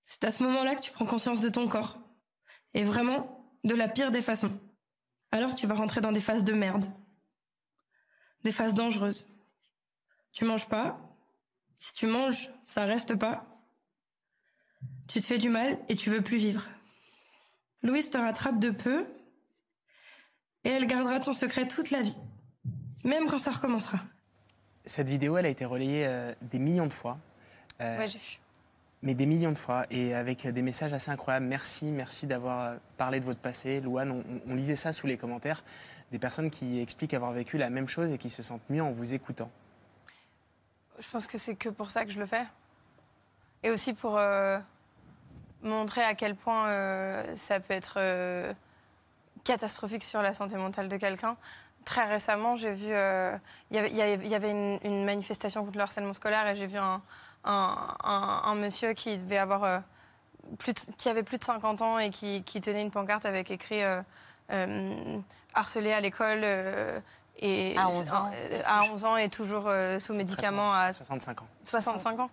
C'est 0.03 0.23
à 0.23 0.31
ce 0.31 0.43
moment-là 0.43 0.75
que 0.75 0.81
tu 0.81 0.91
prends 0.91 1.05
conscience 1.05 1.39
de 1.39 1.49
ton 1.49 1.67
corps. 1.67 1.99
Et 2.73 2.83
vraiment, 2.83 3.55
de 3.63 3.75
la 3.75 3.87
pire 3.87 4.11
des 4.11 4.21
façons. 4.21 4.51
Alors 5.31 5.53
tu 5.53 5.67
vas 5.67 5.75
rentrer 5.75 6.01
dans 6.01 6.11
des 6.11 6.19
phases 6.19 6.43
de 6.43 6.53
merde. 6.53 6.85
Des 8.43 8.51
phases 8.51 8.73
dangereuses. 8.73 9.27
Tu 10.31 10.45
manges 10.45 10.67
pas. 10.67 10.99
Si 11.77 11.93
tu 11.93 12.07
manges, 12.07 12.49
ça 12.65 12.85
reste 12.85 13.15
pas. 13.15 13.45
Tu 15.07 15.19
te 15.21 15.25
fais 15.25 15.37
du 15.37 15.49
mal 15.49 15.77
et 15.89 15.95
tu 15.95 16.09
veux 16.09 16.21
plus 16.21 16.37
vivre. 16.37 16.63
Louise 17.83 18.09
te 18.09 18.17
rattrape 18.17 18.59
de 18.59 18.69
peu 18.71 19.05
et 20.63 20.69
elle 20.69 20.85
gardera 20.87 21.19
ton 21.19 21.33
secret 21.33 21.67
toute 21.67 21.91
la 21.91 22.01
vie. 22.01 22.17
Même 23.03 23.27
quand 23.29 23.39
ça 23.39 23.51
recommencera. 23.51 23.99
Cette 24.85 25.07
vidéo, 25.07 25.37
elle 25.37 25.45
a 25.45 25.49
été 25.49 25.65
relayée 25.65 26.05
euh, 26.07 26.33
des 26.41 26.59
millions 26.59 26.87
de 26.87 26.93
fois. 26.93 27.17
Euh, 27.81 27.97
Ouais, 27.99 28.07
j'ai 28.07 28.17
vu. 28.19 28.39
mais 29.01 29.13
des 29.13 29.25
millions 29.25 29.51
de 29.51 29.57
fois 29.57 29.85
et 29.91 30.13
avec 30.13 30.45
des 30.47 30.61
messages 30.61 30.91
assez 30.93 31.11
incroyables. 31.11 31.45
Merci, 31.45 31.85
merci 31.85 32.25
d'avoir 32.27 32.61
euh, 32.65 32.75
parlé 32.97 33.19
de 33.19 33.25
votre 33.25 33.39
passé. 33.39 33.79
Louane, 33.79 34.11
on, 34.11 34.23
on 34.51 34.55
lisait 34.55 34.75
ça 34.75 34.91
sous 34.93 35.07
les 35.07 35.17
commentaires. 35.17 35.63
Des 36.11 36.19
personnes 36.19 36.49
qui 36.49 36.79
expliquent 36.79 37.13
avoir 37.13 37.31
vécu 37.33 37.57
la 37.57 37.69
même 37.69 37.87
chose 37.87 38.11
et 38.11 38.17
qui 38.17 38.29
se 38.29 38.41
sentent 38.43 38.67
mieux 38.69 38.81
en 38.81 38.91
vous 38.91 39.13
écoutant. 39.13 39.51
Je 40.99 41.07
pense 41.09 41.27
que 41.27 41.37
c'est 41.37 41.55
que 41.55 41.69
pour 41.69 41.91
ça 41.91 42.05
que 42.05 42.11
je 42.11 42.19
le 42.19 42.25
fais. 42.25 42.45
Et 43.63 43.69
aussi 43.69 43.93
pour 43.93 44.17
euh, 44.17 44.57
montrer 45.63 46.03
à 46.03 46.13
quel 46.15 46.35
point 46.35 46.67
euh, 46.67 47.23
ça 47.35 47.59
peut 47.59 47.73
être 47.73 47.95
euh, 47.97 48.53
catastrophique 49.43 50.03
sur 50.03 50.21
la 50.21 50.33
santé 50.33 50.55
mentale 50.55 50.87
de 50.89 50.97
quelqu'un. 50.97 51.37
Très 51.85 52.05
récemment, 52.05 52.55
j'ai 52.57 52.73
vu. 52.73 52.87
euh, 52.89 53.35
Il 53.71 53.77
y 53.77 53.79
avait- 53.79 53.89
il 53.91 53.95
y 53.97 54.01
avait, 54.01 54.15
il 54.25 54.27
y 54.27 54.35
avait 54.35 54.51
une, 54.51 54.79
une 54.83 55.05
manifestation 55.05 55.63
contre 55.63 55.77
le 55.77 55.83
harcèlement 55.83 56.13
scolaire 56.13 56.45
et 56.47 56.55
j'ai 56.55 56.67
vu 56.67 56.77
un, 56.77 57.01
un- 57.45 57.95
un- 58.03 58.41
un 58.45 58.55
monsieur 58.55 58.93
qui 58.93 59.17
devait 59.17 59.37
avoir. 59.37 59.63
euh, 59.63 59.79
plus 60.59 60.73
de- 60.73 60.79
qui 60.97 61.09
avait 61.09 61.23
plus 61.23 61.37
de 61.37 61.43
50 61.43 61.81
ans 61.81 61.99
et 61.99 62.09
qui, 62.09 62.41
qui 62.43 62.61
tenait 62.61 62.81
une 62.81 62.91
pancarte 62.91 63.25
avec 63.25 63.51
écrit 63.51 63.83
euh, 63.83 64.01
euh, 64.51 65.17
harcelé 65.53 65.91
à 65.91 65.99
l'école 65.99 66.39
euh, 66.43 66.99
et 67.39 67.75
À 67.77 67.89
11 67.89 68.13
ans. 68.13 68.31
euh, 68.33 68.61
à 68.65 68.83
11 68.83 69.03
ans 69.05 69.17
et 69.17 69.27
toujours 69.29 69.65
euh, 69.67 69.99
sous 69.99 70.13
médicaments 70.13 70.73
à 70.73 70.93
65 70.93 71.41
ans. 71.41 71.47
65 71.65 72.19
ans. 72.21 72.29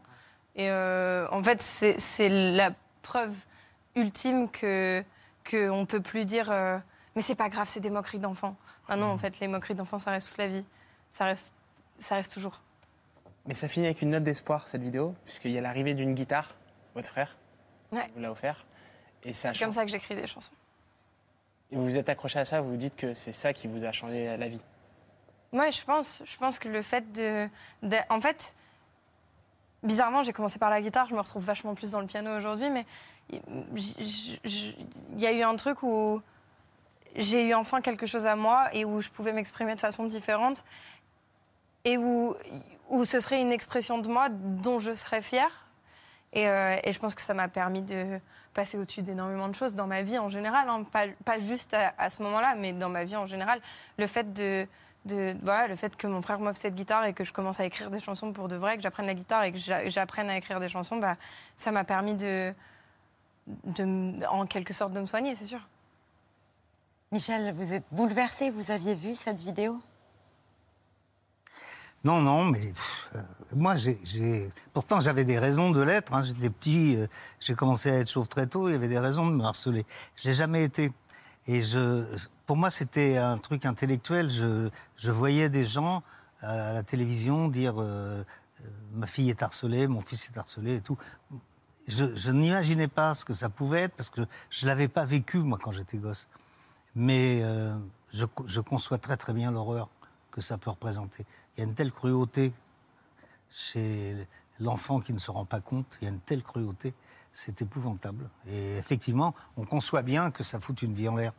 Et 0.54 0.70
euh, 0.70 1.26
en 1.32 1.42
fait, 1.42 1.60
c'est 1.60 1.98
c'est 2.00 2.28
la 2.28 2.70
preuve 3.04 3.34
ultime 3.94 4.50
que 4.50 5.04
qu'on 5.48 5.86
peut 5.86 6.00
plus 6.00 6.24
dire 6.24 6.50
euh, 6.50 6.78
mais 7.14 7.22
c'est 7.22 7.34
pas 7.36 7.48
grave, 7.48 7.68
c'est 7.68 7.80
des 7.80 7.90
moqueries 7.90 8.18
d'enfants. 8.18 8.56
Ah 8.88 8.96
non, 8.96 9.06
en 9.06 9.18
fait, 9.18 9.38
les 9.40 9.46
moqueries 9.48 9.74
d'enfants, 9.76 9.98
ça 10.00 10.10
reste 10.10 10.28
toute 10.28 10.38
la 10.38 10.48
vie. 10.48 10.64
Ça 11.10 11.26
reste, 11.26 11.52
ça 11.98 12.16
reste 12.16 12.32
toujours. 12.32 12.60
Mais 13.46 13.54
ça 13.54 13.68
finit 13.68 13.86
avec 13.86 14.02
une 14.02 14.10
note 14.10 14.24
d'espoir, 14.24 14.66
cette 14.68 14.82
vidéo, 14.82 15.14
puisqu'il 15.24 15.52
y 15.52 15.58
a 15.58 15.60
l'arrivée 15.60 15.94
d'une 15.94 16.14
guitare, 16.14 16.56
votre 16.94 17.08
frère 17.08 17.36
Ouais. 17.92 18.10
vous 18.14 18.20
l'a 18.20 18.32
offert. 18.32 18.66
Et 19.22 19.32
C'est 19.32 19.56
comme 19.58 19.72
ça 19.72 19.84
que 19.84 19.90
j'écris 19.90 20.16
des 20.16 20.26
chansons. 20.26 20.52
Et 21.70 21.76
vous 21.76 21.84
vous 21.84 21.96
êtes 21.96 22.08
accroché 22.08 22.38
à 22.40 22.44
ça, 22.44 22.60
vous 22.60 22.70
vous 22.70 22.76
dites 22.76 22.96
que 22.96 23.14
c'est 23.14 23.32
ça 23.32 23.52
qui 23.52 23.68
vous 23.68 23.84
a 23.84 23.92
changé 23.92 24.36
la 24.36 24.48
vie. 24.48 24.60
Ouais, 25.52 25.70
je 25.70 25.84
pense. 25.84 26.22
Je 26.26 26.36
pense 26.36 26.58
que 26.58 26.68
le 26.68 26.82
fait 26.82 27.12
de, 27.12 27.48
de- 27.82 27.96
en 28.10 28.20
fait, 28.20 28.54
bizarrement, 29.84 30.22
j'ai 30.22 30.32
commencé 30.32 30.58
par 30.58 30.70
la 30.70 30.80
guitare. 30.80 31.06
Je 31.06 31.14
me 31.14 31.20
retrouve 31.20 31.44
vachement 31.44 31.74
plus 31.74 31.90
dans 31.90 32.00
le 32.00 32.06
piano 32.06 32.36
aujourd'hui, 32.36 32.70
mais 32.70 32.86
il 33.30 35.20
y 35.20 35.26
a 35.26 35.32
eu 35.32 35.42
un 35.42 35.56
truc 35.56 35.82
où 35.82 36.20
j'ai 37.16 37.46
eu 37.46 37.54
enfin 37.54 37.80
quelque 37.80 38.06
chose 38.06 38.26
à 38.26 38.36
moi 38.36 38.68
et 38.72 38.84
où 38.84 39.00
je 39.00 39.10
pouvais 39.10 39.32
m'exprimer 39.32 39.74
de 39.74 39.80
façon 39.80 40.04
différente 40.04 40.64
et 41.84 41.96
où, 41.96 42.34
où 42.90 43.04
ce 43.04 43.20
serait 43.20 43.40
une 43.40 43.52
expression 43.52 43.98
de 43.98 44.08
moi 44.08 44.28
dont 44.30 44.80
je 44.80 44.94
serais 44.94 45.22
fière. 45.22 45.66
Et, 46.32 46.48
euh, 46.48 46.76
je 46.90 46.98
pense 46.98 47.14
que 47.14 47.22
ça 47.22 47.34
m'a 47.34 47.48
permis 47.48 47.82
de 47.82 48.18
passer 48.54 48.78
au-dessus 48.78 49.02
d'énormément 49.02 49.48
de 49.48 49.54
choses 49.54 49.74
dans 49.74 49.86
ma 49.86 50.02
vie 50.02 50.18
en 50.18 50.28
général, 50.28 50.68
hein. 50.68 50.84
pas, 50.84 51.06
pas 51.24 51.38
juste 51.38 51.74
à, 51.74 51.94
à 51.98 52.10
ce 52.10 52.22
moment-là, 52.22 52.54
mais 52.56 52.72
dans 52.72 52.88
ma 52.88 53.04
vie 53.04 53.16
en 53.16 53.26
général. 53.26 53.60
Le 53.98 54.06
fait 54.06 54.32
de, 54.32 54.66
de 55.04 55.36
voilà, 55.42 55.68
le 55.68 55.76
fait 55.76 55.96
que 55.96 56.06
mon 56.06 56.22
frère 56.22 56.40
m'offre 56.40 56.58
cette 56.58 56.74
guitare 56.74 57.04
et 57.04 57.12
que 57.12 57.24
je 57.24 57.32
commence 57.32 57.60
à 57.60 57.64
écrire 57.64 57.90
des 57.90 58.00
chansons 58.00 58.32
pour 58.32 58.48
de 58.48 58.56
vrai, 58.56 58.76
que 58.76 58.82
j'apprenne 58.82 59.06
la 59.06 59.14
guitare 59.14 59.44
et 59.44 59.52
que 59.52 59.58
j'a- 59.58 59.88
j'apprenne 59.88 60.30
à 60.30 60.36
écrire 60.36 60.60
des 60.60 60.68
chansons, 60.68 60.96
bah, 60.96 61.16
ça 61.56 61.72
m'a 61.72 61.84
permis 61.84 62.14
de, 62.14 62.54
en 64.30 64.46
quelque 64.46 64.72
sorte, 64.72 64.92
de 64.92 65.00
me 65.00 65.06
soigner, 65.06 65.34
c'est 65.36 65.44
sûr. 65.44 65.60
Michel, 67.12 67.54
vous 67.54 67.72
êtes 67.72 67.84
bouleversé. 67.92 68.50
Vous 68.50 68.70
aviez 68.70 68.94
vu 68.94 69.14
cette 69.14 69.40
vidéo? 69.40 69.80
Non, 72.02 72.20
non, 72.20 72.44
mais 72.44 72.72
pff, 72.72 73.08
euh, 73.14 73.22
moi, 73.54 73.76
j'ai, 73.76 73.98
j'ai- 74.04 74.50
pourtant, 74.74 75.00
j'avais 75.00 75.24
des 75.24 75.38
raisons 75.38 75.70
de 75.70 75.80
l'être. 75.80 76.12
hein. 76.12 76.22
J'étais 76.22 76.50
petit, 76.50 76.96
euh, 76.96 77.06
j'ai 77.40 77.54
commencé 77.54 77.90
à 77.90 77.94
être 78.00 78.10
chauve 78.10 78.28
très 78.28 78.46
tôt, 78.46 78.68
il 78.68 78.72
y 78.72 78.74
avait 78.74 78.88
des 78.88 78.98
raisons 78.98 79.26
de 79.26 79.34
me 79.34 79.44
harceler. 79.44 79.86
Je 80.16 80.28
l'ai 80.28 80.34
jamais 80.34 80.64
été. 80.64 80.92
Et 81.46 81.60
pour 82.46 82.56
moi, 82.56 82.70
c'était 82.70 83.18
un 83.18 83.38
truc 83.38 83.66
intellectuel. 83.66 84.30
Je, 84.30 85.10
voyais 85.10 85.48
des 85.48 85.64
gens 85.64 86.02
à 86.40 86.72
la 86.72 86.82
télévision 86.82 87.48
dire 87.48 87.74
euh, 87.78 88.22
euh, 88.60 88.68
ma 88.92 89.06
fille 89.06 89.30
est 89.30 89.42
harcelée, 89.42 89.86
mon 89.86 90.00
fils 90.00 90.30
est 90.30 90.38
harcelé 90.38 90.76
et 90.76 90.80
tout. 90.80 90.98
Je, 91.86 92.30
n'imaginais 92.30 92.88
pas 92.88 93.14
ce 93.14 93.24
que 93.24 93.34
ça 93.34 93.48
pouvait 93.48 93.82
être 93.82 93.94
parce 93.94 94.10
que 94.10 94.22
je 94.50 94.66
l'avais 94.66 94.88
pas 94.88 95.04
vécu 95.04 95.38
moi 95.38 95.58
quand 95.62 95.72
j'étais 95.72 95.98
gosse. 95.98 96.28
Mais 96.94 97.40
euh, 97.42 97.74
je 98.12 98.60
conçois 98.60 98.98
très 98.98 99.16
très 99.16 99.32
bien 99.32 99.50
l'horreur 99.50 99.88
que 100.30 100.40
ça 100.40 100.58
peut 100.58 100.70
représenter. 100.70 101.24
Il 101.56 101.60
y 101.60 101.62
a 101.62 101.66
une 101.66 101.74
telle 101.74 101.92
cruauté 101.92 102.52
chez 103.50 104.26
l'enfant 104.58 105.00
qui 105.00 105.12
ne 105.12 105.18
se 105.18 105.30
rend 105.30 105.44
pas 105.44 105.60
compte. 105.60 105.98
Il 106.00 106.04
y 106.04 106.08
a 106.08 106.10
une 106.10 106.20
telle 106.20 106.42
cruauté, 106.42 106.94
c'est 107.34 107.60
épouvantable. 107.60 108.30
Et 108.48 108.78
effectivement, 108.78 109.34
on 109.58 109.64
conçoit 109.64 110.02
bien 110.02 110.30
que 110.30 110.42
ça 110.42 110.58
fout 110.60 110.80
une 110.80 110.94
vie 110.94 111.08
en 111.08 111.16
l'air. 111.16 111.32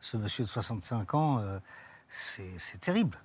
Ce 0.00 0.16
monsieur 0.16 0.44
de 0.44 0.48
65 0.48 1.14
ans, 1.14 1.38
euh, 1.38 1.58
c'est 2.08 2.80
terrible. 2.80 3.18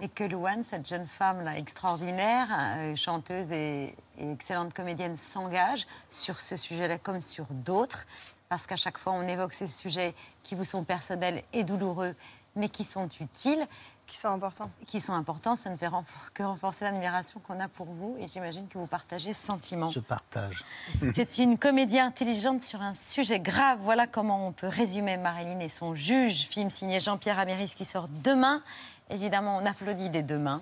Et 0.00 0.08
que 0.08 0.24
Louane, 0.24 0.64
cette 0.70 0.88
jeune 0.88 1.06
femme-là 1.18 1.58
extraordinaire, 1.58 2.48
euh, 2.50 2.96
chanteuse 2.96 3.52
et 3.52 3.94
excellente 4.16 4.72
comédienne, 4.72 5.18
s'engage 5.18 5.86
sur 6.10 6.40
ce 6.40 6.56
sujet-là 6.56 6.96
comme 6.96 7.20
sur 7.20 7.44
d'autres, 7.50 8.06
parce 8.48 8.66
qu'à 8.66 8.76
chaque 8.76 8.96
fois 8.96 9.12
on 9.12 9.22
évoque 9.22 9.52
ces 9.52 9.66
sujets 9.66 10.14
qui 10.44 10.54
vous 10.54 10.64
sont 10.64 10.84
personnels 10.84 11.42
et 11.52 11.62
douloureux, 11.64 12.14
mais 12.56 12.70
qui 12.70 12.84
sont 12.84 13.08
utiles. 13.20 13.66
Qui 14.12 14.18
sont 14.18 14.28
importants. 14.28 14.70
Qui 14.86 15.00
sont 15.00 15.14
importants, 15.14 15.56
ça 15.56 15.70
ne 15.70 15.76
fait 15.78 15.88
que 16.34 16.42
renforcer 16.42 16.84
l'admiration 16.84 17.40
qu'on 17.40 17.58
a 17.60 17.68
pour 17.68 17.86
vous, 17.86 18.14
et 18.20 18.28
j'imagine 18.28 18.68
que 18.68 18.76
vous 18.76 18.86
partagez 18.86 19.32
ce 19.32 19.46
sentiment. 19.46 19.88
Je 19.88 20.00
partage. 20.00 20.66
C'est 21.14 21.38
une 21.38 21.56
comédie 21.56 21.98
intelligente 21.98 22.62
sur 22.62 22.82
un 22.82 22.92
sujet 22.92 23.40
grave. 23.40 23.78
Voilà 23.80 24.06
comment 24.06 24.46
on 24.46 24.52
peut 24.52 24.68
résumer 24.68 25.16
Marilyn 25.16 25.60
et 25.60 25.70
son 25.70 25.94
juge, 25.94 26.46
film 26.46 26.68
signé 26.68 27.00
Jean-Pierre 27.00 27.38
Améris 27.38 27.72
qui 27.74 27.86
sort 27.86 28.06
demain. 28.22 28.62
Évidemment, 29.08 29.56
on 29.56 29.64
applaudit 29.64 30.10
dès 30.10 30.22
demain. 30.22 30.60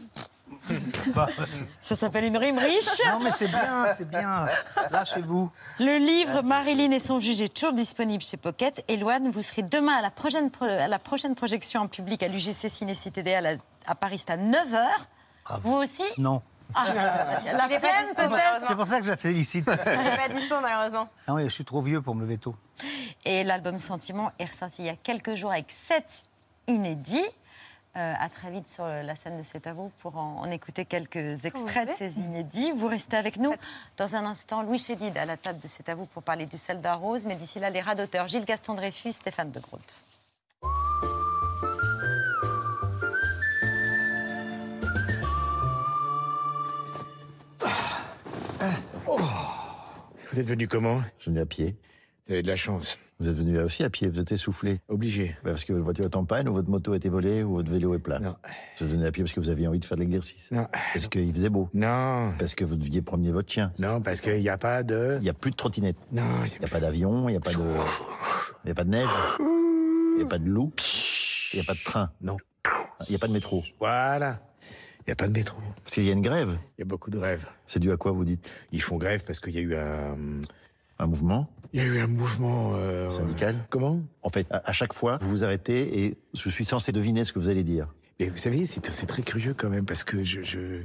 Ça 1.81 1.97
s'appelle 1.97 2.25
une 2.25 2.37
rime 2.37 2.59
riche. 2.59 2.87
Non, 3.11 3.21
mais 3.21 3.31
c'est 3.31 3.49
bien, 3.49 3.87
c'est 3.97 4.09
bien. 4.09 4.47
Lâchez-vous. 4.91 5.51
Le 5.79 5.99
livre 5.99 6.43
Marilyn 6.43 6.91
et 6.93 7.01
son 7.01 7.19
juge 7.19 7.41
est 7.41 7.53
toujours 7.55 7.73
disponible 7.73 8.23
chez 8.23 8.37
Pocket. 8.37 8.85
Et 8.89 8.97
Loane, 8.97 9.31
vous 9.31 9.43
serez 9.43 9.63
demain 9.63 9.95
à 9.95 10.03
la 10.03 10.11
prochaine, 10.11 10.51
pro- 10.51 10.65
à 10.67 10.89
la 10.89 10.99
prochaine 10.99 11.35
projection 11.35 11.81
en 11.83 11.89
public 11.89 12.23
à 12.23 12.29
l'UGC 12.29 12.69
Ciné 12.69 12.95
Cité 12.95 13.23
D 13.23 13.35
à, 13.35 13.41
la- 13.41 13.55
à 13.87 13.95
Paris, 13.95 14.19
c'est 14.25 14.33
à 14.33 14.37
9h. 14.37 14.87
Vous 15.63 15.75
aussi? 15.75 16.05
Non. 16.19 16.43
Ah, 16.75 16.87
La 16.93 17.69
flemme 17.69 17.81
peut-être. 18.15 18.65
C'est 18.65 18.77
pour 18.77 18.87
ça 18.87 19.01
que 19.01 19.05
je 19.07 19.11
la 19.11 19.17
félicite. 19.17 19.67
Il 19.69 20.03
n'est 20.03 20.17
pas 20.17 20.29
dispo, 20.29 20.55
malheureusement. 20.63 21.09
Ah 21.27 21.35
oui, 21.35 21.45
je 21.45 21.49
suis 21.49 21.65
trop 21.65 21.83
vieux 21.83 22.01
pour 22.01 22.15
me 22.15 22.21
lever 22.23 22.39
tôt. 22.39 22.55
Et 23.25 23.43
l'album 23.43 23.81
Sentiment 23.81 24.31
est 24.39 24.45
ressorti 24.45 24.83
il 24.83 24.87
y 24.87 24.91
a 24.91 24.95
quelques 24.97 25.35
jours 25.35 25.51
avec 25.51 25.67
sept 25.73 26.23
inédits. 26.69 27.25
Euh, 27.97 28.15
à 28.21 28.29
très 28.29 28.53
vite 28.53 28.69
sur 28.69 28.87
la 28.87 29.17
scène 29.17 29.39
de 29.39 29.43
C'est 29.43 29.67
à 29.67 29.73
vous 29.73 29.91
pour 29.99 30.17
en, 30.17 30.43
en 30.43 30.51
écouter 30.51 30.85
quelques 30.85 31.45
extraits 31.45 31.89
de 31.89 31.93
ces 31.95 32.21
inédits. 32.21 32.71
Vous 32.71 32.87
restez 32.87 33.17
avec 33.17 33.37
nous. 33.37 33.53
Dans 33.97 34.15
un 34.15 34.25
instant, 34.27 34.63
Louis 34.63 34.79
Chédid 34.79 35.19
à 35.19 35.25
la 35.25 35.37
table 35.37 35.59
de 35.59 35.67
C'est 35.67 35.89
à 35.89 35.97
vous 35.97 36.07
pour 36.07 36.23
parler 36.23 36.47
du 36.47 36.57
soldat 36.57 36.95
rose. 36.95 37.25
Mais 37.27 37.35
d'ici 37.35 37.59
là, 37.59 37.69
les 37.69 37.81
rats 37.81 37.97
d'auteur 37.97 38.29
Gilles 38.29 38.45
Gaston 38.45 38.75
Dreyfus, 38.75 39.13
Stéphane 39.13 39.51
de 39.51 39.59
Groot. 39.59 40.01
Vous 50.33 50.39
êtes 50.39 50.47
venu 50.47 50.69
comment? 50.69 51.01
Je 51.19 51.23
suis 51.23 51.31
venu 51.33 51.41
à 51.41 51.47
pied. 51.47 51.77
Vous 52.27 52.35
avez 52.35 52.43
de 52.43 52.49
la 52.49 52.55
chance. 52.55 52.99
Vous 53.21 53.29
êtes 53.29 53.37
venu 53.37 53.59
aussi 53.61 53.85
à 53.85 53.91
pied, 53.91 54.09
vous 54.09 54.19
êtes 54.19 54.33
essoufflé. 54.33 54.81
Obligé. 54.89 55.37
Bah, 55.45 55.51
Parce 55.51 55.65
que 55.65 55.75
votre 55.75 55.85
voiture 55.85 56.07
est 56.07 56.17
en 56.17 56.25
panne, 56.25 56.49
ou 56.49 56.55
votre 56.55 56.71
moto 56.71 56.95
a 56.95 56.97
été 56.97 57.11
volée, 57.11 57.43
ou 57.43 57.57
votre 57.57 57.71
vélo 57.71 57.95
est 57.95 57.99
plat. 57.99 58.19
Non. 58.19 58.35
Vous 58.79 58.87
êtes 58.87 58.93
venu 58.93 59.05
à 59.05 59.13
pied 59.13 59.23
parce 59.23 59.35
que 59.35 59.41
vous 59.41 59.51
aviez 59.51 59.69
envie 59.69 59.79
de 59.79 59.85
faire 59.85 59.99
de 59.99 60.03
l'exercice. 60.03 60.51
Non. 60.53 60.67
Parce 60.95 61.07
qu'il 61.07 61.31
faisait 61.35 61.51
beau. 61.51 61.69
Non. 61.75 62.33
Parce 62.39 62.55
que 62.55 62.65
vous 62.65 62.77
deviez 62.77 63.03
promener 63.03 63.31
votre 63.31 63.53
chien. 63.53 63.73
Non, 63.79 64.01
parce 64.01 64.23
qu'il 64.23 64.41
n'y 64.41 64.49
a 64.49 64.57
pas 64.57 64.83
de... 64.83 65.17
Il 65.21 65.25
n'y 65.25 65.29
a 65.29 65.35
plus 65.35 65.51
de 65.51 65.57
trottinette. 65.57 65.99
Non. 66.13 66.23
Il 66.47 66.59
n'y 66.61 66.65
a 66.65 66.69
pas 66.69 66.81
d'avion, 66.81 67.29
il 67.29 67.33
n'y 67.33 67.37
a 67.37 67.41
pas 67.41 67.53
de... 67.53 67.59
Il 67.59 68.67
n'y 68.67 68.71
a 68.71 68.75
pas 68.75 68.85
de 68.85 68.91
neige. 68.91 69.09
Il 69.39 70.17
n'y 70.17 70.23
a 70.25 70.27
pas 70.27 70.39
de 70.39 70.49
loup. 70.49 70.73
Il 71.53 71.57
n'y 71.57 71.61
a 71.61 71.65
pas 71.67 71.75
de 71.75 71.85
train. 71.85 72.11
Non. 72.23 72.39
Il 73.07 73.11
n'y 73.11 73.17
a 73.17 73.19
pas 73.19 73.29
de 73.29 73.33
métro. 73.35 73.63
Voilà. 73.79 74.41
Il 75.01 75.05
n'y 75.09 75.13
a 75.13 75.17
pas 75.17 75.29
de 75.29 75.33
métro. 75.33 75.59
Parce 75.85 75.95
qu'il 75.95 76.05
y 76.05 76.09
a 76.11 76.13
une 76.13 76.23
grève. 76.23 76.57
Il 76.79 76.81
y 76.81 76.83
a 76.83 76.87
beaucoup 76.87 77.11
de 77.11 77.19
grèves. 77.19 77.45
C'est 77.67 77.81
dû 77.81 77.93
à 77.93 77.99
quoi, 77.99 78.13
vous 78.13 78.25
dites 78.25 78.51
Ils 78.73 78.81
font 78.81 78.97
grève 78.97 79.25
parce 79.25 79.41
qu'il 79.41 79.55
y 79.55 79.59
a 79.59 79.61
eu 79.61 79.75
un... 79.75 80.17
Un 80.99 81.07
mouvement 81.07 81.49
Il 81.73 81.79
y 81.81 81.83
a 81.83 81.87
eu 81.87 82.01
un 82.01 82.07
mouvement... 82.09 82.73
euh, 82.75 83.11
syndical 83.11 83.55
Comment? 83.69 84.01
En 84.23 84.31
fait, 84.31 84.47
à, 84.51 84.69
à 84.69 84.73
chaque 84.73 84.93
fois, 84.93 85.19
vous 85.23 85.31
vous 85.31 85.45
arrêtez 85.45 86.05
et 86.05 86.19
je 86.35 86.49
suis 86.49 86.65
censé 86.65 86.91
deviner 86.93 87.25
ce 87.25 87.33
que 87.33 87.39
vous 87.39 87.49
allez 87.49 87.63
dire. 87.65 87.89
Et 88.19 88.29
vous 88.29 88.37
savez, 88.37 88.67
c'est 88.67 88.81
très 89.07 89.23
curieux 89.23 89.55
quand 89.55 89.71
même 89.71 89.87
parce 89.87 90.05
que 90.05 90.25
je, 90.25 90.43
je, 90.43 90.83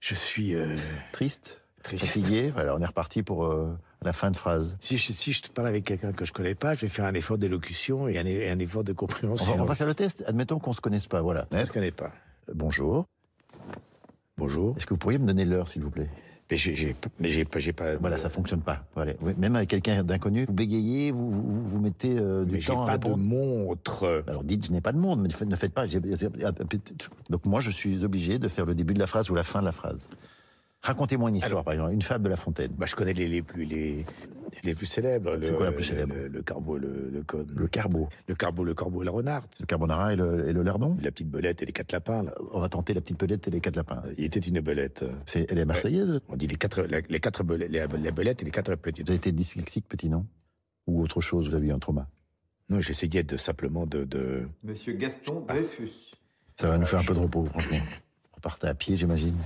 je 0.00 0.14
suis... 0.14 0.54
euh, 0.54 0.76
Triste 1.12 1.62
Triste. 1.82 2.04
Fatigué 2.06 2.50
Voilà, 2.52 2.74
on 2.74 2.80
est 2.80 2.86
reparti 2.86 3.22
pour 3.22 3.44
euh, 3.46 3.72
la 4.02 4.12
fin 4.12 4.32
de 4.32 4.36
phrase. 4.36 4.76
Si 4.80 4.98
je, 4.98 5.12
si 5.12 5.32
je 5.32 5.42
te 5.42 5.50
parle 5.50 5.68
avec 5.68 5.84
quelqu'un 5.84 6.12
que 6.12 6.24
je 6.24 6.32
connais 6.32 6.56
pas, 6.56 6.74
je 6.74 6.80
vais 6.80 6.88
faire 6.88 7.04
un 7.04 7.14
effort 7.14 7.38
d'élocution 7.38 8.08
et 8.08 8.18
un, 8.18 8.26
un 8.26 8.58
effort 8.58 8.82
de 8.82 8.90
On 8.92 8.96
compréhension. 8.96 9.54
va, 9.56 9.62
on 9.62 9.66
va 9.66 9.74
faire 9.76 9.86
le 9.86 9.94
test. 9.94 10.24
Admettons 10.26 10.58
qu'on 10.58 10.72
se 10.72 10.80
connaisse 10.80 11.06
pas. 11.06 11.20
Voilà. 11.22 11.46
Je 11.52 11.58
ne 11.58 11.66
connais 11.66 11.92
pas. 11.92 12.12
Bonjour. 12.52 13.06
Bonjour. 14.36 14.76
Est-ce 14.76 14.84
que 14.86 14.94
vous 14.94 14.98
pourriez 14.98 15.18
me 15.18 15.26
donner 15.26 15.44
l'heure, 15.44 15.68
s'il 15.68 15.82
vous 15.82 15.90
plaît? 15.90 16.10
Mais 16.50 16.56
j'ai- 16.56 16.74
j'ai 16.76 16.94
mais 17.18 17.28
j'ai 17.28 17.44
pas... 17.44 17.58
j'ai 17.58 17.72
pas 17.72 17.96
Voilà, 17.96 18.18
ça 18.18 18.30
fonctionne 18.30 18.60
pas. 18.60 18.84
Voilà. 18.94 19.12
Même 19.36 19.56
avec 19.56 19.68
quelqu'un 19.68 20.04
d'inconnu, 20.04 20.44
vous 20.46 20.52
bégayez, 20.52 21.10
vous, 21.10 21.30
vous, 21.30 21.62
vous 21.66 21.80
mettez 21.80 22.16
euh, 22.16 22.44
du 22.44 22.52
Mais 22.52 22.60
j'ai 22.60 22.68
temps 22.72 22.84
à 22.84 22.86
pas 22.86 22.98
de 22.98 23.14
montre. 23.14 24.22
Alors 24.28 24.44
dites, 24.44 24.66
je 24.66 24.72
n'ai 24.72 24.80
pas 24.80 24.92
de 24.92 24.98
monde, 24.98 25.20
mais 25.22 25.28
ne 25.44 25.56
faites- 25.56 25.72
pas. 25.72 25.86
j'ai- 25.86 26.00
Donc 27.30 27.44
moi, 27.44 27.60
je 27.60 27.70
suis 27.70 28.04
obligé 28.04 28.38
de 28.38 28.46
faire 28.46 28.64
le 28.64 28.74
début 28.76 28.94
de 28.94 29.00
la 29.00 29.08
phrase 29.08 29.28
ou 29.28 29.34
la 29.34 29.42
fin 29.42 29.60
de 29.60 29.64
la 29.64 29.72
phrase. 29.72 30.08
Racontez-moi 30.82 31.30
une 31.30 31.36
histoire, 31.36 31.64
par 31.64 31.74
exemple, 31.74 31.92
une 31.92 32.02
fable 32.02 32.24
de 32.24 32.28
La 32.28 32.36
Fontaine. 32.36 32.70
Bah, 32.78 32.86
je 32.86 32.94
connais 32.94 33.12
les, 33.12 33.26
les 33.26 33.42
plus 33.42 33.64
les, 33.64 34.04
les 34.62 34.74
plus 34.76 34.86
célèbres. 34.86 35.36
C'est 35.42 35.50
Le- 35.50 35.56
quoi 35.56 35.66
la 35.66 35.72
plus 35.72 35.80
le- 35.80 35.86
célèbre 35.96 36.14
le, 36.14 36.28
le 36.28 36.42
carbo, 36.42 36.78
le, 36.78 37.10
le, 37.12 37.22
con- 37.24 37.44
Le 37.56 37.66
carbo, 37.66 38.08
le 38.28 38.34
carbo, 38.36 38.62
le 38.64 38.74
corbeau, 38.74 39.02
et 39.02 39.04
la 39.04 39.10
renarde. 39.10 39.46
le 39.58 39.66
carbonara 39.66 40.12
et 40.12 40.16
le, 40.16 40.48
et 40.48 40.52
le 40.52 40.62
lardon. 40.62 40.96
La 41.02 41.10
petite 41.10 41.28
belette 41.28 41.62
et 41.62 41.66
les 41.66 41.72
quatre 41.72 41.90
lapins. 41.90 42.22
là. 42.22 42.32
On 42.52 42.60
va 42.60 42.68
tenter 42.68 42.94
la 42.94 43.00
petite 43.00 43.18
pelette 43.18 43.48
et 43.48 43.50
les 43.50 43.60
quatre 43.60 43.74
lapins. 43.74 44.00
Il 44.16 44.24
était 44.24 44.38
une 44.38 44.60
belette. 44.60 45.04
C'est, 45.24 45.50
elle 45.50 45.58
est 45.58 45.64
marseillaise? 45.64 46.20
On 46.28 46.36
dit 46.36 46.46
les 46.46 46.54
quatre, 46.56 46.82
la- 46.82 47.00
les 47.00 47.20
quatre 47.20 47.42
belettes, 47.42 47.70
les, 47.70 47.84
les 47.98 48.12
belettes 48.12 48.42
et 48.42 48.44
les 48.44 48.52
quatre 48.52 48.74
petites. 48.76 49.06
Vous 49.06 49.10
avez 49.10 49.16
été 49.18 49.32
dyslexique, 49.32 49.88
petit, 49.88 50.08
non 50.08 50.24
Ou 50.86 51.02
autre 51.02 51.20
chose, 51.20 51.48
vous 51.48 51.54
avez 51.56 51.66
eu 51.68 51.72
un 51.72 51.80
trauma? 51.80 52.06
Non, 52.68 52.80
j'essayais 52.80 53.24
de 53.24 53.36
simplement 53.36 53.86
de, 53.86 54.04
de... 54.04 54.48
Monsieur 54.62 54.92
Gaston 54.92 55.40
Dreyfus. 55.48 55.90
Ça 56.60 56.68
va 56.68 56.78
nous 56.78 56.86
faire 56.86 57.00
un 57.00 57.04
peu 57.04 57.14
de 57.14 57.18
repos, 57.20 57.44
franchement. 57.46 57.78
Repartez 58.32 58.68
à 58.68 58.74
pied, 58.74 58.96
j'imagine. 58.96 59.36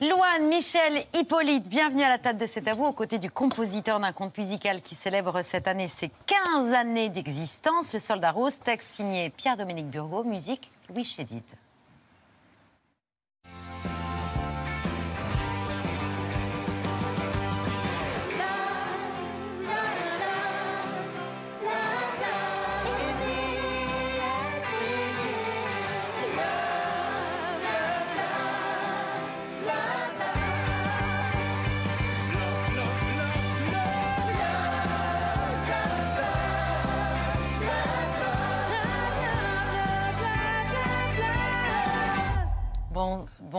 Loane, 0.00 0.48
Michel, 0.48 1.04
Hippolyte, 1.14 1.68
bienvenue 1.68 2.02
à 2.02 2.08
la 2.08 2.18
table 2.18 2.38
de 2.38 2.44
C'est 2.44 2.68
à 2.68 2.74
vous, 2.74 2.84
aux 2.84 2.92
côtés 2.92 3.18
du 3.18 3.30
compositeur 3.30 3.98
d'un 3.98 4.12
conte 4.12 4.36
musical 4.36 4.82
qui 4.82 4.94
célèbre 4.94 5.40
cette 5.42 5.66
année 5.66 5.88
ses 5.88 6.10
15 6.26 6.72
années 6.74 7.08
d'existence, 7.08 7.94
Le 7.94 7.98
Soldat 7.98 8.30
Rose, 8.30 8.58
texte 8.62 8.90
signé 8.90 9.30
Pierre-Dominique 9.30 9.88
Burgot, 9.88 10.22
musique 10.24 10.70
Louis 10.90 11.04
Chédid. 11.04 11.42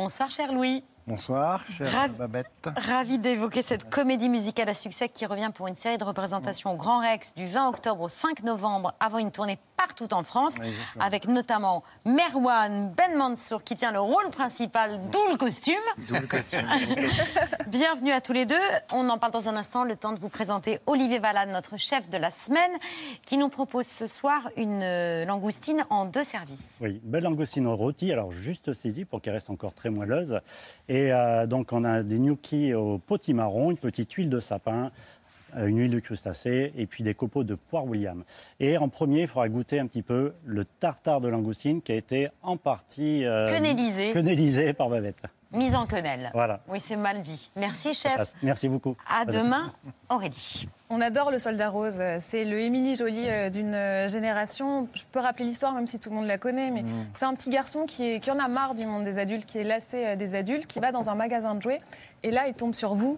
Bonsoir, 0.02 0.30
cher 0.30 0.54
Louis. 0.54 0.84
Bonsoir, 1.08 1.64
chère 1.72 2.10
Babette. 2.10 2.70
Ravi 2.76 3.18
d'évoquer 3.18 3.62
cette 3.62 3.90
comédie 3.90 4.30
musicale 4.30 4.70
à 4.70 4.74
succès 4.74 5.10
qui 5.10 5.26
revient 5.26 5.50
pour 5.56 5.68
une 5.68 5.76
série 5.76 5.98
de 5.98 6.04
représentations 6.04 6.74
au 6.74 6.78
Grand 6.78 7.00
Rex 7.00 7.34
du 7.34 7.48
20 7.48 7.70
octobre 7.70 8.02
au 8.02 8.10
5 8.10 8.44
novembre 8.44 8.94
avant 9.00 9.18
une 9.18 9.32
tournée 9.32 9.58
partout 9.78 10.14
en 10.14 10.24
France, 10.24 10.56
avec 11.00 11.28
notamment 11.28 11.84
Merwan 12.06 12.92
Ben 12.98 13.16
Mansour 13.16 13.64
qui 13.64 13.76
tient 13.76 13.92
le 13.92 14.00
rôle 14.00 14.30
principal, 14.32 15.00
d'où 15.12 15.20
le 15.32 15.38
costume. 15.38 15.76
Bienvenue 17.68 18.12
à 18.12 18.20
tous 18.20 18.34
les 18.34 18.46
deux. 18.46 18.56
On 18.92 19.08
en 19.10 19.18
parle 19.18 19.32
dans 19.32 19.48
un 19.48 19.56
instant. 19.56 19.84
Le 19.84 19.96
temps 19.96 20.14
de 20.14 20.20
vous 20.20 20.30
présenter 20.30 20.80
Olivier 20.88 21.20
Valade, 21.20 21.50
notre 21.50 21.78
chef 21.78 22.10
de 22.10 22.18
la 22.18 22.32
semaine, 22.32 22.72
qui 23.26 23.38
nous 23.38 23.50
propose 23.50 23.86
ce 23.86 24.08
soir 24.08 24.50
une 24.58 24.82
euh, 24.84 25.26
langoustine 25.26 25.86
en 25.90 26.06
deux 26.06 26.24
services. 26.24 26.80
Oui, 26.82 27.00
belle 27.04 27.24
langoustine 27.24 27.68
rôtie, 27.68 28.12
alors 28.12 28.32
juste 28.32 28.74
saisie 28.74 29.06
pour 29.06 29.22
qu'elle 29.22 29.34
reste 29.34 29.50
encore 29.50 29.74
très 29.74 29.90
moelleuse. 29.90 30.40
Et 30.90 31.14
euh, 31.14 31.46
donc 31.46 31.72
on 31.72 31.84
a 31.84 32.04
des 32.04 32.18
gnocchis 32.18 32.74
au 32.74 32.98
potimarron, 32.98 33.72
une 33.72 33.78
petite 33.78 34.12
huile 34.14 34.30
de 34.30 34.40
sapin, 34.40 34.92
une 35.56 35.80
huile 35.80 35.92
de 35.92 36.00
crustacé 36.00 36.74
et 36.78 36.86
puis 36.88 37.04
des 37.04 37.14
copeaux 37.14 37.44
de 37.44 37.56
poire 37.56 37.86
William. 37.86 38.24
Et 38.60 38.78
en 38.78 38.90
premier, 38.90 39.22
il 39.22 39.28
faudra 39.28 39.48
goûter 39.50 39.80
un 39.80 39.88
petit 39.88 40.02
peu 40.02 40.34
le 40.46 40.66
tartare 40.66 41.22
de 41.22 41.28
langoustine 41.30 41.82
qui 41.82 41.92
a 41.92 41.96
été 41.96 42.30
en 42.42 42.58
partie 42.58 43.26
euh, 43.26 43.48
Quenellisé. 43.48 44.12
quenellisé 44.14 44.74
par 44.74 44.90
Babette. 44.90 45.18
Mise 45.54 45.76
en 45.76 45.86
quenelle. 45.88 46.30
Voilà. 46.34 46.60
Oui, 46.68 46.82
c'est 46.82 46.98
mal 46.98 47.22
dit. 47.22 47.52
Merci, 47.56 47.94
chef. 47.94 48.34
Merci 48.44 48.68
beaucoup. 48.68 48.98
À 49.10 49.24
demain, 49.24 49.72
Aurélie. 50.10 50.68
On 50.90 51.00
adore 51.00 51.32
le 51.32 51.38
soldat 51.38 51.70
rose. 51.70 52.02
C'est 52.20 52.44
le 52.44 52.60
Émilie 52.60 52.96
Jolie 52.96 53.30
euh, 53.30 53.50
d'une 53.50 53.74
euh, 53.74 54.08
génération. 54.10 54.90
Je 54.94 55.04
peux 55.10 55.22
rappeler 55.22 55.46
l'histoire, 55.46 55.74
même 55.74 55.88
si 55.88 56.00
tout 56.00 56.10
le 56.10 56.16
monde 56.18 56.28
la 56.28 56.38
connaît, 56.38 56.70
mais 56.70 56.84
c'est 57.14 57.24
un 57.26 57.34
petit 57.34 57.50
garçon 57.50 57.86
qui, 57.86 58.04
est- 58.06 58.20
qui 58.20 58.30
en 58.30 58.40
a 58.40 58.50
marre 58.50 58.76
du 58.76 58.86
monde 58.86 59.06
des 59.06 59.20
adultes, 59.20 59.46
qui 59.46 59.58
est 59.60 59.64
lassé 59.64 60.06
euh, 60.06 60.16
des 60.18 60.36
adultes, 60.36 60.68
qui 60.68 60.82
va 60.82 60.92
dans 60.92 61.10
un 61.10 61.16
magasin 61.16 61.56
de 61.56 61.62
jouets. 61.62 61.80
Et 62.24 62.32
là, 62.32 62.48
il 62.50 62.54
tombe 62.54 62.74
sur 62.74 62.94
vous. 62.94 63.18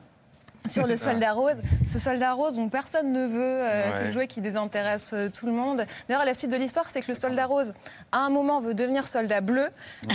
Sur 0.69 0.85
le 0.87 0.97
soldat 0.97 1.33
rose, 1.33 1.55
ce 1.85 1.99
soldat 1.99 2.33
rose 2.33 2.55
dont 2.55 2.69
personne 2.69 3.11
ne 3.11 3.25
veut, 3.27 3.39
euh, 3.63 3.87
Ouais. 3.87 3.93
c'est 3.93 4.03
le 4.05 4.11
jouet 4.11 4.27
qui 4.27 4.41
désintéresse 4.41 5.11
euh, 5.13 5.29
tout 5.29 5.45
le 5.45 5.51
monde. 5.53 5.85
D'ailleurs, 6.07 6.25
la 6.25 6.33
suite 6.33 6.51
de 6.51 6.57
l'histoire, 6.57 6.89
c'est 6.89 7.01
que 7.01 7.07
le 7.07 7.13
soldat 7.13 7.45
rose, 7.45 7.73
à 8.11 8.19
un 8.19 8.29
moment, 8.29 8.59
veut 8.59 8.73
devenir 8.73 9.07
soldat 9.07 9.41
bleu 9.41 9.69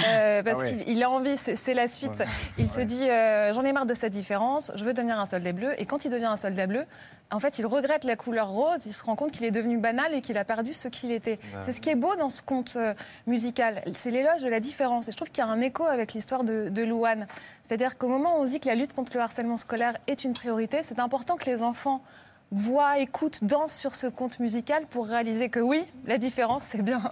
euh, 0.06 0.42
parce 0.44 0.58
Ah 0.60 0.64
ouais. 0.64 0.76
qu'il 0.84 0.88
il 0.96 1.02
a 1.02 1.10
envie, 1.10 1.36
c'est 1.36 1.74
la 1.74 1.88
suite. 1.88 2.22
Il 2.58 2.68
se 2.68 2.80
dit 2.82 3.08
euh, 3.08 3.52
j'en 3.52 3.64
ai 3.64 3.72
marre 3.72 3.86
de 3.86 3.94
cette 3.94 4.12
différence, 4.12 4.70
je 4.74 4.84
veux 4.84 4.92
devenir 4.92 5.18
un 5.18 5.26
soldat 5.26 5.52
bleu. 5.52 5.72
Et 5.80 5.86
quand 5.86 6.04
il 6.04 6.10
devient 6.10 6.26
un 6.26 6.36
soldat 6.36 6.66
bleu, 6.66 6.84
en 7.30 7.40
fait, 7.40 7.58
il 7.58 7.66
regrette 7.66 8.04
la 8.04 8.16
couleur 8.16 8.48
rose. 8.48 8.86
Il 8.86 8.92
se 8.92 9.02
rend 9.02 9.16
compte 9.16 9.32
qu'il 9.32 9.44
est 9.44 9.50
devenu 9.50 9.78
banal 9.78 10.14
et 10.14 10.20
qu'il 10.20 10.38
a 10.38 10.44
perdu 10.44 10.72
ce 10.72 10.88
qu'il 10.88 11.10
était. 11.10 11.38
Ouais. 11.54 11.60
C'est 11.64 11.72
ce 11.72 11.80
qui 11.80 11.90
est 11.90 11.94
beau 11.94 12.14
dans 12.16 12.28
ce 12.28 12.42
conte 12.42 12.74
euh, 12.76 12.94
musical. 13.26 13.82
C'est 13.94 14.10
l'éloge 14.10 14.42
de 14.42 14.48
la 14.48 14.60
différence. 14.60 15.08
Et 15.08 15.10
je 15.10 15.16
trouve 15.16 15.30
qu'il 15.30 15.42
y 15.42 15.46
a 15.46 15.50
un 15.50 15.60
écho 15.60 15.84
avec 15.84 16.12
l'histoire 16.12 16.44
de, 16.44 16.68
de 16.68 16.82
Louane. 16.82 17.26
C'est-à-dire 17.62 17.98
qu'au 17.98 18.08
moment 18.08 18.38
où 18.38 18.42
on 18.42 18.44
dit 18.44 18.60
que 18.60 18.68
la 18.68 18.74
lutte 18.74 18.92
contre 18.92 19.12
le 19.14 19.20
harcèlement 19.20 19.56
scolaire 19.56 19.96
est 20.06 20.24
une 20.24 20.34
priorité, 20.34 20.82
c'est 20.82 21.00
important 21.00 21.36
que 21.36 21.46
les 21.46 21.62
enfants 21.62 22.02
voient, 22.50 22.98
écoutent, 22.98 23.42
dansent 23.42 23.76
sur 23.76 23.94
ce 23.94 24.06
conte 24.06 24.38
musical 24.38 24.86
pour 24.86 25.06
réaliser 25.06 25.48
que 25.48 25.60
oui, 25.60 25.84
la 26.06 26.18
différence, 26.18 26.62
c'est 26.62 26.82
bien. 26.82 27.02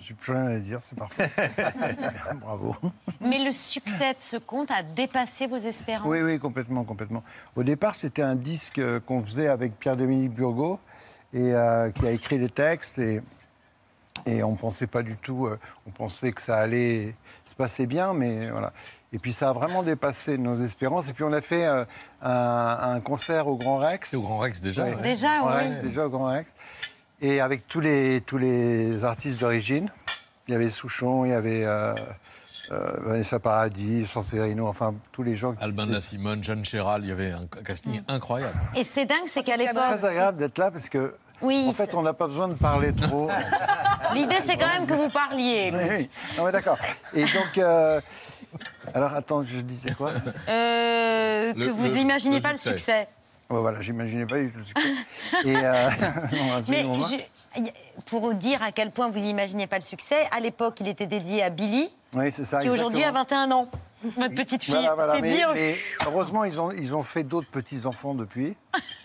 J'ai 0.00 0.14
plus 0.14 0.32
rien 0.32 0.46
à 0.46 0.58
dire, 0.58 0.80
c'est 0.80 0.96
parfait. 0.96 1.30
Bravo. 2.40 2.76
Mais 3.20 3.44
le 3.44 3.52
succès 3.52 4.12
de 4.12 4.18
ce 4.20 4.36
conte 4.36 4.70
a 4.70 4.82
dépassé 4.82 5.46
vos 5.46 5.56
espérances. 5.56 6.06
Oui, 6.06 6.20
oui, 6.22 6.38
complètement, 6.38 6.84
complètement. 6.84 7.24
Au 7.56 7.62
départ, 7.62 7.94
c'était 7.94 8.22
un 8.22 8.36
disque 8.36 8.78
euh, 8.78 9.00
qu'on 9.00 9.22
faisait 9.24 9.48
avec 9.48 9.78
Pierre-Dominique 9.78 10.32
Burgot, 10.32 10.78
et 11.34 11.52
euh, 11.52 11.90
qui 11.90 12.06
a 12.06 12.10
écrit 12.12 12.38
les 12.38 12.48
textes, 12.48 12.98
et, 12.98 13.20
et 14.26 14.42
on 14.42 14.52
ne 14.52 14.56
pensait 14.56 14.86
pas 14.86 15.02
du 15.02 15.16
tout, 15.16 15.46
euh, 15.46 15.58
on 15.86 15.90
pensait 15.90 16.32
que 16.32 16.40
ça 16.40 16.56
allait 16.58 17.14
se 17.44 17.54
passer 17.54 17.86
bien, 17.86 18.12
mais 18.12 18.48
voilà. 18.50 18.72
Et 19.12 19.18
puis 19.18 19.32
ça 19.32 19.50
a 19.50 19.52
vraiment 19.52 19.82
dépassé 19.82 20.36
nos 20.36 20.60
espérances. 20.62 21.08
Et 21.08 21.12
puis 21.12 21.24
on 21.24 21.32
a 21.32 21.40
fait 21.40 21.64
euh, 21.64 21.84
un, 22.22 22.78
un 22.96 23.00
concert 23.00 23.46
au 23.48 23.56
Grand 23.56 23.78
Rex. 23.78 24.12
au 24.14 24.20
Grand 24.20 24.38
Rex 24.38 24.60
déjà, 24.60 24.84
ouais. 24.84 24.96
Déjà, 25.02 25.38
Grand 25.38 25.48
oui. 25.48 25.68
Rex, 25.68 25.80
déjà 25.80 26.06
au 26.06 26.10
Grand 26.10 26.26
Rex. 26.26 26.50
Et 27.20 27.40
avec 27.40 27.66
tous 27.66 27.80
les, 27.80 28.20
tous 28.20 28.38
les 28.38 29.02
artistes 29.04 29.40
d'origine. 29.40 29.88
Il 30.48 30.52
y 30.52 30.54
avait 30.54 30.70
Souchon, 30.70 31.24
il 31.24 31.30
y 31.30 31.34
avait 31.34 31.64
euh, 31.64 31.92
euh, 32.70 32.92
Vanessa 33.00 33.40
Paradis, 33.40 34.06
Sancerino, 34.06 34.68
enfin 34.68 34.94
tous 35.12 35.22
les 35.22 35.34
gens. 35.34 35.54
Qui... 35.54 35.64
Albin 35.64 35.86
de 35.86 35.92
la 35.94 36.00
Simone, 36.00 36.44
Jeanne 36.44 36.64
Chéral, 36.64 37.02
il 37.04 37.08
y 37.08 37.12
avait 37.12 37.32
un 37.32 37.46
casting 37.64 38.00
incroyable. 38.06 38.54
Et 38.76 38.84
c'est 38.84 39.06
dingue, 39.06 39.18
c'est 39.26 39.42
qu'à 39.42 39.56
C'est 39.56 39.66
l'époque. 39.66 39.82
très 39.82 40.04
agréable 40.04 40.38
d'être 40.38 40.58
là 40.58 40.70
parce 40.70 40.88
que, 40.88 41.14
Oui, 41.42 41.64
en 41.68 41.72
fait, 41.72 41.94
on 41.94 42.02
n'a 42.02 42.12
pas 42.12 42.28
besoin 42.28 42.46
de 42.48 42.54
parler 42.54 42.94
trop. 42.94 43.28
L'idée, 44.14 44.36
c'est 44.46 44.56
quand 44.56 44.68
même 44.68 44.86
que 44.86 44.94
vous 44.94 45.08
parliez. 45.08 45.72
Oui, 45.74 45.80
oui. 45.90 46.10
Non, 46.38 46.44
mais 46.44 46.52
d'accord. 46.52 46.78
Et 47.12 47.24
donc, 47.24 47.58
euh, 47.58 48.00
alors 48.94 49.14
attends, 49.14 49.42
je 49.42 49.56
disais 49.58 49.92
quoi? 49.92 50.12
Euh, 50.48 51.52
que 51.54 51.58
Le- 51.58 51.72
vous 51.72 51.82
le 51.82 52.40
pas 52.40 52.52
le 52.52 52.58
succès. 52.58 53.08
Ouais, 53.50 53.60
Voilà, 53.60 53.80
j'imaginais 53.80 54.26
pas 54.26 54.38
du 54.38 54.50
tout 54.50 54.58
le 54.58 54.64
succès. 54.64 54.88
Et 55.44 55.56
euh, 55.56 55.90
non, 56.32 56.62
Mais 56.68 56.82
je- 56.82 57.62
pour 58.04 58.34
dire 58.34 58.62
à 58.62 58.70
quel 58.72 58.90
point 58.90 59.08
vous 59.08 59.24
imaginez 59.24 59.66
pas 59.66 59.76
le 59.76 59.82
succès, 59.82 60.26
à 60.30 60.40
l'époque, 60.40 60.78
il 60.80 60.88
était 60.88 61.06
dédié 61.06 61.42
à 61.42 61.48
Billy, 61.50 61.90
Oui, 62.14 62.30
c'est 62.32 62.44
ça. 62.44 62.60
qui 62.60 62.68
aujourd'hui 62.68 63.02
a 63.04 63.08
exactement. 63.08 63.46
21 63.46 63.56
ans. 63.56 63.70
Votre 64.04 64.34
petite 64.34 64.62
fille, 64.62 64.74
Voilà, 64.74 64.94
voilà. 64.94 65.14
c'est 65.16 65.22
dire. 65.22 65.50
mais 65.54 65.76
heureusement, 66.06 66.44
ils 66.44 66.60
ont, 66.60 66.70
ils 66.70 66.94
ont 66.94 67.02
fait 67.02 67.22
d'autres 67.22 67.50
petits-enfants 67.50 68.14
depuis. 68.14 68.54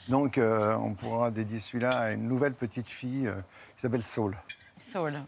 Donc, 0.09 0.37
euh, 0.37 0.75
on 0.75 0.93
pourra 0.93 1.31
dédier 1.31 1.59
celui-là 1.61 1.91
à 1.97 2.11
une 2.11 2.27
nouvelle 2.27 2.53
petite 2.53 2.89
fille 2.89 3.25
euh, 3.27 3.35
qui 3.75 3.81
s'appelle 3.81 4.03
Saul. 4.03 4.35
Saul. 4.77 5.21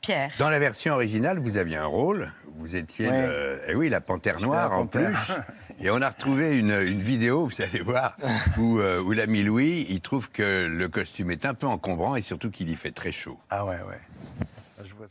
Pierre. 0.00 0.30
Dans 0.38 0.48
la 0.48 0.58
version 0.58 0.94
originale, 0.94 1.38
vous 1.38 1.56
aviez 1.58 1.76
un 1.76 1.84
rôle. 1.86 2.32
Vous 2.56 2.74
étiez, 2.76 3.08
Ouais. 3.10 3.26
le- 3.26 3.60
eh 3.68 3.74
oui, 3.74 3.88
la 3.90 4.00
panthère 4.00 4.40
noire 4.40 4.70
la 4.70 4.76
en 4.76 4.86
panthère. 4.86 5.10
plus. 5.12 5.34
Et 5.80 5.90
on 5.90 6.02
a 6.02 6.08
retrouvé 6.08 6.58
une, 6.58 6.70
une 6.70 7.00
vidéo, 7.00 7.46
vous 7.56 7.62
allez 7.62 7.80
voir, 7.80 8.16
où, 8.58 8.78
euh, 8.78 9.00
où 9.00 9.12
l'ami 9.12 9.42
Louis, 9.42 9.86
il 9.88 10.00
trouve 10.00 10.30
que 10.30 10.66
le 10.66 10.88
costume 10.88 11.30
est 11.30 11.46
un 11.46 11.54
peu 11.54 11.66
encombrant 11.66 12.16
et 12.16 12.22
surtout 12.22 12.50
qu'il 12.50 12.68
y 12.68 12.74
fait 12.74 12.90
très 12.90 13.12
chaud. 13.12 13.38
Ah 13.50 13.64
ouais, 13.64 13.78
ouais. 13.88 14.00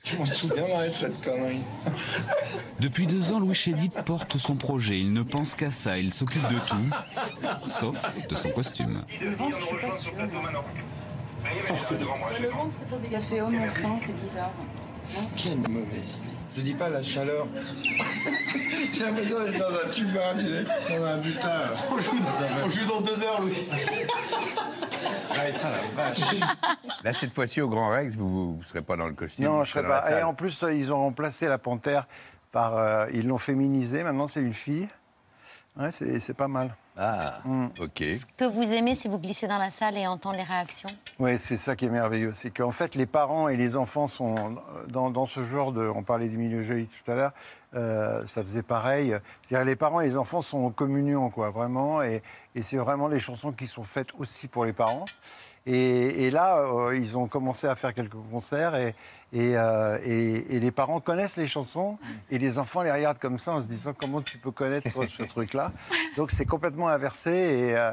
Je 0.04 0.18
m'en 0.18 0.26
souviendrai 0.26 0.88
de 0.88 0.94
cette 0.94 1.22
connerie. 1.22 1.62
Depuis 2.80 3.06
deux 3.06 3.32
ans, 3.32 3.40
Louis 3.40 3.54
Chédid 3.54 3.92
porte 4.06 4.38
son 4.38 4.56
projet. 4.56 5.00
Il 5.00 5.12
ne 5.14 5.24
pense 5.24 5.56
qu'à 5.56 5.72
ça. 5.72 5.98
Il 5.98 6.14
s'occupe 6.14 6.48
de 6.48 6.60
tout, 6.60 7.68
sauf 7.68 8.12
de 8.28 8.36
son 8.36 8.50
costume. 8.52 9.04
Le 9.22 9.32
ventre, 9.32 9.58
je 9.60 9.66
suis 9.66 9.78
pas 9.78 9.96
sûre. 9.96 10.14
Le 12.42 12.50
ventre, 12.50 12.72
c'est 12.74 12.88
pas 12.88 12.98
bizarre. 12.98 13.22
Ça 13.22 13.28
fait 13.28 13.42
homme 13.42 13.60
en 13.62 13.70
sang, 13.70 14.00
c'est 14.02 14.16
bizarre. 14.16 14.52
Quelle 15.36 15.60
mauvaise 15.60 16.20
idée. 16.24 16.37
Je 16.58 16.62
dis 16.64 16.74
pas 16.74 16.90
la 16.90 17.04
chaleur. 17.04 17.46
J'ai 18.94 19.06
l'impression 19.06 19.40
d'être 19.40 19.60
dans 19.60 19.88
un 19.88 19.90
tuba, 19.92 20.34
dans 20.34 21.06
un 21.06 21.18
butin. 21.20 21.50
On 21.92 22.00
joue 22.00 22.18
dans, 22.18 22.66
on 22.66 22.70
joue 22.70 22.86
dans 22.88 23.02
deux 23.02 23.24
heures, 23.24 23.42
Louis. 23.42 23.54
Ah 25.32 25.50
la 25.50 25.52
vache. 25.96 26.36
Là, 27.04 27.14
cette 27.14 27.36
fois-ci, 27.36 27.62
au 27.62 27.70
Grand 27.70 27.90
Rex, 27.90 28.16
vous 28.16 28.58
ne 28.60 28.64
serez 28.66 28.82
pas 28.82 28.96
dans 28.96 29.06
le 29.06 29.14
costume. 29.14 29.46
Non, 29.46 29.64
je 29.64 29.76
dans 29.76 29.82
la 29.84 30.02
pas. 30.02 30.20
Et 30.20 30.24
en 30.24 30.34
plus, 30.34 30.64
euh, 30.64 30.74
ils 30.74 30.92
ont 30.92 30.98
remplacé 30.98 31.48
la 31.48 31.60
panthère 31.60 32.08
par. 32.52 32.76
euh, 32.76 33.06
ils 33.14 33.28
l'ont 33.28 33.38
féminisée. 33.38 34.02
Maintenant, 34.04 34.28
c'est 34.28 34.42
une 34.42 34.54
fille. 34.54 34.88
Ouais, 35.78 35.92
c'est 35.92 36.20
c'est 36.20 36.34
pas 36.34 36.48
mal. 36.48 36.76
Ah, 36.98 37.40
Mm. 37.46 37.66
ok. 37.80 38.04
que 38.38 38.46
vous 38.46 38.72
aimez, 38.74 38.96
c'est 38.96 39.08
vous 39.10 39.20
glisser 39.20 39.48
dans 39.48 39.58
la 39.58 39.70
salle 39.70 39.98
et 39.98 40.08
entendre 40.08 40.38
les 40.38 40.44
réactions. 40.44 40.90
Oui, 41.20 41.38
c'est 41.38 41.58
ça 41.58 41.76
qui 41.76 41.86
est 41.86 41.90
merveilleux. 41.90 42.34
C'est 42.36 42.50
qu'en 42.50 42.72
fait, 42.72 42.96
les 42.96 43.06
parents 43.06 43.48
et 43.50 43.56
les 43.58 43.76
enfants 43.76 44.08
sont 44.08 44.56
dans, 44.88 45.10
dans 45.12 45.26
ce 45.26 45.44
genre 45.44 45.72
de. 45.72 45.88
On 45.88 46.04
parlait 46.04 46.28
du 46.28 46.38
milieu 46.38 46.62
joli 46.64 46.88
tout 46.88 47.12
à 47.12 47.16
l'heure. 47.16 47.32
euh, 47.76 48.26
ça 48.26 48.42
faisait 48.42 48.64
pareil. 48.64 49.16
C'est-à-dire, 49.44 49.66
les 49.66 49.76
parents 49.76 50.02
et 50.02 50.08
les 50.08 50.18
enfants 50.18 50.42
sont 50.42 50.60
en 50.66 50.72
communion, 50.72 51.30
quoi, 51.30 51.50
vraiment. 51.52 52.02
Et, 52.02 52.24
et 52.56 52.62
c'est 52.62 52.78
vraiment 52.78 53.08
les 53.08 53.20
chansons 53.20 53.52
qui 53.52 53.68
sont 53.68 53.84
faites 53.84 54.10
aussi 54.18 54.48
pour 54.48 54.66
les 54.66 54.74
parents. 54.74 55.06
Et, 55.68 56.24
et 56.26 56.32
là, 56.32 56.60
euh, 56.60 56.96
ils 56.96 57.18
ont 57.18 57.28
commencé 57.28 57.68
à 57.68 57.76
faire 57.76 57.94
quelques 57.94 58.16
concerts 58.32 58.76
et, 58.76 58.96
et, 59.34 59.58
euh, 59.58 59.98
et- 60.06 60.60
les 60.62 60.72
parents 60.72 61.02
connaissent 61.02 61.36
les 61.36 61.48
chansons 61.48 61.98
et 62.32 62.38
les 62.38 62.58
enfants 62.58 62.82
les 62.84 62.92
regardent 62.92 63.18
comme 63.20 63.38
ça 63.38 63.52
en 63.52 63.62
se 63.62 63.68
disant 63.68 63.92
comment 63.94 64.22
tu 64.22 64.38
peux 64.38 64.52
connaître 64.52 64.88
ce, 65.10 65.24
truc-là. 65.24 65.74
Donc 66.16 66.32
c'est 66.32 66.46
complètement 66.46 66.88
inversé 66.88 67.32
et, 67.32 67.76
euh, 67.76 67.92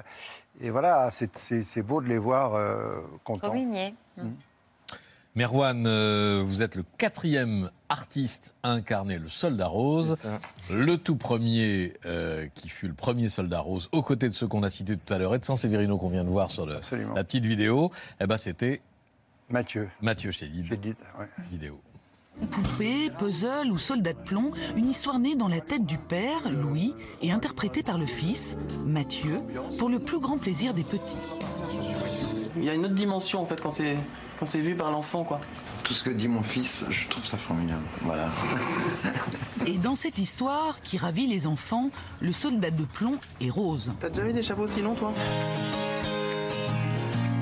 voilà, 0.71 1.11
c'est- 1.11 1.83
beau 1.83 2.01
de 2.01 2.07
les 2.09 2.19
voir 2.19 2.53
contents. 3.25 3.49
Communier. 3.49 3.95
Merwan, 5.37 5.85
euh, 5.87 6.45
vous 6.47 6.63
êtes 6.63 6.77
le 6.77 6.85
quatrième 6.97 7.71
artiste 7.89 8.55
à 8.63 8.71
incarner 8.71 9.19
le 9.19 9.27
soldat 9.27 9.67
rose. 9.67 10.17
Le 10.71 10.97
tout 10.97 11.17
premier, 11.17 11.95
euh, 12.07 12.47
qui 12.55 12.69
fut 12.69 12.87
le 12.87 12.95
premier 12.95 13.29
soldat 13.29 13.59
rose, 13.59 13.89
aux 13.91 14.03
côtés 14.03 14.29
de 14.29 14.35
ceux 14.35 14.47
qu'on 14.47 14.63
a 14.63 14.71
cités 14.71 14.97
tout 14.97 15.13
à 15.13 15.19
l'heure, 15.19 15.35
et 15.35 15.39
de 15.41 15.45
Severino 15.45 15.99
qu'on 15.99 16.09
vient 16.09 16.23
de 16.23 16.29
voir 16.29 16.53
sur 16.53 16.67
le- 16.67 16.79
la 17.17 17.25
petite 17.25 17.47
vidéo, 17.47 17.91
eh 18.21 18.27
ben, 18.29 18.37
c'était 18.37 18.81
Mathieu. 19.51 19.89
Mathieu 20.01 20.31
Chédid. 20.31 20.67
Vidéo. 21.51 21.81
Poupée, 22.51 23.11
puzzle 23.19 23.71
ou 23.73 23.79
soldat 23.79 24.13
de 24.13 24.19
plomb, 24.19 24.53
une 24.77 24.89
histoire 24.89 25.19
née 25.19 25.35
dans 25.35 25.49
la 25.49 25.61
tête 25.61 25.85
du 25.85 25.99
père, 25.99 26.49
Louis, 26.51 26.95
et 27.23 27.33
interprétée 27.33 27.83
par 27.83 27.99
le 27.99 28.07
fils, 28.07 28.57
Mathieu, 28.87 29.41
pour 29.79 29.89
le 29.89 29.99
plus 29.99 30.21
grand 30.21 30.39
plaisir 30.39 30.75
des 30.75 30.83
petits. 30.85 31.35
Il 32.57 32.65
y 32.65 32.71
a 32.71 32.75
une 32.75 32.85
autre 32.85 32.95
dimension 32.95 33.43
en 33.43 33.47
fait 33.47 33.61
quand 33.61 33.73
c'est 33.73 33.97
quand 34.39 34.47
c'est 34.47 34.61
vu 34.61 34.75
par 34.75 34.91
l'enfant 34.91 35.25
quoi. 35.25 35.41
Tout 35.83 35.93
ce 35.93 36.03
que 36.03 36.11
dit 36.11 36.29
mon 36.29 36.43
fils, 36.43 36.87
je 36.91 37.09
trouve 37.09 37.25
ça 37.25 37.37
formidable. 37.37 37.83
Voilà. 38.03 38.29
Et 39.67 39.79
dans 39.79 39.95
cette 39.95 40.19
histoire 40.19 40.81
qui 40.83 40.99
ravit 40.99 41.27
les 41.27 41.47
enfants, 41.47 41.91
le 42.21 42.33
soldat 42.33 42.71
de 42.71 42.85
plomb 42.85 43.19
est 43.41 43.51
rose. 43.51 43.93
T'as 44.01 44.09
déjà 44.09 44.25
vu 44.25 44.33
des 44.33 44.43
chapeaux 44.43 44.65
aussi 44.65 44.83
longs 44.83 44.95
toi 44.95 45.13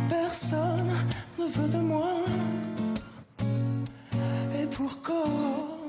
Personne 0.09 0.90
ne 1.38 1.47
veut 1.47 1.68
de 1.68 1.78
moi. 1.78 2.09
Et 4.61 4.66
pour 4.66 5.01
cause. 5.03 5.82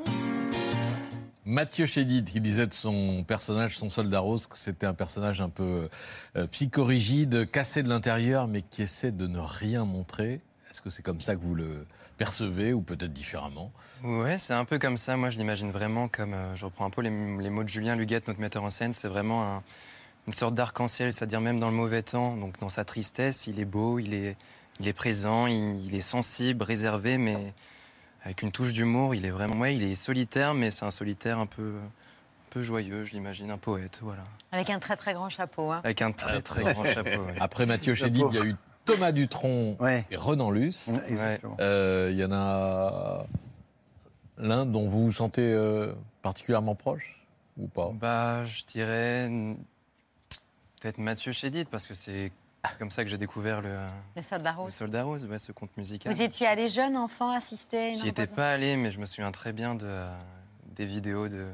Mathieu 1.45 1.85
Chédid 1.85 2.29
qui 2.29 2.39
disait 2.39 2.67
de 2.67 2.73
son 2.73 3.23
personnage, 3.27 3.77
son 3.77 3.89
soldat 3.89 4.19
rose, 4.19 4.47
que 4.47 4.57
c'était 4.57 4.87
un 4.87 4.93
personnage 4.93 5.41
un 5.41 5.49
peu 5.49 5.89
euh, 6.35 6.47
psychorigide, 6.47 7.49
cassé 7.51 7.83
de 7.83 7.89
l'intérieur, 7.89 8.47
mais 8.47 8.61
qui 8.61 8.81
essaie 8.81 9.11
de 9.11 9.27
ne 9.27 9.39
rien 9.39 9.85
montrer. 9.85 10.41
Est-ce 10.73 10.81
que 10.81 10.89
c'est 10.89 11.03
comme 11.03 11.21
ça 11.21 11.35
que 11.35 11.41
vous 11.41 11.53
le 11.53 11.85
percevez 12.17 12.73
ou 12.73 12.81
peut-être 12.81 13.13
différemment 13.13 13.71
Ouais, 14.03 14.39
c'est 14.39 14.53
un 14.55 14.65
peu 14.65 14.79
comme 14.79 14.97
ça. 14.97 15.15
Moi, 15.17 15.29
je 15.29 15.37
l'imagine 15.37 15.69
vraiment 15.69 16.07
comme. 16.07 16.33
euh, 16.33 16.55
je 16.55 16.65
reprends 16.65 16.85
un 16.85 16.89
peu 16.89 17.01
les, 17.03 17.11
les 17.11 17.49
mots 17.51 17.63
de 17.63 17.69
Julien 17.69 17.95
Luguette, 17.95 18.27
notre 18.27 18.39
metteur 18.39 18.63
en 18.63 18.71
scène. 18.71 18.91
C'est 18.91 19.07
vraiment 19.07 19.43
un- 19.57 19.63
une 20.25 20.33
sorte 20.33 20.55
d'arc-en-ciel, 20.55 21.13
c'est-à-dire 21.13 21.41
même 21.41 21.59
dans 21.59 21.69
le 21.69 21.75
mauvais 21.75 22.01
temps, 22.01 22.35
donc 22.37 22.57
dans 22.59 22.69
sa 22.69 22.85
tristesse, 22.85 23.45
il 23.45 23.59
est 23.59 23.65
beau, 23.65 23.99
il 23.99 24.13
est, 24.15 24.35
il 24.79 24.87
est 24.87 24.93
présent, 24.93 25.45
il, 25.47 25.85
il 25.85 25.93
est 25.93 26.01
sensible, 26.01 26.63
réservé, 26.63 27.17
mais 27.19 27.53
avec 28.23 28.41
une 28.41 28.51
touche 28.51 28.73
d'humour. 28.73 29.13
Il 29.13 29.25
est 29.27 29.31
vraiment. 29.31 29.57
Ouais, 29.59 29.75
il 29.75 29.83
est 29.83 29.93
solitaire, 29.95 30.55
mais 30.55 30.71
c'est 30.71 30.85
un 30.85 30.91
solitaire 30.91 31.37
un 31.37 31.45
peu, 31.45 31.75
un 31.77 32.49
peu 32.49 32.63
joyeux, 32.63 33.05
je 33.05 33.11
l'imagine, 33.11 33.51
un 33.51 33.57
poète, 33.59 33.99
voilà. 34.01 34.23
Avec 34.51 34.71
un 34.71 34.79
très 34.79 34.95
très 34.95 35.13
grand 35.13 35.29
chapeau. 35.29 35.71
hein. 35.71 35.81
Avec 35.83 36.01
un 36.01 36.11
très 36.11 36.41
très 36.41 36.63
grand 36.73 36.83
chapeau. 36.85 37.25
ouais. 37.25 37.35
Après 37.39 37.67
Mathieu 37.67 37.93
Chédid, 37.93 38.25
il 38.31 38.35
y 38.35 38.41
a 38.41 38.45
eu 38.45 38.55
Thomas 38.85 39.11
Dutronc 39.11 39.77
et 40.11 40.15
Renan 40.15 40.51
Luce. 40.51 40.89
Ouais, 40.89 41.11
exactement. 41.11 41.57
Euh, 41.59 42.09
Il 42.11 42.17
y 42.17 42.25
en 42.25 42.31
a 42.31 43.25
l'un 44.37 44.65
dont 44.65 44.87
vous 44.87 45.05
vous 45.05 45.11
sentez 45.11 45.41
euh, 45.53 45.93
particulièrement 46.21 46.75
proche 46.75 47.23
ou 47.57 47.67
pas? 47.67 47.91
Bah, 47.93 48.45
je 48.45 48.63
dirais 48.65 49.29
peut-être 50.81 50.97
Mathieu 50.97 51.31
Chédid, 51.31 51.67
parce 51.69 51.87
que 51.87 51.93
c'est 51.93 52.31
comme 52.79 52.91
ça 52.91 53.03
que 53.03 53.09
j'ai 53.09 53.17
découvert 53.17 53.61
le, 53.61 53.77
Le 54.15 54.21
soldat 54.21 54.51
le 54.53 54.57
rose. 54.57 54.73
Soldat 54.73 55.03
Rose, 55.03 55.25
ouais, 55.27 55.39
ce 55.39 55.51
conte 55.51 55.75
musical. 55.77 56.11
Vous 56.11 56.21
étiez 56.21 56.47
allé 56.47 56.67
jeune 56.67 56.97
enfant 56.97 57.31
assister 57.31 57.95
J'y 57.95 58.07
étais 58.07 58.27
pas 58.27 58.51
allé, 58.51 58.75
mais 58.77 58.89
je 58.91 58.99
me 58.99 59.05
souviens 59.05 59.31
très 59.31 59.53
bien 59.53 59.75
de, 59.75 59.85
euh, 59.85 60.13
des 60.75 60.85
vidéos 60.85 61.27
de, 61.27 61.47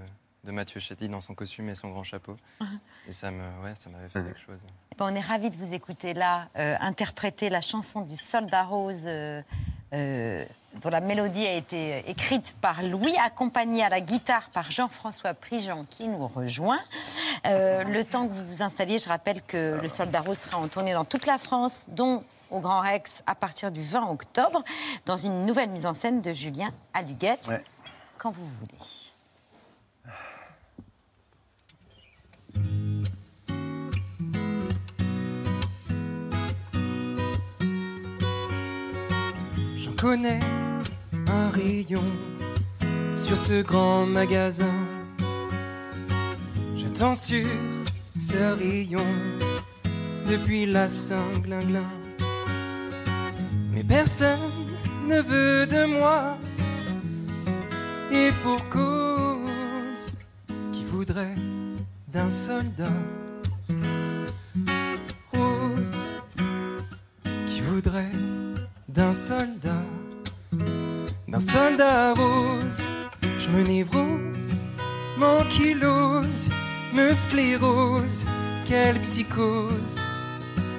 de 0.43 0.51
Mathieu 0.51 0.79
Chédid 0.79 1.11
dans 1.11 1.21
son 1.21 1.35
costume 1.35 1.69
et 1.69 1.75
son 1.75 1.89
grand 1.89 2.03
chapeau. 2.03 2.37
et 3.07 3.11
ça 3.11 3.31
me, 3.31 3.63
ouais, 3.63 3.75
ça 3.75 3.89
m'avait 3.89 4.09
fait 4.09 4.23
quelque 4.23 4.39
chose. 4.39 4.59
Bon, 4.97 5.05
on 5.05 5.15
est 5.15 5.19
ravis 5.19 5.49
de 5.49 5.57
vous 5.57 5.73
écouter 5.73 6.13
là, 6.13 6.47
euh, 6.57 6.75
interpréter 6.79 7.49
la 7.49 7.61
chanson 7.61 8.01
du 8.01 8.15
soldat 8.15 8.63
rose, 8.63 9.03
euh, 9.05 9.41
euh, 9.93 10.45
dont 10.81 10.89
la 10.89 11.01
mélodie 11.01 11.45
a 11.45 11.53
été 11.53 12.03
écrite 12.09 12.55
par 12.61 12.83
Louis, 12.83 13.15
accompagnée 13.23 13.83
à 13.83 13.89
la 13.89 14.01
guitare 14.01 14.49
par 14.49 14.69
Jean-François 14.71 15.33
Prigent 15.33 15.85
qui 15.89 16.07
nous 16.07 16.27
rejoint. 16.27 16.79
Euh, 17.47 17.83
le 17.83 18.03
temps 18.03 18.27
que 18.27 18.33
vous 18.33 18.45
vous 18.47 18.61
installiez, 18.61 18.99
je 18.99 19.09
rappelle 19.09 19.41
que 19.41 19.79
le 19.81 19.87
soldat 19.87 20.21
rose 20.21 20.37
sera 20.37 20.57
en 20.59 20.67
tournée 20.67 20.93
dans 20.93 21.05
toute 21.05 21.25
la 21.25 21.37
France, 21.37 21.87
dont 21.89 22.23
au 22.51 22.59
Grand 22.59 22.81
Rex 22.81 23.23
à 23.27 23.35
partir 23.35 23.71
du 23.71 23.81
20 23.81 24.09
octobre, 24.09 24.63
dans 25.05 25.15
une 25.15 25.45
nouvelle 25.45 25.69
mise 25.69 25.85
en 25.85 25.93
scène 25.93 26.21
de 26.21 26.33
Julien 26.33 26.71
Aluguette. 26.93 27.47
Ouais. 27.47 27.63
Quand 28.17 28.31
vous 28.31 28.47
voulez. 28.59 29.11
J'en 39.77 39.93
connais 39.97 40.39
un 41.27 41.49
rayon 41.49 42.03
sur 43.15 43.37
ce 43.37 43.61
grand 43.61 44.05
magasin. 44.05 44.75
J'attends 46.75 47.15
sur 47.15 47.47
ce 48.15 48.57
rayon 48.57 49.05
depuis 50.29 50.65
la 50.65 50.87
Saint-Glinglin. 50.87 51.89
Mais 53.71 53.83
personne 53.83 54.39
ne 55.07 55.21
veut 55.21 55.65
de 55.65 55.85
moi. 55.85 56.37
Et 58.11 58.29
pour 58.43 58.63
cause, 58.69 60.11
qui 60.71 60.83
voudrait 60.85 61.35
d'un 62.11 62.29
soldat 62.29 62.99
rose, 65.31 66.07
qui 67.45 67.61
voudrait 67.61 68.17
d'un 68.87 69.13
soldat, 69.13 69.83
d'un 71.27 71.39
soldat 71.39 72.13
rose. 72.13 72.87
Je 73.37 73.49
me 73.49 73.63
névrose, 73.63 74.61
m'ankylose, 75.17 76.49
me 76.95 77.13
sclérose, 77.13 78.25
quelle 78.65 78.99
psychose. 79.01 80.01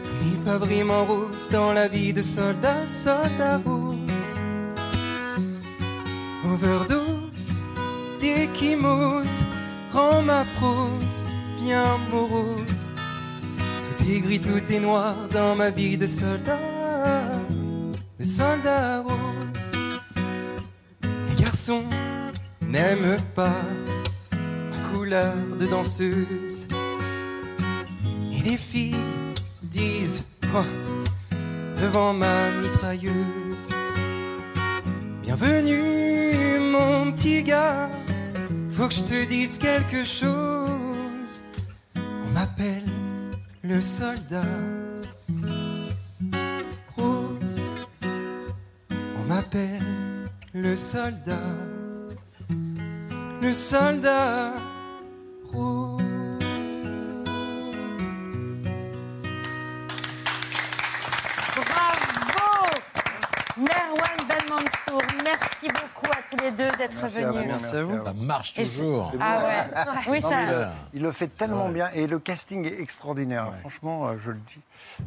Tout 0.02 0.24
n'est 0.24 0.44
pas 0.44 0.58
vraiment 0.58 1.04
rose 1.04 1.48
dans 1.50 1.72
la 1.72 1.86
vie 1.86 2.12
de 2.12 2.22
soldat, 2.22 2.86
soldat 2.86 3.58
rose. 3.64 4.40
Overdose 6.44 7.60
d'échymose 8.20 9.44
rend 9.92 10.22
ma 10.22 10.44
prose 10.56 10.99
Tout 11.70 11.76
est 14.10 14.18
gris, 14.18 14.40
tout 14.40 14.72
est 14.72 14.80
noir 14.80 15.14
dans 15.32 15.54
ma 15.54 15.70
vie 15.70 15.96
de 15.96 16.04
soldat, 16.04 16.58
de 18.18 18.24
soldat 18.24 19.02
rose. 19.02 19.70
Les 21.28 21.36
garçons 21.36 21.84
n'aiment 22.60 23.18
pas 23.36 23.62
ma 24.32 24.92
couleur 24.92 25.32
de 25.60 25.66
danseuse. 25.66 26.66
Et 28.32 28.42
les 28.42 28.56
filles 28.56 28.96
disent 29.62 30.26
oh, 30.52 30.64
devant 31.80 32.12
ma 32.12 32.50
mitrailleuse. 32.62 33.72
Bienvenue 35.22 36.58
mon 36.58 37.12
petit 37.12 37.44
gars, 37.44 37.88
faut 38.70 38.88
que 38.88 38.94
je 38.94 39.04
te 39.04 39.24
dise 39.24 39.56
quelque 39.56 40.02
chose. 40.02 40.59
Le 43.62 43.80
soldat 43.80 44.42
rose. 46.94 47.60
On 48.92 49.24
m'appelle 49.26 49.80
le 50.52 50.76
soldat, 50.76 51.56
le 53.40 53.52
soldat 53.54 54.52
rose. 55.50 55.79
Merwan 63.60 64.16
Ben 64.28 64.38
Mansour, 64.48 65.02
merci 65.22 65.68
beaucoup 65.68 66.10
à 66.12 66.16
tous 66.30 66.42
les 66.42 66.50
deux 66.52 66.70
d'être 66.78 67.04
à 67.04 67.08
venus. 67.08 67.26
vous, 67.28 67.44
merci 67.46 67.76
à 67.76 67.84
vous. 67.84 68.02
Ça 68.04 68.12
marche 68.14 68.54
toujours. 68.54 69.12
Ah 69.20 69.38
ouais. 69.44 69.84
Oui, 70.08 70.22
ça. 70.22 70.72
il 70.94 71.02
le 71.02 71.12
fait 71.12 71.28
tellement 71.28 71.68
bien 71.68 71.88
et 71.92 72.06
le 72.06 72.18
casting 72.18 72.64
est 72.66 72.80
extraordinaire. 72.80 73.52
Franchement, 73.60 74.08
euh, 74.08 74.16
je 74.18 74.30
le 74.30 74.38
dis. 74.38 74.60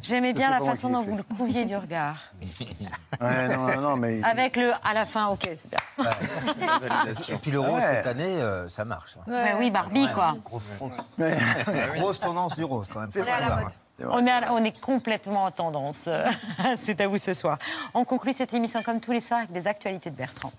J'aimais 0.03 0.33
bien 0.33 0.51
la 0.51 0.59
façon 0.63 0.89
dont 0.89 1.01
vous 1.01 1.17
le 1.17 1.23
couviez 1.23 1.65
du 1.65 1.75
regard. 1.75 2.17
Ouais, 3.21 3.47
non, 3.47 3.67
non, 3.67 3.81
non, 3.81 3.95
mais. 3.95 4.21
Avec 4.23 4.55
le 4.57 4.71
à 4.83 4.93
la 4.93 5.05
fin, 5.05 5.27
ok, 5.27 5.49
c'est 5.55 5.69
bien. 5.69 5.79
Et 7.29 7.35
puis 7.37 7.51
le 7.51 7.59
rose 7.59 7.73
Ouais. 7.73 7.95
cette 7.95 8.07
année, 8.07 8.41
euh, 8.41 8.67
ça 8.69 8.83
marche. 8.85 9.15
hein. 9.17 9.31
Ouais, 9.31 9.55
oui, 9.59 9.71
Barbie, 9.71 10.07
quoi. 10.13 10.33
Grosse, 10.43 10.81
Ouais. 11.17 11.37
grosse 11.95 12.19
tendance 12.19 12.55
du 12.55 12.63
rose 12.63 12.87
quand 12.91 12.99
même. 13.01 13.09
C'est 13.09 13.19
Faut 13.19 13.25
vrai. 13.25 13.39
le 13.45 13.65
On 13.99 14.25
est, 14.25 14.31
à- 14.31 14.53
on 14.53 14.63
est 14.63 14.79
complètement 14.79 15.45
en 15.45 15.51
tendance. 15.51 16.09
C'est 16.75 16.99
à 17.01 17.07
vous 17.07 17.17
ce 17.17 17.33
soir. 17.33 17.57
On 17.93 18.03
conclut 18.05 18.33
cette 18.33 18.53
émission 18.53 18.81
comme 18.83 18.99
tous 18.99 19.11
les 19.11 19.21
soirs 19.21 19.39
avec 19.39 19.51
des 19.51 19.67
actualités 19.67 20.09
de 20.09 20.15
Bertrand. 20.15 20.51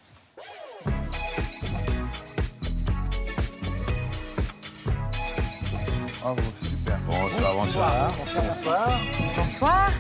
Bravo, 6.21 6.41
super. 6.63 6.99
Bonsoir, 7.07 7.55
bonsoir. 7.55 8.13
Bonsoir. 8.35 9.01
Bonsoir. 9.37 9.91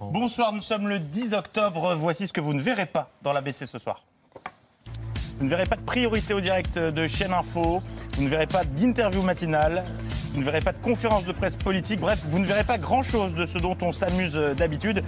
Bonsoir, 0.00 0.52
nous 0.52 0.60
sommes 0.62 0.88
le 0.88 0.98
10 0.98 1.34
octobre. 1.34 1.94
Voici 1.94 2.26
ce 2.26 2.32
que 2.32 2.40
vous 2.40 2.54
ne 2.54 2.60
verrez 2.60 2.86
pas 2.86 3.10
dans 3.22 3.32
l'ABC 3.32 3.66
ce 3.66 3.78
soir. 3.78 4.02
Vous 5.38 5.46
ne 5.46 5.50
verrez 5.50 5.64
pas 5.64 5.76
de 5.76 5.82
priorité 5.82 6.32
au 6.32 6.40
direct 6.40 6.78
de 6.78 7.08
chaîne 7.08 7.32
info, 7.32 7.82
vous 8.16 8.22
ne 8.22 8.28
verrez 8.28 8.46
pas 8.46 8.64
d'interview 8.64 9.22
matinale, 9.22 9.84
vous 10.32 10.40
ne 10.40 10.44
verrez 10.44 10.60
pas 10.60 10.72
de 10.72 10.78
conférence 10.78 11.24
de 11.24 11.32
presse 11.32 11.56
politique, 11.56 12.00
bref, 12.00 12.20
vous 12.26 12.38
ne 12.38 12.46
verrez 12.46 12.64
pas 12.64 12.78
grand-chose 12.78 13.34
de 13.34 13.44
ce 13.44 13.58
dont 13.58 13.76
on 13.82 13.92
s'amuse 13.92 14.34
d'habitude. 14.56 15.02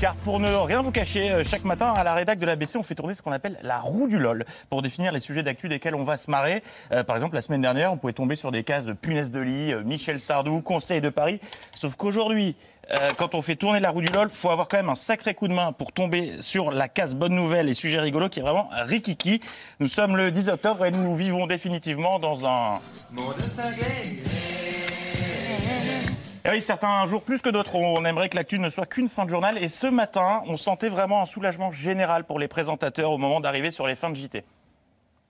Car 0.00 0.16
pour 0.16 0.40
ne 0.40 0.48
rien 0.48 0.82
vous 0.82 0.90
cacher, 0.90 1.30
euh, 1.30 1.44
chaque 1.44 1.64
matin 1.64 1.92
à 1.94 2.04
la 2.04 2.14
rédac 2.14 2.38
de 2.38 2.46
l'ABC, 2.46 2.76
on 2.76 2.82
fait 2.82 2.94
tourner 2.94 3.14
ce 3.14 3.22
qu'on 3.22 3.32
appelle 3.32 3.58
la 3.62 3.78
roue 3.78 4.08
du 4.08 4.18
LOL 4.18 4.44
pour 4.68 4.82
définir 4.82 5.12
les 5.12 5.20
sujets 5.20 5.42
d'actu 5.42 5.68
desquels 5.68 5.94
on 5.94 6.04
va 6.04 6.16
se 6.16 6.30
marrer. 6.30 6.62
Euh, 6.92 7.04
par 7.04 7.16
exemple, 7.16 7.34
la 7.34 7.40
semaine 7.40 7.62
dernière, 7.62 7.92
on 7.92 7.96
pouvait 7.96 8.12
tomber 8.12 8.36
sur 8.36 8.50
des 8.50 8.64
cases 8.64 8.84
de 8.84 8.92
punaise 8.92 9.30
de 9.30 9.40
lit, 9.40 9.72
euh, 9.72 9.82
Michel 9.84 10.20
Sardou, 10.20 10.60
Conseil 10.60 11.00
de 11.00 11.10
Paris. 11.10 11.40
Sauf 11.74 11.96
qu'aujourd'hui, 11.96 12.56
quand 13.16 13.34
on 13.34 13.40
fait 13.40 13.56
tourner 13.56 13.80
la 13.80 13.90
roue 13.90 14.02
du 14.02 14.08
LOL, 14.08 14.28
faut 14.28 14.50
avoir 14.50 14.68
quand 14.68 14.76
même 14.76 14.90
un 14.90 14.94
sacré 14.94 15.32
coup 15.32 15.48
de 15.48 15.54
main 15.54 15.72
pour 15.72 15.90
tomber 15.90 16.32
sur 16.40 16.70
la 16.70 16.86
case 16.86 17.14
bonne 17.14 17.34
nouvelle 17.34 17.66
et 17.70 17.72
sujet 17.72 17.98
rigolo 17.98 18.28
qui 18.28 18.40
est 18.40 18.42
vraiment 18.42 18.68
rikiki. 18.82 19.40
Nous 19.80 19.88
sommes 19.88 20.18
le 20.18 20.30
10 20.30 20.50
octobre 20.50 20.84
et 20.84 20.90
nous 20.90 21.14
vivons 21.16 21.46
définitivement 21.46 22.18
dans 22.18 22.46
un 22.46 22.80
et 26.44 26.50
oui, 26.50 26.60
certains 26.60 27.06
jours 27.06 27.22
plus 27.22 27.40
que 27.40 27.48
d'autres, 27.48 27.74
on 27.76 28.04
aimerait 28.04 28.28
que 28.28 28.36
l'actu 28.36 28.58
ne 28.58 28.68
soit 28.68 28.86
qu'une 28.86 29.08
fin 29.08 29.24
de 29.24 29.30
journal. 29.30 29.56
Et 29.56 29.68
ce 29.68 29.86
matin, 29.86 30.42
on 30.46 30.56
sentait 30.56 30.88
vraiment 30.88 31.22
un 31.22 31.26
soulagement 31.26 31.72
général 31.72 32.24
pour 32.24 32.38
les 32.38 32.48
présentateurs 32.48 33.10
au 33.10 33.18
moment 33.18 33.40
d'arriver 33.40 33.70
sur 33.70 33.86
les 33.86 33.94
fins 33.94 34.10
de 34.10 34.16
JT. 34.16 34.44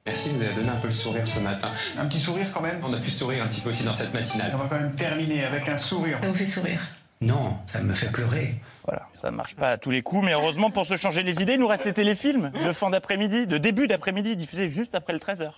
Merci 0.06 0.30
de 0.30 0.34
nous 0.36 0.42
avoir 0.42 0.56
donné 0.56 0.68
un 0.70 0.76
peu 0.76 0.88
le 0.88 0.92
sourire 0.92 1.26
ce 1.26 1.40
matin. 1.40 1.70
Un 1.98 2.06
petit 2.06 2.18
sourire 2.18 2.48
quand 2.52 2.60
même 2.60 2.78
On 2.82 2.92
a 2.92 2.98
pu 2.98 3.10
sourire 3.10 3.44
un 3.44 3.46
petit 3.46 3.60
peu 3.60 3.70
aussi 3.70 3.84
dans 3.84 3.94
cette 3.94 4.12
matinale. 4.12 4.50
On 4.54 4.58
va 4.58 4.66
quand 4.68 4.78
même 4.78 4.94
terminer 4.96 5.44
avec 5.44 5.68
un 5.68 5.78
sourire. 5.78 6.18
Ça 6.20 6.28
vous 6.28 6.34
fait 6.34 6.46
sourire? 6.46 6.80
Non, 7.20 7.56
ça 7.66 7.80
me 7.80 7.94
fait 7.94 8.10
pleurer. 8.10 8.56
Voilà, 8.84 9.08
ça 9.14 9.30
ne 9.30 9.36
marche 9.36 9.54
pas 9.54 9.70
à 9.70 9.78
tous 9.78 9.90
les 9.90 10.02
coups, 10.02 10.26
mais 10.26 10.32
heureusement 10.32 10.70
pour 10.70 10.84
se 10.84 10.96
changer 10.96 11.22
les 11.22 11.40
idées, 11.40 11.54
il 11.54 11.60
nous 11.60 11.68
reste 11.68 11.86
les 11.86 11.94
téléfilms 11.94 12.50
de 12.50 12.72
fin 12.72 12.90
d'après-midi, 12.90 13.46
de 13.46 13.56
début 13.56 13.86
d'après-midi, 13.86 14.36
diffusés 14.36 14.68
juste 14.68 14.94
après 14.94 15.14
le 15.14 15.20
13h. 15.20 15.52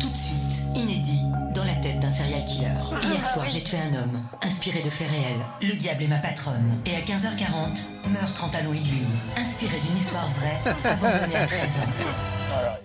Tout 0.00 0.08
de 0.08 0.16
suite, 0.16 0.64
inédit, 0.74 1.17
serial 2.18 2.44
killer. 2.46 2.72
Hier 3.02 3.24
soir, 3.24 3.46
j'ai 3.48 3.62
tué 3.62 3.78
un 3.78 3.94
homme, 3.94 4.22
inspiré 4.42 4.82
de 4.82 4.90
faits 4.90 5.08
réels. 5.08 5.44
Le 5.62 5.76
diable 5.76 6.02
est 6.02 6.08
ma 6.08 6.18
patronne. 6.18 6.80
Et 6.84 6.96
à 6.96 7.00
15h40, 7.00 8.10
meurtre 8.12 8.44
en 8.44 8.48
talons 8.48 8.72
aiguilles, 8.72 9.06
inspiré 9.36 9.78
d'une 9.86 9.96
histoire 9.96 10.28
vraie, 10.32 10.58
abandonnée 10.84 11.36
à 11.36 11.46
13 11.46 11.80
ans. 11.80 11.92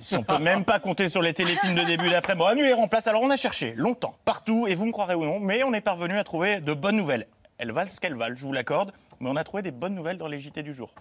Si 0.02 0.16
on 0.16 0.24
peut 0.24 0.38
même 0.38 0.64
pas 0.64 0.80
compter 0.80 1.10
sur 1.10 1.24
les 1.24 1.34
téléfilms 1.34 1.74
de 1.74 1.84
début 1.84 2.10
d'après. 2.12 2.36
Bon, 2.36 2.46
annuaire 2.46 2.80
en 2.80 2.88
place. 2.88 3.08
Alors 3.08 3.24
on 3.24 3.32
a 3.32 3.38
cherché 3.38 3.74
longtemps, 3.76 4.16
partout, 4.24 4.68
et 4.68 4.76
vous 4.76 4.86
me 4.86 4.92
croirez 4.92 5.16
ou 5.16 5.26
non, 5.26 5.40
mais 5.40 5.64
on 5.64 5.74
est 5.74 5.82
parvenu 5.82 6.20
à 6.20 6.24
trouver 6.24 6.62
de 6.62 6.74
bonnes 6.74 6.98
nouvelles. 6.98 7.26
Elles 7.58 7.72
valent 7.72 7.90
ce 7.90 8.00
qu'elles 8.00 8.16
valent, 8.16 8.36
je 8.36 8.42
vous 8.42 8.54
l'accorde, 8.54 8.94
mais 9.20 9.30
on 9.30 9.36
a 9.36 9.44
trouvé 9.44 9.64
des 9.64 9.72
bonnes 9.72 9.96
nouvelles 9.96 10.20
dans 10.20 10.28
les 10.28 10.40
JT 10.40 10.62
du 10.62 10.76
jour. 10.76 10.94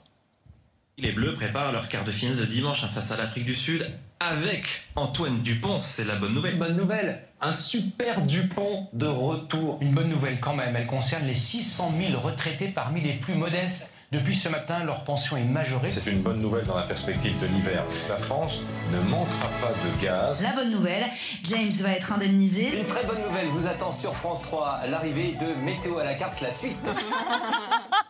Les 0.99 1.13
Bleus 1.13 1.35
préparent 1.35 1.73
leur 1.73 1.89
quart 1.89 2.05
de 2.05 2.13
finale 2.13 2.37
de 2.37 2.45
dimanche 2.45 2.87
face 2.87 3.13
à 3.13 3.17
l'Afrique 3.17 3.45
du 3.45 3.55
Sud 3.55 3.91
avec 4.23 4.67
Antoine 4.95 5.41
Dupont, 5.43 5.81
c'est 5.81 6.05
la 6.05 6.15
bonne 6.15 6.35
nouvelle. 6.35 6.59
Bonne 6.59 6.77
nouvelle, 6.77 7.23
un 7.41 7.53
super 7.53 8.25
Dupont 8.25 8.87
de 8.93 9.07
retour. 9.07 9.79
Une 9.81 9.93
bonne 9.93 10.09
nouvelle 10.09 10.39
quand 10.39 10.55
même, 10.55 10.77
elle 10.77 10.87
concerne 10.87 11.27
les 11.27 11.35
600 11.35 11.93
000 12.11 12.21
retraités 12.21 12.69
parmi 12.69 13.01
les 13.01 13.15
plus 13.15 13.35
modestes. 13.35 13.97
Depuis 14.13 14.35
ce 14.35 14.51
matin, 14.51 14.85
leur 14.85 15.05
pension 15.05 15.39
est 15.39 15.45
majorée. 15.45 15.89
C'est 15.89 16.05
une 16.11 16.21
bonne 16.21 16.39
nouvelle 16.39 16.67
dans 16.67 16.77
la 16.77 16.83
perspective 16.83 17.39
de 17.39 17.47
l'hiver. 17.47 17.83
La 18.11 18.19
France 18.19 18.63
ne 18.93 19.01
manquera 19.09 19.49
pas 19.63 19.73
de 19.73 20.05
gaz. 20.05 20.43
La 20.43 20.53
bonne 20.53 20.71
nouvelle, 20.71 21.07
James 21.45 21.71
va 21.81 21.93
être 21.93 22.13
indemnisé. 22.13 22.79
Une 22.79 22.85
très 22.85 23.07
bonne 23.07 23.23
nouvelle 23.23 23.47
vous 23.47 23.67
attend 23.69 23.91
sur 23.91 24.13
France 24.13 24.43
3, 24.43 24.81
l'arrivée 24.91 25.35
de 25.41 25.65
Météo 25.65 25.97
à 25.97 26.05
la 26.05 26.13
carte, 26.13 26.43
la 26.43 26.51
suite. 26.51 26.91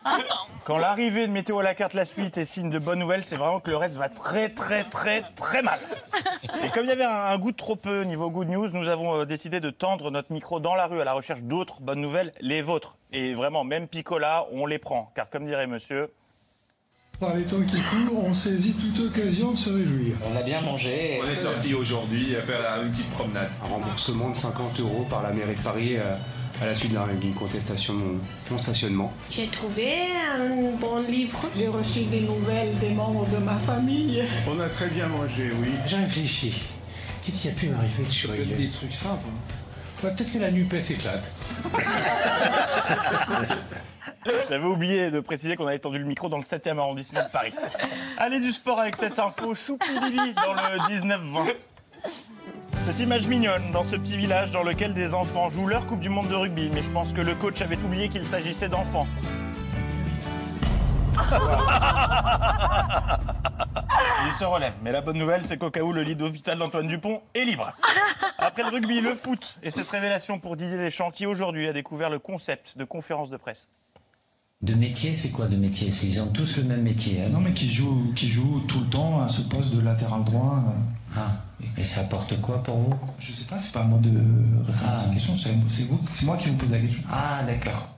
Quand 0.65 0.77
l'arrivée 0.77 1.25
de 1.25 1.31
Météo 1.31 1.59
à 1.59 1.63
la 1.63 1.73
carte, 1.73 1.93
la 1.93 2.03
suite 2.03 2.37
est 2.37 2.43
signe 2.43 2.69
de 2.69 2.79
bonne 2.79 2.99
nouvelle, 2.99 3.23
c'est 3.23 3.37
vraiment 3.37 3.61
que 3.61 3.71
le 3.71 3.77
reste 3.77 3.95
va 3.95 4.09
très 4.09 4.49
très 4.49 4.83
très 4.83 5.23
très 5.37 5.61
mal. 5.61 5.79
Et 6.65 6.69
comme 6.71 6.83
il 6.83 6.89
y 6.89 6.91
avait 6.91 7.05
un, 7.05 7.15
un 7.15 7.37
goût 7.37 7.53
de 7.53 7.57
trop 7.57 7.77
peu 7.77 8.01
niveau 8.03 8.29
good 8.29 8.49
news, 8.49 8.67
nous 8.73 8.89
avons 8.89 9.21
euh, 9.21 9.25
décidé 9.25 9.61
de 9.61 9.69
tendre 9.69 10.11
notre 10.11 10.33
micro 10.33 10.59
dans 10.59 10.75
la 10.75 10.87
rue 10.87 10.99
à 10.99 11.05
la 11.05 11.13
recherche 11.13 11.41
d'autres 11.43 11.79
bonnes 11.79 12.01
nouvelles, 12.01 12.33
les 12.41 12.61
vôtres. 12.61 12.97
Et 13.13 13.33
vraiment, 13.33 13.63
même 13.63 13.87
Picola, 13.87 14.47
on 14.51 14.65
les 14.65 14.79
prend. 14.79 15.11
Car 15.15 15.29
comme 15.29 15.45
dirait 15.45 15.67
monsieur, 15.67 16.09
Par 17.19 17.35
les 17.35 17.43
temps 17.43 17.61
qui 17.61 17.79
courent, 17.81 18.25
on 18.25 18.33
saisit 18.33 18.73
toute 18.73 18.99
occasion 19.07 19.51
de 19.51 19.57
se 19.57 19.69
réjouir. 19.69 20.15
On 20.31 20.35
a 20.35 20.41
bien 20.41 20.61
mangé. 20.61 21.19
On 21.23 21.29
est 21.29 21.35
sorti 21.35 21.73
aujourd'hui 21.75 22.35
à 22.35 22.41
faire 22.41 22.81
une 22.83 22.89
petite 22.91 23.09
promenade. 23.11 23.49
Un 23.63 23.67
remboursement 23.67 24.29
de 24.31 24.35
50 24.35 24.79
euros 24.79 25.05
par 25.09 25.21
la 25.21 25.31
mairie 25.31 25.55
de 25.55 25.61
Paris 25.61 25.97
euh, 25.97 26.15
à 26.61 26.65
la 26.65 26.73
suite 26.75 26.91
d'un- 26.93 27.07
d'une 27.13 27.33
contestation 27.35 27.93
de 27.95 28.01
mon, 28.49 28.57
stationnement. 28.57 29.13
J'ai 29.29 29.47
trouvé 29.47 30.07
un 30.35 30.71
bon 30.79 31.01
livre. 31.03 31.45
J'ai 31.55 31.67
reçu 31.67 32.05
des 32.05 32.21
nouvelles 32.21 32.73
des 32.79 32.89
membres 32.89 33.27
de 33.29 33.37
ma 33.37 33.57
famille. 33.59 34.23
On 34.49 34.59
a 34.59 34.69
très 34.69 34.87
bien 34.89 35.07
mangé, 35.07 35.51
oui. 35.61 35.69
J'ai 35.85 35.97
réfléchi. 35.97 36.63
Qu'est-ce 37.23 37.41
qui 37.43 37.49
a 37.49 37.51
pu 37.51 37.67
m'arriver 37.69 38.03
de 38.05 38.11
surveiller? 38.11 38.55
Des 38.55 38.69
trucs 38.69 38.91
simples. 38.93 39.25
Peut-être 40.03 40.33
que 40.33 40.37
la 40.37 40.51
NUPES 40.51 40.91
éclate. 40.91 41.33
J'avais 44.49 44.65
oublié 44.65 45.11
de 45.11 45.21
préciser 45.21 45.55
qu'on 45.55 45.65
avait 45.65 45.79
tendu 45.79 45.97
le 45.97 46.03
micro 46.03 46.27
dans 46.27 46.35
le 46.35 46.43
7e 46.43 46.77
arrondissement 46.77 47.23
de 47.23 47.31
Paris. 47.31 47.53
Allez 48.17 48.41
du 48.41 48.51
sport 48.51 48.81
avec 48.81 48.97
cette 48.97 49.17
info 49.17 49.55
choupi-bibi 49.55 50.33
dans 50.33 50.55
le 50.55 50.79
19-20. 50.89 51.55
Cette 52.85 52.99
image 52.99 53.27
mignonne 53.27 53.71
dans 53.71 53.85
ce 53.85 53.95
petit 53.95 54.17
village 54.17 54.51
dans 54.51 54.63
lequel 54.63 54.93
des 54.93 55.13
enfants 55.13 55.49
jouent 55.49 55.67
leur 55.67 55.85
Coupe 55.85 56.01
du 56.01 56.09
Monde 56.09 56.27
de 56.27 56.35
rugby, 56.35 56.69
mais 56.73 56.83
je 56.83 56.91
pense 56.91 57.13
que 57.13 57.21
le 57.21 57.33
coach 57.35 57.61
avait 57.61 57.77
oublié 57.77 58.09
qu'il 58.09 58.25
s'agissait 58.25 58.67
d'enfants. 58.67 59.07
Il 64.25 64.33
se 64.33 64.43
relève, 64.43 64.73
mais 64.81 64.91
la 64.91 65.01
bonne 65.01 65.17
nouvelle, 65.17 65.45
c'est 65.45 65.57
qu'au 65.57 65.69
cas 65.69 65.81
où 65.81 65.93
le 65.93 66.01
lit 66.01 66.15
d'hôpital 66.15 66.57
d'Antoine 66.57 66.87
Dupont 66.87 67.21
est 67.33 67.45
libre. 67.45 67.71
Après 68.53 68.69
le 68.69 68.69
rugby, 68.69 69.01
le 69.01 69.15
foot 69.15 69.55
et 69.63 69.71
cette 69.71 69.89
révélation 69.89 70.37
pour 70.39 70.55
Didier 70.55 70.77
Deschamps 70.77 71.09
qui 71.09 71.25
aujourd'hui 71.25 71.67
a 71.67 71.73
découvert 71.73 72.11
le 72.11 72.19
concept 72.19 72.77
de 72.77 72.83
conférence 72.83 73.31
de 73.31 73.37
presse. 73.37 73.67
De 74.61 74.75
métier, 74.75 75.15
c'est 75.15 75.31
quoi 75.31 75.47
de 75.47 75.55
métier? 75.55 75.91
C'est- 75.91 76.05
Ils 76.05 76.21
ont 76.21 76.27
tous 76.31 76.57
le 76.57 76.65
même 76.65 76.83
métier. 76.83 77.23
hein? 77.23 77.29
Non, 77.29 77.39
mais 77.39 77.53
qui 77.53 77.67
joue, 77.67 78.13
qui 78.15 78.29
joue 78.29 78.59
tout 78.67 78.81
le 78.81 78.85
temps 78.91 79.23
à 79.23 79.27
ce 79.27 79.41
poste 79.41 79.73
de 79.75 79.81
latéral 79.81 80.23
droit. 80.23 80.63
euh. 80.67 81.15
Ah, 81.17 81.31
et 81.79 81.83
ça 81.83 82.01
apporte 82.01 82.39
quoi 82.41 82.61
pour 82.61 82.77
vous? 82.77 82.93
Je 83.17 83.31
sais 83.31 83.45
pas, 83.47 83.57
c'est 83.57 83.73
pas 83.73 83.81
à 83.81 83.85
moi 83.85 83.97
de 83.97 84.09
répondre 84.09 84.87
à 84.91 84.93
cette 84.95 85.13
question, 85.13 85.35
c'est 85.35 85.49
c'est 85.67 85.87
vous, 85.87 85.99
c'est 86.07 86.25
moi 86.27 86.37
qui 86.37 86.49
vous 86.49 86.55
pose 86.57 86.69
la 86.71 86.77
question. 86.79 87.01
Ah, 87.11 87.41
d'accord. 87.43 87.89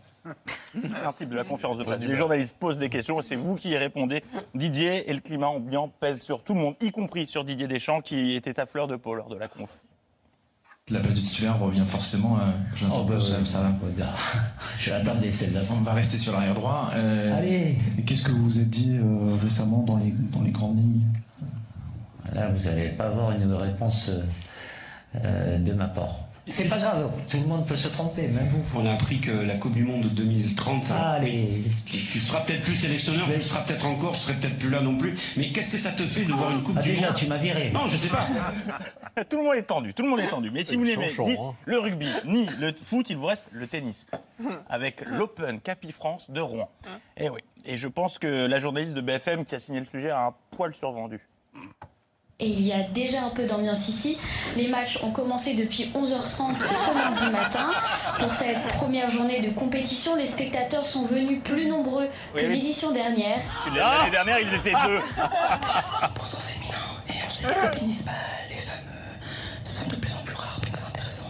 principe 1.01 1.29
de 1.31 1.35
la 1.35 1.43
conférence 1.43 1.77
de 1.79 1.83
presse. 1.83 2.01
Les 2.01 2.15
journalistes 2.15 2.55
posent 2.57 2.79
des 2.79 2.89
questions 2.89 3.19
et 3.19 3.23
c'est 3.23 3.35
vous 3.35 3.55
qui 3.55 3.71
y 3.71 3.77
répondez. 3.77 4.23
Didier 4.55 5.09
et 5.09 5.13
le 5.13 5.19
climat 5.19 5.47
ambiant 5.49 5.89
pèsent 5.99 6.21
sur 6.21 6.41
tout 6.43 6.53
le 6.53 6.61
monde, 6.61 6.75
y 6.81 6.91
compris 6.91 7.27
sur 7.27 7.43
Didier 7.43 7.67
Deschamps 7.67 7.99
qui 8.01 8.33
était 8.35 8.57
à 8.57 8.65
fleur 8.65 8.87
de 8.87 8.95
peau 8.95 9.15
lors 9.15 9.27
de 9.27 9.35
la 9.35 9.49
conf. 9.49 9.69
La 10.91 10.99
place 10.99 11.15
de 11.15 11.19
titulaire 11.21 11.57
revient 11.57 11.83
forcément 11.83 12.37
à 12.37 12.53
Jonathan 12.75 12.99
Oh, 12.99 13.03
bah, 13.05 13.09
Klaus 13.13 13.29
à 13.29 13.33
ouais. 13.33 13.39
Amsterdam. 13.39 13.79
Je 14.79 14.89
l'attendais 14.91 15.31
celle-là. 15.31 15.61
On 15.71 15.81
va 15.81 15.93
rester 15.93 16.15
sur 16.15 16.31
l'arrière 16.33 16.53
droit. 16.53 16.91
Euh, 16.93 17.35
Allez 17.39 17.75
Et 17.97 18.03
qu'est-ce 18.03 18.21
que 18.21 18.31
vous 18.31 18.43
vous 18.43 18.59
êtes 18.59 18.69
dit 18.69 18.95
euh, 18.99 19.35
récemment 19.41 19.81
dans 19.81 19.97
les, 19.97 20.11
dans 20.31 20.43
les 20.43 20.51
grandes 20.51 20.77
lignes? 20.77 21.07
Là, 22.35 22.51
vous 22.51 22.65
n'allez 22.65 22.89
pas 22.89 23.05
avoir 23.07 23.31
une 23.31 23.51
réponse 23.51 24.09
euh, 24.09 24.21
euh, 25.23 25.57
de 25.57 25.73
ma 25.73 25.87
part. 25.87 26.24
C'est 26.47 26.69
pas 26.69 26.77
grave, 26.77 27.11
tout 27.27 27.37
le 27.39 27.47
monde 27.47 27.65
peut 27.65 27.75
se 27.75 27.87
tromper, 27.87 28.27
même 28.27 28.47
vous. 28.47 28.63
On 28.79 28.85
a 28.85 28.93
appris 28.93 29.19
que 29.19 29.31
la 29.31 29.55
Coupe 29.55 29.73
du 29.73 29.83
Monde 29.83 30.03
de 30.03 30.09
2030, 30.09 30.85
Ah, 30.91 31.13
Allez, 31.13 31.63
tu 31.87 32.19
seras 32.19 32.41
peut-être 32.41 32.63
plus 32.63 32.75
sélectionneur, 32.75 33.25
tu 33.33 33.41
seras 33.41 33.61
peut-être 33.61 33.85
encore, 33.87 34.13
je 34.13 34.19
serai 34.19 34.33
peut-être 34.35 34.59
plus 34.59 34.69
là 34.69 34.79
non 34.81 34.95
plus. 34.97 35.15
Mais 35.37 35.49
qu'est-ce 35.51 35.71
que 35.71 35.77
ça 35.77 35.91
te 35.91 36.03
fait 36.03 36.23
de 36.25 36.33
voir 36.33 36.51
une 36.51 36.61
Coupe 36.61 36.75
Ah, 36.77 36.81
du 36.81 36.91
déjà, 36.91 37.07
Monde 37.07 37.15
tu 37.15 37.27
m'as 37.27 37.37
viré. 37.37 37.71
Non, 37.71 37.87
je 37.87 37.97
sais 37.97 38.09
pas. 38.09 38.27
Tout 39.29 39.37
le 39.37 39.43
monde 39.43 39.55
est 39.55 39.63
tendu, 39.63 39.93
tout 39.93 40.03
le 40.03 40.09
monde 40.09 40.19
est 40.19 40.27
tendu. 40.29 40.51
Mais 40.51 40.63
si 40.63 40.75
vous 40.75 40.83
n'aimez 40.83 41.07
ni 41.19 41.37
hein. 41.37 41.53
le 41.65 41.79
rugby 41.79 42.09
ni 42.25 42.45
le 42.59 42.73
foot, 42.73 43.09
il 43.09 43.15
vous 43.17 43.25
reste 43.27 43.47
le 43.53 43.65
tennis. 43.65 44.07
Avec 44.69 45.01
l'Open 45.05 45.61
Capi 45.61 45.93
France 45.93 46.29
de 46.29 46.41
Rouen. 46.41 46.69
Et 47.15 47.29
oui. 47.29 47.39
Et 47.65 47.77
je 47.77 47.87
pense 47.87 48.19
que 48.19 48.27
la 48.27 48.59
journaliste 48.59 48.93
de 48.93 49.01
BFM 49.01 49.45
qui 49.45 49.55
a 49.55 49.59
signé 49.59 49.79
le 49.79 49.85
sujet 49.85 50.09
a 50.09 50.25
un 50.27 50.33
poil 50.51 50.75
survendu. 50.75 51.21
Et 52.39 52.47
il 52.49 52.61
y 52.67 52.73
a 52.73 52.83
déjà 52.83 53.23
un 53.23 53.29
peu 53.29 53.45
d'ambiance 53.45 53.87
ici. 53.87 54.17
Les 54.57 54.67
matchs 54.67 55.01
ont 55.03 55.11
commencé 55.11 55.53
depuis 55.53 55.89
11h30 55.95 56.59
ce 56.59 56.93
lundi 56.97 57.29
matin. 57.31 57.71
Pour 58.19 58.29
cette 58.29 58.61
première 58.73 59.09
journée 59.09 59.39
de 59.39 59.51
compétition, 59.51 60.17
les 60.17 60.25
spectateurs 60.25 60.85
sont 60.85 61.03
venus 61.05 61.41
plus 61.43 61.65
nombreux 61.67 62.07
que 62.07 62.11
Oui, 62.39 62.41
oui. 62.47 62.47
l'édition 62.55 62.91
dernière. 62.91 63.39
L'année 63.73 64.11
dernière, 64.11 64.39
ils 64.39 64.53
étaient 64.53 64.73
deux. 64.85 64.99
les 68.49 68.57
fameux 68.57 69.19
sont 69.63 69.87
de 69.89 69.95
plus 69.95 70.13
en 70.13 70.17
plus 70.23 70.35
rares, 70.35 70.59
donc 70.59 70.69
c'est 70.75 70.85
intéressant. 70.87 71.25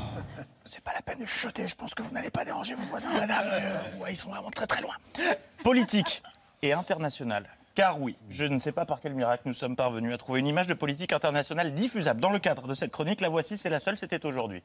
C'est 0.66 0.82
pas 0.84 0.94
la 0.94 1.02
peine 1.02 1.20
de 1.20 1.26
chuchoter, 1.26 1.68
je 1.68 1.76
pense 1.76 1.94
que 1.94 2.02
vous 2.02 2.12
n'allez 2.14 2.32
pas 2.32 2.46
déranger 2.46 2.74
vos 2.76 2.84
voisins, 2.86 3.14
madame. 3.14 3.46
Euh, 3.52 3.98
ouais, 4.00 4.14
ils 4.14 4.18
sont 4.18 4.30
vraiment 4.30 4.50
très 4.52 4.66
très 4.68 4.82
loin. 4.82 4.96
Politique 5.64 6.24
et 6.62 6.74
internationale. 6.74 7.48
Car 7.76 8.00
oui, 8.00 8.16
je 8.30 8.46
ne 8.46 8.60
sais 8.60 8.72
pas 8.72 8.86
par 8.86 9.02
quel 9.02 9.14
miracle 9.14 9.44
nous 9.46 9.54
sommes 9.54 9.76
parvenus 9.76 10.14
à 10.14 10.18
trouver 10.18 10.40
une 10.40 10.48
image 10.48 10.68
de 10.68 10.74
politique 10.74 11.12
internationale 11.12 11.74
diffusable 11.74 12.22
dans 12.22 12.30
le 12.30 12.40
cadre 12.40 12.68
de 12.68 12.74
cette 12.74 12.92
chronique. 12.92 13.20
La 13.20 13.28
voici, 13.28 13.58
c'est 13.58 13.70
la 13.70 13.82
seule, 13.82 13.98
c'était 13.98 14.26
aujourd'hui. 14.26 14.64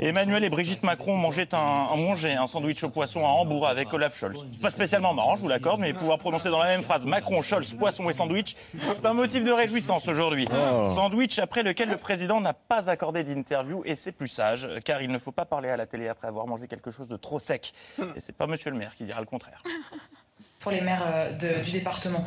Emmanuel 0.00 0.42
et 0.42 0.50
Brigitte 0.50 0.82
Macron 0.82 1.16
mangeaient 1.16 1.54
un, 1.54 1.58
un, 1.58 1.96
mangeaient 1.96 2.34
un 2.34 2.46
sandwich 2.46 2.82
au 2.82 2.90
poisson 2.90 3.24
à 3.24 3.28
Hambourg 3.28 3.68
avec 3.68 3.92
Olaf 3.92 4.16
Scholz. 4.16 4.44
Pas 4.60 4.70
spécialement 4.70 5.14
marrant, 5.14 5.36
je 5.36 5.40
vous 5.40 5.48
l'accorde, 5.48 5.80
mais 5.80 5.92
pouvoir 5.92 6.18
prononcer 6.18 6.50
dans 6.50 6.58
la 6.58 6.66
même 6.66 6.82
phrase 6.82 7.04
Macron, 7.06 7.42
Scholz, 7.42 7.74
poisson 7.74 8.10
et 8.10 8.12
sandwich, 8.12 8.56
c'est 8.80 9.06
un 9.06 9.12
motif 9.12 9.44
de 9.44 9.52
réjouissance 9.52 10.08
aujourd'hui. 10.08 10.48
Oh. 10.50 10.90
Sandwich 10.96 11.38
après 11.38 11.62
lequel 11.62 11.90
le 11.90 11.96
président 11.96 12.40
n'a 12.40 12.54
pas 12.54 12.90
accordé 12.90 13.22
d'interview 13.22 13.82
et 13.84 13.94
c'est 13.94 14.10
plus 14.10 14.26
sage, 14.26 14.68
car 14.84 15.00
il 15.00 15.10
ne 15.12 15.18
faut 15.18 15.30
pas 15.30 15.44
parler 15.44 15.68
à 15.68 15.76
la 15.76 15.86
télé 15.86 16.08
après 16.08 16.26
avoir 16.26 16.48
mangé 16.48 16.66
quelque 16.66 16.90
chose 16.90 17.06
de 17.06 17.16
trop 17.16 17.38
sec. 17.38 17.72
Et 18.16 18.20
c'est 18.20 18.36
pas 18.36 18.48
monsieur 18.48 18.72
le 18.72 18.76
maire 18.76 18.96
qui 18.96 19.04
dira 19.04 19.20
le 19.20 19.26
contraire. 19.26 19.62
pour 20.62 20.70
les 20.72 20.80
maires 20.80 21.02
euh, 21.04 21.32
de- 21.32 21.64
du 21.64 21.72
département. 21.72 22.24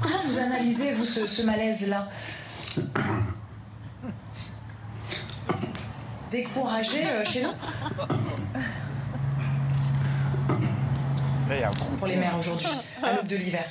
Comment 0.00 0.22
vous 0.24 0.38
analysez, 0.38 0.92
vous, 0.92 1.04
ce, 1.04 1.26
ce 1.26 1.42
malaise-là? 1.42 2.08
Découragé 6.30 7.06
euh, 7.06 7.24
chez 7.24 7.42
nous? 7.42 7.52
Pour 11.98 12.06
les 12.08 12.16
maires 12.16 12.36
aujourd'hui, 12.38 12.66
à 13.02 13.12
l'aube 13.14 13.26
de 13.26 13.36
l'hiver. 13.36 13.64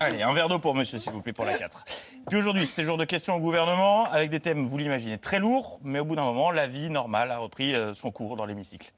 Allez, 0.00 0.22
un 0.22 0.32
verre 0.32 0.48
d'eau 0.48 0.58
pour 0.58 0.74
monsieur, 0.74 0.98
s'il 0.98 1.12
vous 1.12 1.22
plaît, 1.22 1.32
pour 1.32 1.44
la 1.44 1.54
4. 1.54 1.84
Puis 2.28 2.38
aujourd'hui, 2.38 2.66
c'était 2.66 2.84
jour 2.84 2.96
de 2.96 3.04
questions 3.04 3.36
au 3.36 3.40
gouvernement, 3.40 4.10
avec 4.10 4.30
des 4.30 4.40
thèmes, 4.40 4.66
vous 4.66 4.78
l'imaginez, 4.78 5.18
très 5.18 5.38
lourds, 5.38 5.80
mais 5.82 6.00
au 6.00 6.04
bout 6.04 6.16
d'un 6.16 6.24
moment, 6.24 6.50
la 6.50 6.66
vie 6.66 6.90
normale 6.90 7.30
a 7.30 7.38
repris 7.38 7.74
euh, 7.74 7.94
son 7.94 8.10
cours 8.10 8.36
dans 8.36 8.44
l'hémicycle. 8.44 8.92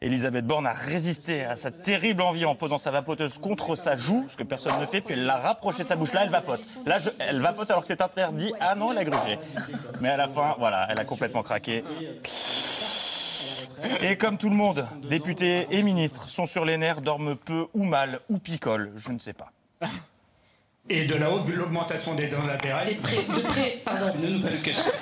Elisabeth 0.00 0.46
Borne 0.46 0.66
a 0.66 0.72
résisté 0.72 1.44
à 1.44 1.56
sa 1.56 1.70
terrible 1.70 2.20
envie 2.20 2.44
en 2.44 2.54
posant 2.54 2.76
sa 2.76 2.90
vapoteuse 2.90 3.38
contre 3.38 3.74
sa 3.74 3.96
joue, 3.96 4.26
ce 4.28 4.36
que 4.36 4.42
personne 4.42 4.78
ne 4.78 4.86
fait, 4.86 5.00
puis 5.00 5.14
elle 5.14 5.24
l'a 5.24 5.38
rapprochée 5.38 5.82
de 5.82 5.88
sa 5.88 5.96
bouche. 5.96 6.12
Là, 6.12 6.24
elle 6.24 6.30
vapote. 6.30 6.60
Là, 6.84 6.98
elle 7.18 7.40
vapote 7.40 7.70
alors 7.70 7.82
que 7.82 7.88
c'est 7.88 8.02
interdit. 8.02 8.52
Ah 8.60 8.74
non, 8.74 8.92
elle 8.92 8.98
a 8.98 9.04
grugé. 9.04 9.38
Mais 10.00 10.10
à 10.10 10.18
la 10.18 10.28
fin, 10.28 10.56
voilà, 10.58 10.86
elle 10.90 10.98
a 10.98 11.04
complètement 11.04 11.42
craqué. 11.42 11.82
Et 14.00 14.16
comme 14.16 14.38
tout 14.38 14.48
le 14.48 14.56
monde, 14.56 14.86
députés 15.08 15.66
et 15.70 15.82
ministres 15.82 16.28
sont 16.28 16.46
sur 16.46 16.64
les 16.64 16.76
nerfs, 16.76 17.00
dorment 17.00 17.36
peu 17.36 17.66
ou 17.74 17.84
mal 17.84 18.20
ou 18.28 18.38
picolent, 18.38 18.92
je 18.96 19.10
ne 19.10 19.18
sais 19.18 19.32
pas. 19.32 19.50
Et 20.88 21.06
de 21.06 21.14
la 21.14 21.30
haute, 21.30 21.48
l'augmentation 21.48 22.14
des 22.14 22.28
dents 22.28 22.44
latérales. 22.46 22.88
De 22.88 23.00
près, 23.00 23.24
de 23.24 23.40
près, 23.40 23.82
pardon. 23.84 24.12
Une 24.22 24.34
nouvelle 24.34 24.60
question. 24.60 24.92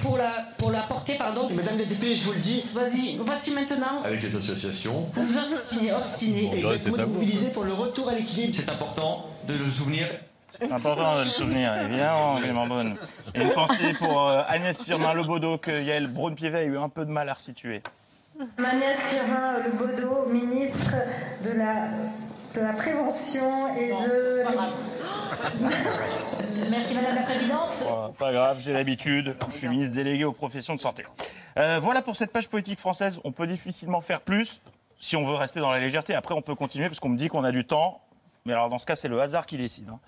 Pour 0.00 0.16
la, 0.16 0.30
pour 0.58 0.70
la 0.70 0.82
porter, 0.82 1.14
pardon. 1.16 1.48
Mesdames 1.50 1.76
les 1.78 1.86
députés, 1.86 2.14
je 2.14 2.24
vous 2.24 2.32
le 2.32 2.38
dis. 2.38 2.64
Vas-y, 2.72 3.16
voici 3.16 3.52
maintenant. 3.52 4.02
Avec 4.04 4.22
les 4.22 4.36
associations. 4.36 5.10
Vous 5.14 5.22
vous 5.22 5.38
obstinez, 5.38 5.92
obstinez. 5.92 6.56
Et 6.56 6.62
vous 6.62 6.72
êtes 6.72 6.86
mobilisés 6.86 7.50
pour 7.50 7.64
le 7.64 7.72
retour 7.72 8.08
à 8.08 8.14
l'équilibre. 8.14 8.54
C'est 8.54 8.70
important 8.70 9.26
de 9.48 9.54
le 9.54 9.68
souvenir. 9.68 10.06
C'est 10.52 10.72
important 10.72 11.18
de 11.18 11.24
le 11.24 11.30
souvenir, 11.30 11.76
évidemment, 11.82 12.36
Clément 12.36 12.66
Bonne. 12.66 12.96
Et 13.34 13.42
une 13.42 13.50
pensée 13.52 13.92
pour 13.94 14.28
euh, 14.28 14.42
Agnès 14.48 14.80
Firmin-Lebaudot 14.82 15.58
que 15.58 15.70
Yael 15.70 16.06
Braun-Pivet 16.06 16.58
a 16.58 16.64
eu 16.64 16.78
un 16.78 16.88
peu 16.88 17.04
de 17.04 17.10
mal 17.10 17.28
à 17.28 17.34
resituer. 17.34 17.82
Agnès 18.58 18.98
Firmin 18.98 19.58
Lebaudot, 19.64 20.28
ministre 20.28 20.94
de 21.44 21.50
la, 21.50 21.88
de 22.54 22.60
la 22.60 22.72
Prévention 22.74 23.74
et 23.76 23.88
de. 23.90 24.44
Merci 26.70 26.94
Madame 26.94 27.16
la 27.16 27.22
Présidente. 27.22 27.84
Oh, 27.90 28.12
pas 28.18 28.32
grave, 28.32 28.58
j'ai 28.60 28.72
l'habitude. 28.72 29.36
Je 29.52 29.56
suis 29.56 29.68
ministre 29.68 29.94
délégué 29.94 30.24
aux 30.24 30.32
professions 30.32 30.74
de 30.74 30.80
santé. 30.80 31.02
Euh, 31.58 31.78
voilà 31.82 32.02
pour 32.02 32.16
cette 32.16 32.32
page 32.32 32.48
politique 32.48 32.78
française. 32.78 33.20
On 33.24 33.32
peut 33.32 33.46
difficilement 33.46 34.00
faire 34.00 34.20
plus 34.20 34.60
si 34.98 35.16
on 35.16 35.26
veut 35.26 35.34
rester 35.34 35.60
dans 35.60 35.70
la 35.70 35.78
légèreté. 35.80 36.14
Après, 36.14 36.34
on 36.34 36.42
peut 36.42 36.54
continuer 36.54 36.88
parce 36.88 37.00
qu'on 37.00 37.10
me 37.10 37.18
dit 37.18 37.28
qu'on 37.28 37.44
a 37.44 37.52
du 37.52 37.66
temps. 37.66 38.00
Mais 38.46 38.52
alors, 38.52 38.68
dans 38.70 38.78
ce 38.78 38.86
cas, 38.86 38.96
c'est 38.96 39.08
le 39.08 39.20
hasard 39.20 39.44
qui 39.46 39.56
décide. 39.58 39.88
hein. 39.88 39.98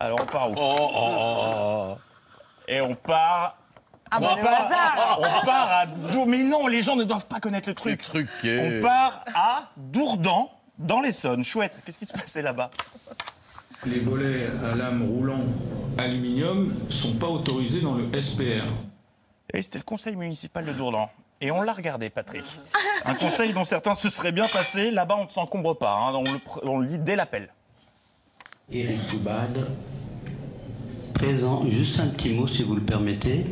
Alors, 0.00 0.18
on 0.22 0.26
part 0.26 0.50
où 0.50 1.96
Et 2.68 2.80
on 2.80 2.94
part 2.94 3.56
Ah 4.10 4.20
bah, 4.20 4.28
on, 4.32 4.36
le 4.36 4.42
part, 4.42 5.18
on 5.20 5.44
part 5.46 5.72
à 5.72 5.86
Dour- 5.86 6.26
Mais 6.26 6.42
non, 6.44 6.66
les 6.68 6.82
gens 6.82 6.94
ne 6.96 7.04
doivent 7.04 7.26
pas 7.26 7.40
connaître 7.40 7.68
le 7.68 7.74
truc. 7.74 8.00
truqué. 8.02 8.78
On 8.78 8.82
part 8.82 9.24
à 9.34 9.64
Dourdan, 9.76 10.48
dans 10.78 11.00
l'Essonne. 11.00 11.44
Chouette. 11.44 11.80
Qu'est-ce 11.84 11.98
qui 11.98 12.06
se 12.06 12.12
passait 12.12 12.42
là-bas 12.42 12.70
Les 13.86 14.00
volets 14.00 14.46
à 14.70 14.74
lame 14.76 15.02
roulant 15.08 15.40
aluminium 15.98 16.72
sont 16.90 17.14
pas 17.14 17.26
autorisés 17.26 17.80
dans 17.80 17.94
le 17.94 18.08
SPR. 18.20 18.64
Et 19.52 19.62
c'était 19.62 19.78
le 19.78 19.84
conseil 19.84 20.14
municipal 20.14 20.64
de 20.64 20.72
Dourdan. 20.72 21.08
Et 21.40 21.50
on 21.50 21.62
l'a 21.62 21.72
regardé, 21.72 22.10
Patrick. 22.10 22.44
Un 23.04 23.14
conseil 23.14 23.52
dont 23.52 23.64
certains 23.64 23.94
se 23.94 24.10
seraient 24.10 24.32
bien 24.32 24.46
passés. 24.46 24.90
Là-bas, 24.90 25.16
on 25.18 25.24
ne 25.24 25.30
s'encombre 25.30 25.76
pas. 25.78 25.92
hein. 25.92 26.12
On, 26.14 26.22
le, 26.24 26.40
on 26.64 26.78
le 26.78 26.86
dit 26.86 26.98
dès 26.98 27.14
l'appel. 27.16 27.48
Eric 28.70 28.98
Toubad, 29.08 29.66
présent. 31.14 31.62
Juste 31.70 32.00
un 32.00 32.08
petit 32.08 32.34
mot, 32.34 32.46
si 32.46 32.62
vous 32.62 32.74
le 32.74 32.82
permettez. 32.82 33.46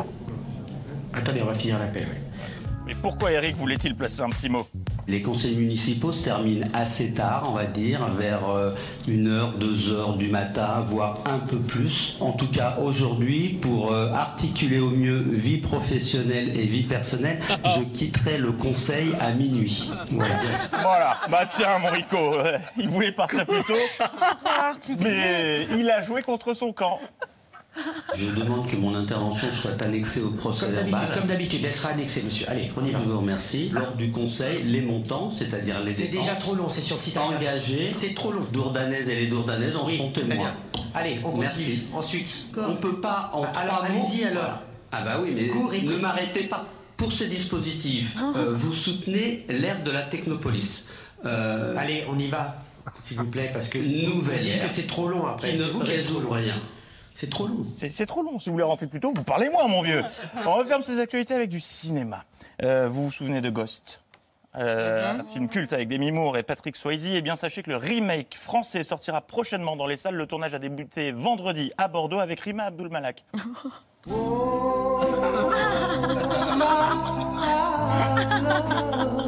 Attendez, 1.14 1.40
on 1.40 1.46
va 1.46 1.54
finir 1.54 1.78
l'appel. 1.78 2.06
Mais 2.86 2.92
pourquoi 3.00 3.32
Eric 3.32 3.56
voulait-il 3.56 3.94
placer 3.94 4.20
un 4.20 4.28
petit 4.28 4.50
mot? 4.50 4.66
Les 5.08 5.22
conseils 5.22 5.54
municipaux 5.54 6.10
se 6.10 6.24
terminent 6.24 6.66
assez 6.74 7.14
tard, 7.14 7.46
on 7.48 7.52
va 7.52 7.66
dire, 7.66 8.04
vers 8.06 8.50
euh, 8.50 8.72
1h, 9.08 9.56
2h 9.56 10.16
du 10.16 10.28
matin, 10.28 10.80
voire 10.84 11.20
un 11.26 11.38
peu 11.38 11.58
plus. 11.58 12.16
En 12.18 12.32
tout 12.32 12.48
cas, 12.48 12.78
aujourd'hui, 12.82 13.58
pour 13.62 13.92
euh, 13.92 14.12
articuler 14.12 14.80
au 14.80 14.90
mieux 14.90 15.18
vie 15.18 15.58
professionnelle 15.58 16.58
et 16.58 16.66
vie 16.66 16.82
personnelle, 16.82 17.38
je 17.64 17.82
quitterai 17.82 18.38
le 18.38 18.50
conseil 18.50 19.12
à 19.20 19.30
minuit. 19.30 19.88
Voilà. 20.10 20.34
Voilà. 20.82 21.16
Bah 21.30 21.48
tiens, 21.48 21.78
mon 21.78 21.90
Rico, 21.90 22.34
euh, 22.34 22.58
il 22.76 22.88
voulait 22.88 23.12
partir 23.12 23.46
plus 23.46 23.62
tôt. 23.62 23.74
Mais 24.98 25.68
il 25.78 25.88
a 25.88 26.02
joué 26.02 26.22
contre 26.22 26.52
son 26.52 26.72
camp. 26.72 26.98
Je 28.14 28.30
demande 28.30 28.68
que 28.70 28.76
mon 28.76 28.94
intervention 28.94 29.48
soit 29.52 29.80
annexée 29.82 30.22
au 30.22 30.30
procès 30.30 30.66
Comme 30.66 30.74
verbal. 30.76 30.92
d'habitude, 31.00 31.18
comme 31.20 31.28
d'habitude, 31.28 31.60
elle 31.64 31.74
sera 31.74 31.88
annexée, 31.90 32.22
monsieur. 32.24 32.46
Allez, 32.48 32.70
on 32.76 32.84
y 32.84 32.90
va. 32.90 32.98
Je 32.98 33.04
vous 33.08 33.18
remercie. 33.20 33.68
Lors 33.70 33.92
du 33.92 34.10
conseil, 34.10 34.62
les 34.64 34.80
montants, 34.80 35.30
c'est-à-dire 35.36 35.82
les 35.82 35.92
C'est 35.92 36.08
dépenses 36.08 36.24
déjà 36.26 36.36
trop 36.36 36.54
long, 36.54 36.68
c'est 36.68 36.80
sur 36.80 36.96
le 36.96 37.02
site 37.02 37.16
engagés, 37.18 37.90
C'est 37.94 38.14
trop 38.14 38.32
long. 38.32 38.46
Dourdanaises 38.52 39.08
et 39.08 39.14
les 39.16 39.26
Dourdanaises 39.26 39.76
en 39.76 39.86
Oui, 39.86 39.98
sont 39.98 40.10
témoins. 40.10 40.36
bien. 40.36 40.56
Allez, 40.94 41.16
on 41.20 41.32
continue. 41.32 41.40
Merci. 41.42 41.82
Ensuite. 41.92 42.46
On 42.56 42.74
peut 42.76 43.00
pas 43.00 43.30
en 43.34 43.42
Alors, 43.42 43.52
trois 43.52 43.88
mots- 43.88 43.94
allez-y, 44.00 44.24
alors. 44.24 44.42
Voilà. 44.42 44.62
Ah 44.92 45.02
bah 45.04 45.20
oui, 45.22 45.32
mais 45.34 45.82
ne 45.82 45.96
m'arrêtez 46.00 46.44
pas. 46.44 46.66
Pour 46.96 47.12
ces 47.12 47.26
dispositifs, 47.28 48.16
euh, 48.36 48.54
vous 48.54 48.72
soutenez 48.72 49.44
l'ère 49.50 49.82
de 49.82 49.90
la 49.90 50.00
technopolis. 50.02 50.84
Euh, 51.26 51.74
Allez, 51.76 52.04
on 52.10 52.18
y 52.18 52.28
va. 52.28 52.56
S'il 53.02 53.18
vous 53.18 53.26
plaît, 53.26 53.50
parce 53.52 53.68
que 53.68 53.78
Nouvelle 53.78 54.38
vous 54.38 54.44
dites 54.44 54.54
ère. 54.62 54.66
que 54.68 54.72
c'est 54.72 54.86
trop 54.86 55.08
long 55.08 55.26
après. 55.26 55.52
Qui 55.52 55.58
ne 55.58 55.64
vous 55.64 55.80
résout 55.80 56.22
rien. 56.30 56.54
C'est 57.18 57.30
trop 57.30 57.46
long. 57.46 57.64
C'est 57.76 58.04
trop 58.06 58.22
long. 58.22 58.38
Si 58.38 58.50
vous 58.50 58.54
voulez 58.56 58.64
rentrer 58.64 58.86
plus 58.86 59.00
tôt, 59.00 59.12
vous 59.16 59.24
parlez 59.24 59.48
moins, 59.48 59.66
mon 59.68 59.80
vieux. 59.80 60.04
On 60.46 60.52
referme 60.52 60.82
ces 60.82 61.00
actualités 61.00 61.32
avec 61.34 61.48
du 61.48 61.60
cinéma. 61.60 62.24
Euh, 62.62 62.88
vous 62.90 63.06
vous 63.06 63.10
souvenez 63.12 63.40
de 63.40 63.48
Ghost 63.48 64.02
Euh, 64.58 65.18
Un 65.20 65.24
film 65.24 65.48
culte 65.48 65.72
avec 65.72 65.88
Demi 65.88 66.12
Moore 66.12 66.36
et 66.36 66.42
Patrick 66.42 66.76
Swayze. 66.76 67.06
Eh 67.06 67.22
bien, 67.22 67.34
sachez 67.34 67.62
que 67.62 67.70
le 67.70 67.78
remake 67.78 68.36
français 68.38 68.84
sortira 68.84 69.22
prochainement 69.22 69.76
dans 69.76 69.86
les 69.86 69.96
salles. 69.96 70.14
Le 70.16 70.26
tournage 70.26 70.52
a 70.54 70.58
débuté 70.58 71.10
vendredi 71.12 71.72
à 71.78 71.88
Bordeaux 71.88 72.20
avec 72.20 72.38
Rima 72.40 72.64
Abdul 72.64 72.90
Malak. 72.90 73.24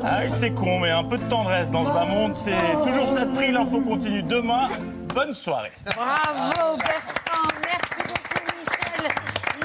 Ah 0.04 0.20
oui, 0.22 0.30
c'est 0.30 0.50
con, 0.50 0.78
mais 0.80 0.90
un 0.90 1.04
peu 1.04 1.18
de 1.18 1.28
tendresse 1.28 1.70
dans 1.70 1.84
ce 1.86 1.92
bas 1.92 2.04
monde, 2.04 2.36
c'est 2.36 2.72
toujours 2.84 3.08
ça 3.08 3.24
de 3.24 3.32
prix. 3.34 3.52
L'info 3.52 3.80
continue 3.80 4.22
demain. 4.22 4.68
Bonne 5.14 5.32
soirée. 5.32 5.72
Bravo 5.94 6.76
Bertrand. 6.78 7.67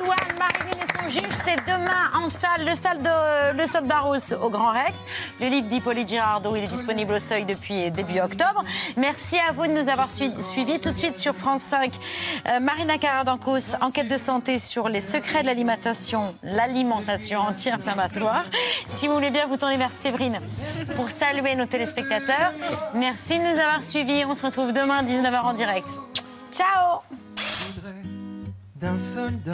Marilyn 0.08 0.84
et 0.84 1.04
son 1.04 1.10
juge, 1.10 1.34
c'est 1.46 1.56
demain 1.66 2.12
en 2.14 2.30
salle, 2.30 2.66
le 2.66 2.76
salle 2.76 2.98
de 3.00 3.58
le 3.58 4.36
au 4.42 4.50
Grand 4.50 4.72
Rex. 4.72 4.94
Le 5.42 5.48
livre 5.48 5.68
d'Hippolyte 5.68 6.10
Girardot, 6.10 6.56
il 6.56 6.64
est 6.64 6.68
disponible 6.68 7.14
au 7.14 7.20
seuil 7.20 7.46
depuis 7.46 7.90
début 7.92 8.20
octobre. 8.20 8.64
Merci 8.98 9.38
à 9.40 9.52
vous 9.54 9.68
de 9.68 9.72
nous 9.72 9.90
avoir 9.90 10.08
sui- 10.08 10.32
suivis. 10.42 10.80
Tout 10.80 10.92
de 10.92 10.98
suite 10.98 11.18
sur 11.18 11.36
France 11.36 11.62
5, 11.62 11.94
euh, 12.48 12.60
Marina 12.60 12.98
Caradancos, 12.98 13.76
enquête 13.82 14.08
de 14.08 14.18
santé 14.18 14.60
sur 14.60 14.90
les 14.90 15.02
secrets 15.02 15.42
de 15.42 15.48
l'alimentation, 15.48 16.36
l'alimentation 16.44 17.40
anti-inflammatoire. 17.42 18.44
Si 18.90 19.08
vous 19.08 19.14
voulez 19.14 19.32
bien 19.32 19.48
vous 19.48 19.58
tourner 19.58 19.78
vers 19.78 19.92
Séverine 20.02 20.40
pour 20.96 21.10
saluer 21.10 21.56
nos 21.56 21.66
téléspectateurs. 21.66 22.54
Merci 22.94 23.38
de 23.40 23.44
nous 23.44 23.60
avoir 23.60 23.84
suivis. 23.84 24.26
On 24.26 24.34
se 24.34 24.46
retrouve 24.46 24.74
demain 24.74 25.04
19h 25.04 25.42
en 25.42 25.54
direct. 25.54 25.88
Ciao 26.52 27.00
d'un 28.76 28.98
soldat 28.98 29.54